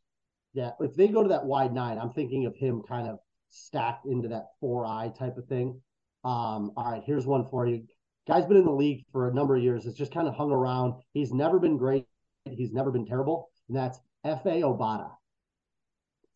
Yeah, 0.54 0.72
if 0.80 0.96
they 0.96 1.08
go 1.08 1.22
to 1.22 1.30
that 1.30 1.46
wide 1.46 1.74
nine, 1.74 2.00
I'm 2.00 2.14
thinking 2.14 2.46
of 2.46 2.56
him 2.56 2.82
kind 2.88 3.08
of 3.08 3.20
stacked 3.50 4.06
into 4.08 4.30
that 4.30 4.46
four 4.60 4.86
eye 4.86 5.12
type 5.18 5.38
of 5.38 5.46
thing. 5.46 5.80
Um, 6.24 6.72
all 6.76 6.92
right, 6.92 7.04
here's 7.06 7.28
one 7.28 7.46
for 7.46 7.68
you. 7.68 7.84
Guy's 8.28 8.46
been 8.46 8.58
in 8.58 8.66
the 8.66 8.72
league 8.72 9.06
for 9.12 9.30
a 9.30 9.34
number 9.34 9.56
of 9.56 9.64
years. 9.64 9.86
It's 9.86 9.98
just 9.98 10.14
kind 10.14 10.28
of 10.28 10.34
hung 10.34 10.52
around. 10.52 10.96
He's 11.14 11.32
never 11.32 11.60
been 11.60 11.78
great. 11.78 12.06
He's 12.56 12.72
never 12.72 12.92
been 12.92 13.06
terrible. 13.06 13.50
And 13.68 13.78
that's 13.78 14.00
Efe 14.26 14.62
Obada. 14.62 15.12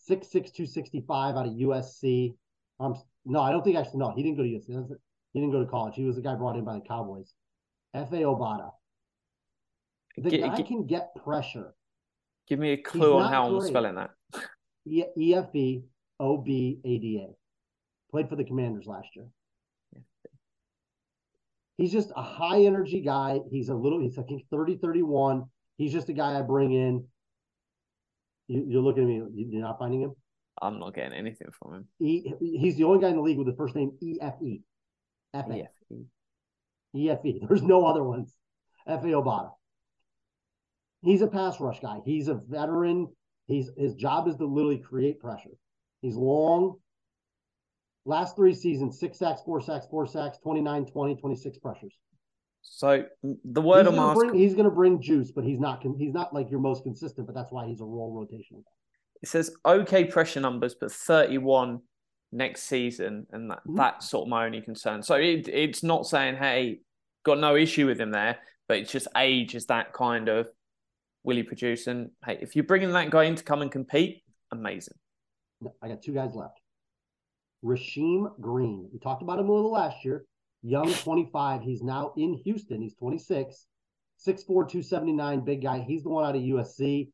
6'6", 0.09 0.31
265 0.31 1.35
out 1.35 1.45
of 1.47 1.53
USC. 1.53 2.35
Um, 2.79 2.95
no, 3.25 3.39
I 3.41 3.51
don't 3.51 3.63
think 3.63 3.77
actually, 3.77 3.99
no, 3.99 4.11
he 4.15 4.23
didn't 4.23 4.37
go 4.37 4.43
to 4.43 4.49
USC. 4.49 4.97
He 5.33 5.39
didn't 5.39 5.51
go 5.53 5.63
to 5.63 5.69
college. 5.69 5.95
He 5.95 6.03
was 6.05 6.15
the 6.15 6.21
guy 6.21 6.35
brought 6.35 6.57
in 6.57 6.65
by 6.65 6.73
the 6.73 6.81
Cowboys. 6.81 7.33
Efe 7.95 8.11
Obada. 8.11 8.71
The 10.17 10.29
Gi- 10.31 10.37
guy 10.39 10.57
gi- 10.57 10.63
can 10.63 10.85
get 10.85 11.13
pressure. 11.15 11.73
give 12.47 12.59
me 12.59 12.71
a 12.71 12.77
clue 12.77 13.17
on 13.17 13.31
how 13.31 13.47
I'm 13.47 13.61
spelling 13.61 13.95
that. 13.95 14.11
E- 14.85 15.03
EFE 15.17 15.83
OBADA. 16.19 17.35
Played 18.09 18.27
for 18.27 18.35
the 18.35 18.43
Commanders 18.43 18.87
last 18.87 19.07
year. 19.15 19.27
He's 21.77 21.91
just 21.91 22.11
a 22.15 22.21
high 22.21 22.63
energy 22.63 23.01
guy. 23.01 23.39
He's 23.49 23.69
a 23.69 23.73
little, 23.73 23.99
he's 24.01 24.17
I 24.17 24.23
think 24.23 24.43
30, 24.51 24.77
31. 24.77 25.45
He's 25.77 25.91
just 25.91 26.09
a 26.09 26.13
guy 26.13 26.37
I 26.37 26.41
bring 26.41 26.71
in. 26.73 27.05
You, 28.47 28.65
you're 28.67 28.81
looking 28.81 29.03
at 29.03 29.09
me, 29.09 29.15
you- 29.15 29.47
you're 29.51 29.61
not 29.61 29.79
finding 29.79 30.01
him? 30.01 30.13
I'm 30.61 30.79
not 30.79 30.93
getting 30.93 31.13
anything 31.17 31.47
from 31.57 31.73
him. 31.73 31.87
E, 31.99 32.33
he's 32.39 32.75
the 32.75 32.83
only 32.83 32.99
guy 32.99 33.09
in 33.09 33.15
the 33.15 33.21
league 33.21 33.37
with 33.37 33.47
the 33.47 33.55
first 33.55 33.75
name 33.75 33.91
EFE. 34.01 34.61
FA. 35.33 35.63
EFE. 36.95 37.25
E. 37.25 37.41
There's 37.47 37.63
no 37.63 37.85
other 37.85 38.03
ones. 38.03 38.35
Efe 38.87 39.05
Obada. 39.05 39.51
He's 41.01 41.21
a 41.21 41.27
pass 41.27 41.59
rush 41.59 41.79
guy. 41.79 41.99
He's 42.05 42.27
a 42.27 42.35
veteran. 42.35 43.07
He's 43.47 43.71
his 43.77 43.95
job 43.95 44.27
is 44.27 44.35
to 44.37 44.45
literally 44.45 44.77
create 44.77 45.19
pressure. 45.19 45.49
He's 46.01 46.15
long. 46.15 46.75
Last 48.05 48.35
three 48.35 48.53
seasons, 48.53 48.99
six 48.99 49.17
sacks, 49.19 49.41
four 49.43 49.61
sacks, 49.61 49.85
four 49.89 50.05
sacks, 50.07 50.37
29, 50.43 50.85
20, 50.87 51.15
26 51.15 51.57
pressures. 51.59 51.93
So 52.61 53.05
the 53.23 53.61
word 53.61 53.85
he's 53.85 53.87
on 53.87 53.93
gonna 53.95 54.13
bring 54.15 54.33
he's 54.33 54.53
gonna 54.53 54.69
bring 54.71 55.01
juice, 55.01 55.31
but 55.31 55.43
he's 55.43 55.59
not 55.59 55.83
he's 55.97 56.13
not 56.13 56.33
like 56.33 56.49
your 56.49 56.59
most 56.59 56.83
consistent, 56.83 57.27
but 57.27 57.35
that's 57.35 57.51
why 57.51 57.67
he's 57.67 57.81
a 57.81 57.85
role 57.85 58.11
rotation. 58.13 58.63
it 59.21 59.29
says 59.29 59.51
okay 59.65 60.03
pressure 60.05 60.39
numbers, 60.39 60.73
but 60.73 60.91
31 60.91 61.79
next 62.31 62.63
season, 62.63 63.27
and 63.31 63.51
that, 63.51 63.59
Mhm. 63.67 63.75
that's 63.75 64.09
sort 64.09 64.23
of 64.23 64.29
my 64.29 64.45
only 64.45 64.61
concern. 64.61 65.03
So 65.03 65.15
it, 65.15 65.47
it's 65.47 65.83
not 65.83 66.05
saying, 66.07 66.37
hey, 66.37 66.81
got 67.23 67.37
no 67.39 67.55
issue 67.55 67.85
with 67.85 67.99
him 67.99 68.11
there, 68.11 68.39
but 68.67 68.77
it's 68.77 68.91
just 68.91 69.07
age 69.15 69.53
is 69.53 69.65
that 69.67 69.93
kind 69.93 70.27
of 70.29 70.49
will 71.23 71.35
he 71.35 71.43
produce? 71.43 71.85
And 71.87 72.11
hey, 72.25 72.39
if 72.41 72.55
you're 72.55 72.65
bringing 72.65 72.91
that 72.93 73.09
guy 73.11 73.25
in 73.25 73.35
to 73.35 73.43
come 73.43 73.61
and 73.61 73.71
compete, 73.71 74.23
amazing. 74.51 74.97
I 75.83 75.89
got 75.89 76.01
two 76.01 76.13
guys 76.13 76.33
left. 76.33 76.59
Rasheem 77.63 78.39
Green. 78.39 78.89
We 78.91 78.97
talked 78.99 79.21
about 79.21 79.37
him 79.39 79.49
a 79.49 79.53
little 79.53 79.71
last 79.71 80.03
year. 80.03 80.25
Young, 80.63 80.93
25. 80.93 81.61
He's 81.61 81.81
now 81.81 82.13
in 82.17 82.33
Houston. 82.45 82.81
He's 82.81 82.95
26. 82.95 83.65
6'4, 84.27 84.45
279, 84.45 85.43
big 85.43 85.63
guy. 85.63 85.79
He's 85.79 86.03
the 86.03 86.09
one 86.09 86.25
out 86.25 86.35
of 86.35 86.41
USC. 86.41 87.09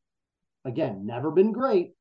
Again, 0.65 1.05
never 1.05 1.31
been 1.31 1.53
great, 1.53 1.93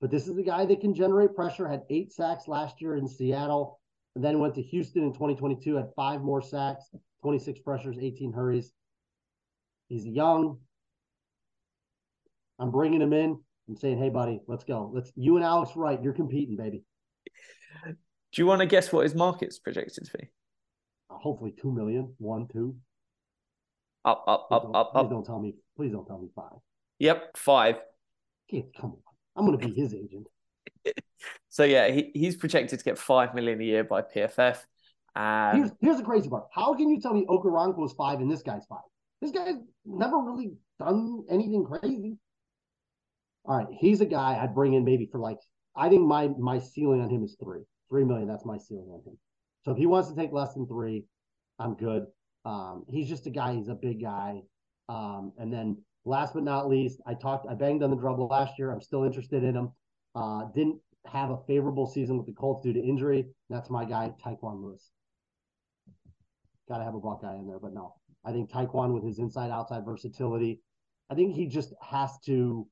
but 0.00 0.10
this 0.10 0.26
is 0.26 0.34
the 0.34 0.42
guy 0.42 0.64
that 0.64 0.80
can 0.80 0.94
generate 0.94 1.36
pressure. 1.36 1.68
Had 1.68 1.82
eight 1.88 2.12
sacks 2.12 2.48
last 2.48 2.82
year 2.82 2.96
in 2.96 3.06
Seattle, 3.06 3.78
and 4.16 4.24
then 4.24 4.40
went 4.40 4.56
to 4.56 4.62
Houston 4.62 5.04
in 5.04 5.12
2022. 5.12 5.76
Had 5.76 5.90
five 5.94 6.22
more 6.22 6.42
sacks, 6.42 6.84
26 7.22 7.60
pressures, 7.60 7.96
18 8.00 8.32
hurries. 8.32 8.72
He's 9.88 10.04
young. 10.04 10.58
I'm 12.58 12.72
bringing 12.72 13.00
him 13.00 13.12
in. 13.12 13.38
I'm 13.68 13.76
saying, 13.76 13.98
hey, 13.98 14.10
buddy, 14.10 14.40
let's 14.48 14.64
go. 14.64 14.90
Let's 14.92 15.12
you 15.14 15.36
and 15.36 15.44
Alex 15.44 15.72
Wright, 15.76 16.02
you're 16.02 16.12
competing, 16.12 16.56
baby. 16.56 16.82
Do 18.34 18.42
you 18.42 18.46
want 18.46 18.60
to 18.60 18.66
guess 18.66 18.92
what 18.92 19.04
his 19.04 19.14
market's 19.14 19.60
projected 19.60 20.06
to 20.06 20.18
be? 20.18 20.28
Hopefully 21.08 21.54
two 21.60 21.70
million, 21.70 22.12
one, 22.18 22.48
two. 22.52 22.74
Up, 24.04 24.24
up, 24.26 24.48
Please 24.48 24.56
up, 24.56 24.62
don't, 24.64 24.76
up, 24.76 24.92
please 24.92 25.08
don't 25.08 25.24
tell 25.24 25.38
me. 25.38 25.54
Please 25.76 25.92
don't 25.92 26.04
tell 26.04 26.18
me 26.18 26.28
five. 26.34 26.58
Yep, 26.98 27.36
five. 27.36 27.76
Okay, 28.50 28.66
come 28.78 28.90
on. 28.90 28.98
I'm 29.36 29.44
gonna 29.46 29.58
be 29.58 29.72
his 29.72 29.94
agent. 29.94 30.26
So 31.48 31.62
yeah, 31.62 31.88
he, 31.88 32.10
he's 32.14 32.36
projected 32.36 32.80
to 32.80 32.84
get 32.84 32.98
five 32.98 33.32
million 33.32 33.60
a 33.60 33.64
year 33.64 33.84
by 33.84 34.02
PFF. 34.02 34.58
Um, 35.14 35.56
Here's 35.56 35.70
here's 35.80 35.96
the 35.98 36.02
crazy 36.02 36.28
part. 36.28 36.48
How 36.52 36.74
can 36.74 36.90
you 36.90 37.00
tell 37.00 37.14
me 37.14 37.24
Okoronkwo 37.26 37.78
was 37.78 37.92
five 37.92 38.18
and 38.18 38.30
this 38.30 38.42
guy's 38.42 38.66
five? 38.66 38.82
This 39.22 39.30
guy's 39.30 39.54
never 39.86 40.18
really 40.18 40.54
done 40.80 41.22
anything 41.30 41.64
crazy. 41.64 42.18
All 43.44 43.56
right, 43.56 43.68
he's 43.70 44.00
a 44.00 44.04
guy 44.04 44.38
I'd 44.42 44.54
bring 44.54 44.74
in 44.74 44.84
maybe 44.84 45.08
for 45.10 45.18
like 45.18 45.38
I 45.76 45.88
think 45.88 46.02
my 46.02 46.28
my 46.38 46.58
ceiling 46.58 47.00
on 47.00 47.08
him 47.08 47.22
is 47.22 47.36
three. 47.42 47.62
Three 47.94 48.02
million, 48.02 48.26
that's 48.26 48.44
my 48.44 48.58
ceiling 48.58 48.88
on 48.90 49.02
him. 49.06 49.16
So 49.62 49.70
if 49.70 49.78
he 49.78 49.86
wants 49.86 50.08
to 50.08 50.16
take 50.16 50.32
less 50.32 50.52
than 50.52 50.66
three, 50.66 51.04
I'm 51.60 51.74
good. 51.74 52.06
Um, 52.44 52.82
he's 52.90 53.08
just 53.08 53.28
a 53.28 53.30
guy, 53.30 53.54
he's 53.54 53.68
a 53.68 53.74
big 53.76 54.02
guy. 54.02 54.40
Um, 54.88 55.30
and 55.38 55.52
then 55.52 55.76
last 56.04 56.34
but 56.34 56.42
not 56.42 56.68
least, 56.68 57.00
I 57.06 57.14
talked 57.14 57.46
I 57.48 57.54
banged 57.54 57.84
on 57.84 57.90
the 57.90 57.96
drum 57.96 58.18
last 58.18 58.58
year. 58.58 58.72
I'm 58.72 58.80
still 58.80 59.04
interested 59.04 59.44
in 59.44 59.54
him. 59.54 59.70
Uh, 60.16 60.46
didn't 60.56 60.80
have 61.06 61.30
a 61.30 61.38
favorable 61.46 61.86
season 61.86 62.16
with 62.16 62.26
the 62.26 62.32
Colts 62.32 62.64
due 62.64 62.72
to 62.72 62.80
injury. 62.80 63.26
That's 63.48 63.70
my 63.70 63.84
guy, 63.84 64.10
Tyquan 64.26 64.60
Lewis. 64.60 64.90
Got 66.68 66.78
to 66.78 66.84
have 66.84 66.96
a 66.96 66.98
Buckeye 66.98 67.36
in 67.36 67.46
there, 67.46 67.60
but 67.60 67.74
no. 67.74 67.94
I 68.24 68.32
think 68.32 68.50
Tyquan 68.50 68.92
with 68.92 69.04
his 69.04 69.20
inside 69.20 69.52
outside 69.52 69.84
versatility, 69.84 70.58
I 71.10 71.14
think 71.14 71.36
he 71.36 71.46
just 71.46 71.72
has 71.80 72.18
to 72.26 72.66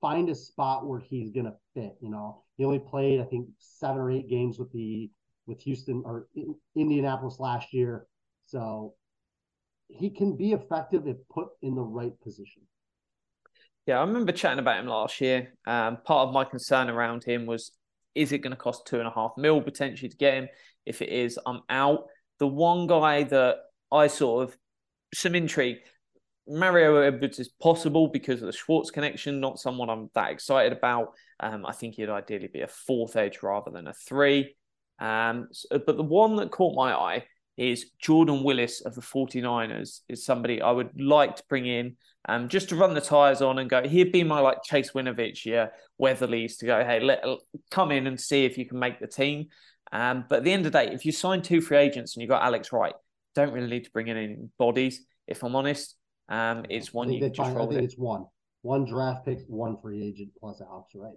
find 0.00 0.28
a 0.28 0.34
spot 0.34 0.86
where 0.86 1.00
he's 1.00 1.30
gonna 1.30 1.54
fit. 1.74 1.96
You 2.00 2.10
know, 2.10 2.42
he 2.56 2.64
only 2.64 2.78
played 2.78 3.20
I 3.20 3.24
think 3.24 3.48
seven 3.58 3.98
or 3.98 4.10
eight 4.10 4.28
games 4.28 4.58
with 4.58 4.72
the 4.72 5.10
with 5.46 5.60
Houston 5.62 6.02
or 6.04 6.28
in, 6.34 6.54
Indianapolis 6.76 7.40
last 7.40 7.72
year, 7.72 8.06
so 8.46 8.94
he 9.88 10.10
can 10.10 10.36
be 10.36 10.52
effective 10.52 11.06
if 11.06 11.16
put 11.28 11.48
in 11.62 11.74
the 11.74 11.82
right 11.82 12.18
position. 12.20 12.62
Yeah, 13.86 13.98
I 13.98 14.02
remember 14.02 14.32
chatting 14.32 14.58
about 14.58 14.78
him 14.78 14.86
last 14.86 15.20
year. 15.20 15.54
Um, 15.66 15.98
part 16.04 16.28
of 16.28 16.34
my 16.34 16.44
concern 16.44 16.88
around 16.88 17.24
him 17.24 17.46
was 17.46 17.72
is 18.14 18.32
it 18.32 18.38
going 18.38 18.50
to 18.50 18.56
cost 18.56 18.86
two 18.86 18.98
and 18.98 19.08
a 19.08 19.10
half 19.10 19.32
mil 19.36 19.60
potentially 19.60 20.08
to 20.08 20.16
get 20.16 20.34
him? 20.34 20.48
If 20.86 21.02
it 21.02 21.08
is, 21.08 21.38
I'm 21.46 21.62
out. 21.68 22.04
The 22.38 22.46
one 22.46 22.86
guy 22.86 23.22
that 23.24 23.56
I 23.92 24.06
sort 24.06 24.44
of 24.48 24.56
some 25.14 25.34
intrigue, 25.34 25.78
Mario 26.50 26.96
Edwards 26.96 27.38
is 27.38 27.48
possible 27.48 28.08
because 28.08 28.42
of 28.42 28.46
the 28.46 28.52
Schwartz 28.52 28.90
connection, 28.90 29.40
not 29.40 29.60
someone 29.60 29.88
I'm 29.88 30.10
that 30.14 30.30
excited 30.32 30.72
about. 30.72 31.12
Um, 31.38 31.64
I 31.64 31.72
think 31.72 31.94
he'd 31.94 32.08
ideally 32.08 32.48
be 32.48 32.60
a 32.62 32.68
fourth 32.68 33.16
edge 33.16 33.42
rather 33.42 33.70
than 33.70 33.86
a 33.86 33.94
three. 33.94 34.56
Um, 34.98 35.48
s- 35.50 35.66
but 35.70 35.96
the 35.96 36.02
one 36.02 36.36
that 36.36 36.50
caught 36.50 36.76
my 36.76 36.92
eye 36.92 37.24
is 37.56 37.90
Jordan 38.00 38.42
Willis 38.42 38.80
of 38.80 38.94
the 38.94 39.00
49ers 39.00 40.00
is 40.08 40.24
somebody 40.24 40.60
I 40.60 40.70
would 40.70 41.00
like 41.00 41.36
to 41.36 41.42
bring 41.48 41.66
in 41.66 41.96
um, 42.28 42.48
just 42.48 42.68
to 42.70 42.76
run 42.76 42.94
the 42.94 43.00
tires 43.00 43.42
on 43.42 43.58
and 43.58 43.70
go. 43.70 43.86
He'd 43.86 44.12
be 44.12 44.24
my 44.24 44.40
like 44.40 44.62
Chase 44.62 44.92
Winovich, 44.92 45.44
yeah, 45.46 45.68
Weatherly's 45.98 46.58
to 46.58 46.66
go. 46.66 46.84
Hey, 46.84 47.00
let 47.00 47.24
come 47.70 47.92
in 47.92 48.06
and 48.06 48.20
see 48.20 48.44
if 48.44 48.58
you 48.58 48.66
can 48.66 48.78
make 48.78 49.00
the 49.00 49.06
team. 49.06 49.46
Um, 49.92 50.24
but 50.28 50.38
at 50.38 50.44
the 50.44 50.52
end 50.52 50.66
of 50.66 50.72
the 50.72 50.78
day, 50.78 50.92
if 50.92 51.04
you 51.04 51.12
sign 51.12 51.42
two 51.42 51.60
free 51.60 51.78
agents 51.78 52.14
and 52.14 52.22
you've 52.22 52.28
got 52.30 52.42
Alex 52.42 52.72
Wright, 52.72 52.94
don't 53.34 53.52
really 53.52 53.68
need 53.70 53.84
to 53.84 53.90
bring 53.90 54.08
in 54.08 54.16
any 54.16 54.36
bodies. 54.58 55.04
If 55.26 55.42
I'm 55.42 55.56
honest, 55.56 55.96
um, 56.30 56.64
it's 56.70 56.94
one 56.94 57.12
you 57.12 57.20
just 57.20 57.36
find- 57.36 57.58
I 57.58 57.66
think 57.66 57.78
in. 57.78 57.84
it's 57.84 57.98
one, 57.98 58.24
one 58.62 58.84
draft 58.84 59.26
pick, 59.26 59.40
one 59.48 59.76
free 59.76 60.02
agent 60.02 60.30
plus 60.38 60.60
Alex 60.60 60.92
Wright. 60.94 61.12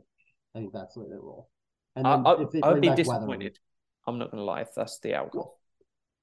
I 0.55 0.59
think 0.59 0.73
that's 0.73 0.95
the 0.95 1.01
way 1.01 1.07
they 1.09 1.15
roll. 1.15 1.49
And 1.95 2.07
I, 2.07 2.15
then 2.15 2.27
I, 2.27 2.41
if 2.41 2.51
they 2.51 2.61
I 2.61 2.71
would 2.71 2.81
be 2.81 2.89
disappointed. 2.89 3.59
I'm 4.05 4.17
not 4.17 4.31
going 4.31 4.39
to 4.39 4.43
lie 4.43 4.61
if 4.61 4.69
that's 4.75 4.99
the 4.99 5.15
outcome. 5.15 5.45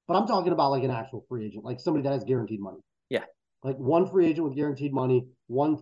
But 0.07 0.15
I'm 0.15 0.27
talking 0.27 0.51
about 0.51 0.71
like 0.71 0.83
an 0.83 0.91
actual 0.91 1.25
free 1.27 1.45
agent, 1.45 1.63
like 1.63 1.79
somebody 1.79 2.03
that 2.03 2.11
has 2.11 2.23
guaranteed 2.23 2.59
money. 2.59 2.79
Yeah. 3.09 3.23
Like 3.63 3.77
one 3.77 4.09
free 4.09 4.27
agent 4.27 4.45
with 4.47 4.55
guaranteed 4.55 4.93
money, 4.93 5.25
one 5.47 5.77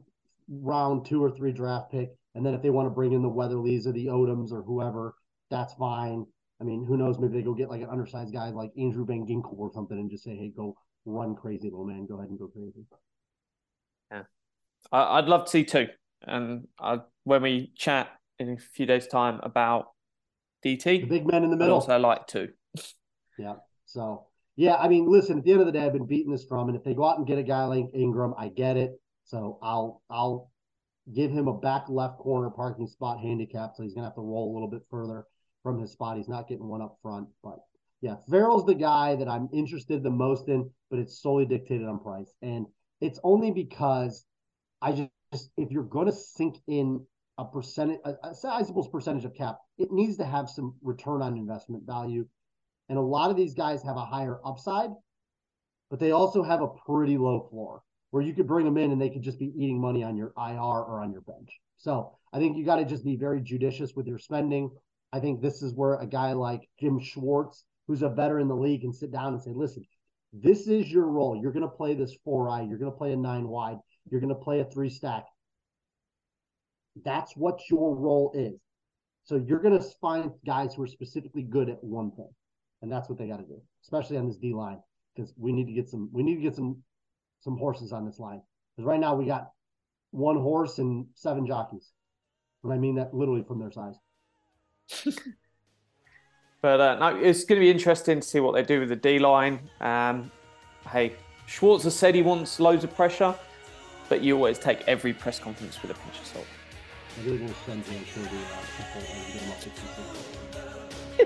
round 0.47 1.05
two 1.05 1.23
or 1.23 1.31
three 1.31 1.51
draft 1.51 1.91
pick, 1.91 2.09
and 2.35 2.45
then 2.45 2.53
if 2.53 2.61
they 2.61 2.69
want 2.69 2.85
to 2.85 2.91
bring 2.91 3.13
in 3.13 3.21
the 3.21 3.29
Weatherleys 3.29 3.87
or 3.87 3.91
the 3.91 4.05
Odoms 4.07 4.51
or 4.51 4.61
whoever, 4.61 5.15
that's 5.49 5.73
fine. 5.73 6.25
I 6.61 6.63
mean, 6.63 6.85
who 6.85 6.95
knows? 6.95 7.17
Maybe 7.17 7.37
they 7.37 7.43
go 7.43 7.53
get 7.53 7.69
like 7.69 7.81
an 7.81 7.89
undersized 7.89 8.33
guy 8.33 8.49
like 8.49 8.71
Andrew 8.77 9.05
Van 9.05 9.25
Ginkel 9.25 9.57
or 9.57 9.71
something 9.73 9.97
and 9.97 10.11
just 10.11 10.23
say, 10.23 10.35
"Hey, 10.35 10.51
go 10.55 10.75
run 11.05 11.35
crazy, 11.35 11.69
little 11.69 11.85
man. 11.85 12.05
Go 12.05 12.17
ahead 12.17 12.29
and 12.29 12.39
go 12.39 12.47
crazy." 12.47 12.85
Yeah. 14.11 14.23
I, 14.91 15.19
I'd 15.19 15.25
love 15.25 15.45
to 15.45 15.51
see 15.51 15.63
two, 15.65 15.87
and 16.23 16.67
I 16.79 16.99
when 17.23 17.41
we 17.41 17.71
chat 17.75 18.09
in 18.39 18.49
a 18.49 18.57
few 18.57 18.85
days' 18.85 19.07
time 19.07 19.39
about 19.43 19.87
DT. 20.65 20.83
The 20.83 21.05
big 21.05 21.27
men 21.27 21.43
in 21.43 21.49
the 21.49 21.55
I'd 21.55 21.59
middle. 21.59 21.75
also 21.75 21.97
like 21.97 22.27
two. 22.27 22.49
Yeah. 23.37 23.55
So 23.85 24.25
yeah, 24.57 24.75
I 24.75 24.89
mean, 24.89 25.09
listen. 25.09 25.37
At 25.37 25.45
the 25.45 25.51
end 25.53 25.61
of 25.61 25.65
the 25.65 25.71
day, 25.71 25.85
I've 25.85 25.93
been 25.93 26.05
beating 26.05 26.31
this 26.33 26.45
drum, 26.45 26.67
and 26.67 26.75
if 26.77 26.83
they 26.83 26.93
go 26.93 27.05
out 27.07 27.17
and 27.17 27.25
get 27.25 27.37
a 27.37 27.43
guy 27.43 27.63
like 27.63 27.85
Ingram, 27.93 28.33
I 28.37 28.49
get 28.49 28.75
it. 28.75 28.99
So 29.23 29.57
I'll 29.61 30.01
I'll 30.09 30.51
give 31.15 31.31
him 31.31 31.47
a 31.47 31.57
back 31.57 31.85
left 31.87 32.17
corner 32.17 32.49
parking 32.49 32.87
spot 32.87 33.19
handicap, 33.21 33.71
so 33.75 33.83
he's 33.83 33.93
gonna 33.93 34.07
have 34.07 34.15
to 34.15 34.21
roll 34.21 34.51
a 34.51 34.53
little 34.53 34.69
bit 34.69 34.81
further 34.91 35.23
from 35.63 35.79
his 35.79 35.91
spot. 35.93 36.17
He's 36.17 36.27
not 36.27 36.49
getting 36.49 36.67
one 36.67 36.81
up 36.81 36.97
front, 37.01 37.29
but 37.41 37.59
yeah, 38.01 38.15
Ferrell's 38.29 38.65
the 38.65 38.75
guy 38.75 39.15
that 39.15 39.27
I'm 39.27 39.49
interested 39.53 40.03
the 40.03 40.09
most 40.09 40.47
in, 40.47 40.69
but 40.89 40.99
it's 40.99 41.21
solely 41.21 41.45
dictated 41.45 41.87
on 41.87 41.99
price, 41.99 42.33
and 42.41 42.65
it's 43.01 43.19
only 43.23 43.51
because 43.51 44.25
I 44.81 44.91
just, 44.91 45.09
just 45.33 45.51
if 45.57 45.71
you're 45.71 45.83
going 45.83 46.07
to 46.07 46.13
sink 46.13 46.57
in 46.67 47.05
a 47.37 47.45
percentage, 47.45 47.99
a, 48.05 48.15
a 48.23 48.35
sizable 48.35 48.87
percentage 48.87 49.25
of 49.25 49.33
cap, 49.33 49.57
it 49.77 49.91
needs 49.91 50.17
to 50.17 50.25
have 50.25 50.49
some 50.49 50.75
return 50.81 51.21
on 51.21 51.37
investment 51.37 51.85
value. 51.85 52.25
And 52.89 52.97
a 52.97 53.01
lot 53.01 53.29
of 53.29 53.37
these 53.37 53.53
guys 53.53 53.83
have 53.83 53.97
a 53.97 54.05
higher 54.05 54.39
upside, 54.45 54.89
but 55.89 55.99
they 55.99 56.11
also 56.11 56.43
have 56.43 56.61
a 56.61 56.67
pretty 56.85 57.17
low 57.17 57.47
floor 57.49 57.81
where 58.11 58.23
you 58.23 58.33
could 58.33 58.47
bring 58.47 58.65
them 58.65 58.77
in 58.77 58.91
and 58.91 59.01
they 59.01 59.09
could 59.09 59.21
just 59.21 59.39
be 59.39 59.53
eating 59.55 59.79
money 59.79 60.03
on 60.03 60.17
your 60.17 60.33
IR 60.37 60.59
or 60.59 61.01
on 61.01 61.11
your 61.11 61.21
bench. 61.21 61.59
So 61.77 62.17
I 62.33 62.39
think 62.39 62.57
you 62.57 62.65
got 62.65 62.77
to 62.77 62.85
just 62.85 63.05
be 63.05 63.15
very 63.15 63.41
judicious 63.41 63.93
with 63.95 64.07
your 64.07 64.17
spending. 64.17 64.71
I 65.13 65.19
think 65.19 65.41
this 65.41 65.61
is 65.61 65.73
where 65.73 65.95
a 65.95 66.07
guy 66.07 66.33
like 66.33 66.67
Jim 66.79 66.99
Schwartz, 66.99 67.63
who's 67.89 68.03
a 68.03 68.09
veteran 68.09 68.43
in 68.43 68.47
the 68.47 68.55
league, 68.55 68.83
and 68.83 68.95
sit 68.95 69.11
down 69.11 69.33
and 69.33 69.41
say, 69.41 69.49
listen, 69.51 69.83
this 70.31 70.67
is 70.67 70.91
your 70.91 71.07
role. 71.07 71.35
You're 71.41 71.51
going 71.51 71.63
to 71.63 71.75
play 71.75 71.95
this 71.95 72.15
four 72.23 72.47
eye. 72.47 72.61
You're 72.61 72.77
going 72.77 72.91
to 72.91 72.97
play 72.97 73.13
a 73.13 73.17
nine 73.17 73.47
wide. 73.47 73.77
You're 74.11 74.21
going 74.21 74.29
to 74.29 74.39
play 74.39 74.59
a 74.59 74.65
three 74.65 74.91
stack. 74.91 75.25
That's 77.03 77.35
what 77.35 77.59
your 77.67 77.95
role 77.95 78.31
is. 78.35 78.59
So 79.23 79.37
you're 79.37 79.59
going 79.59 79.79
to 79.79 79.83
find 79.99 80.29
guys 80.45 80.75
who 80.75 80.83
are 80.83 80.87
specifically 80.87 81.41
good 81.41 81.67
at 81.67 81.83
one 81.83 82.11
thing, 82.11 82.29
and 82.83 82.91
that's 82.91 83.09
what 83.09 83.17
they 83.17 83.27
got 83.27 83.37
to 83.37 83.43
do, 83.43 83.59
especially 83.83 84.17
on 84.17 84.27
this 84.27 84.37
D 84.37 84.53
line, 84.53 84.77
because 85.15 85.33
we 85.35 85.51
need 85.51 85.65
to 85.65 85.73
get 85.73 85.89
some. 85.89 86.11
We 86.13 86.21
need 86.21 86.35
to 86.35 86.43
get 86.43 86.55
some 86.55 86.83
some 87.39 87.57
horses 87.57 87.91
on 87.91 88.05
this 88.05 88.19
line. 88.19 88.41
Because 88.75 88.87
right 88.87 88.99
now 88.99 89.15
we 89.15 89.25
got 89.25 89.49
one 90.11 90.37
horse 90.37 90.77
and 90.77 91.07
seven 91.15 91.47
jockeys, 91.47 91.91
and 92.63 92.71
I 92.71 92.77
mean 92.77 92.95
that 92.95 93.15
literally 93.15 93.43
from 93.47 93.59
their 93.59 93.71
size. 93.71 93.95
But 96.61 96.81
uh, 96.81 96.95
no, 96.99 97.15
it's 97.17 97.45
going 97.45 97.59
to 97.59 97.65
be 97.65 97.71
interesting 97.71 98.19
to 98.19 98.27
see 98.27 98.39
what 98.39 98.53
they 98.53 98.63
do 98.63 98.81
with 98.81 98.89
the 98.89 98.95
D 98.95 99.19
line. 99.19 99.59
Um, 99.79 100.29
hey, 100.91 101.13
Schwartz 101.45 101.83
has 101.85 101.95
said 101.95 102.15
he 102.15 102.21
wants 102.21 102.59
loads 102.59 102.83
of 102.83 102.93
pressure, 102.95 103.33
but 104.09 104.21
you 104.21 104.35
always 104.35 104.59
take 104.59 104.85
every 104.87 105.13
press 105.13 105.39
conference 105.39 105.81
with 105.81 105.91
a 105.91 105.93
pinch 105.93 106.19
of 106.19 106.25
salt. 106.25 106.45
I 107.17 107.25
really 107.25 107.39
want 107.39 107.53
to 107.53 107.59
spend 107.61 107.83
the 107.85 107.95
uh, 107.95 107.99
people 108.77 109.01
and 109.01 109.33
get 109.33 109.41
them 109.41 109.51
up 109.51 109.59
to 109.59 109.69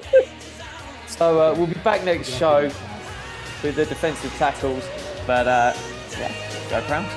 60. 0.01 0.43
So 1.07 1.39
uh, 1.39 1.55
we'll 1.55 1.67
be 1.67 1.73
back 1.81 2.03
next 2.03 2.29
show 2.29 2.63
with 3.63 3.75
the 3.75 3.85
defensive 3.85 4.31
tackles. 4.33 4.83
But 5.27 5.47
uh, 5.47 5.73
yeah, 6.11 6.31
go 6.69 6.85
Browns. 6.87 7.11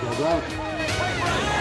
Go 0.00 0.14
Browns. 0.22 1.51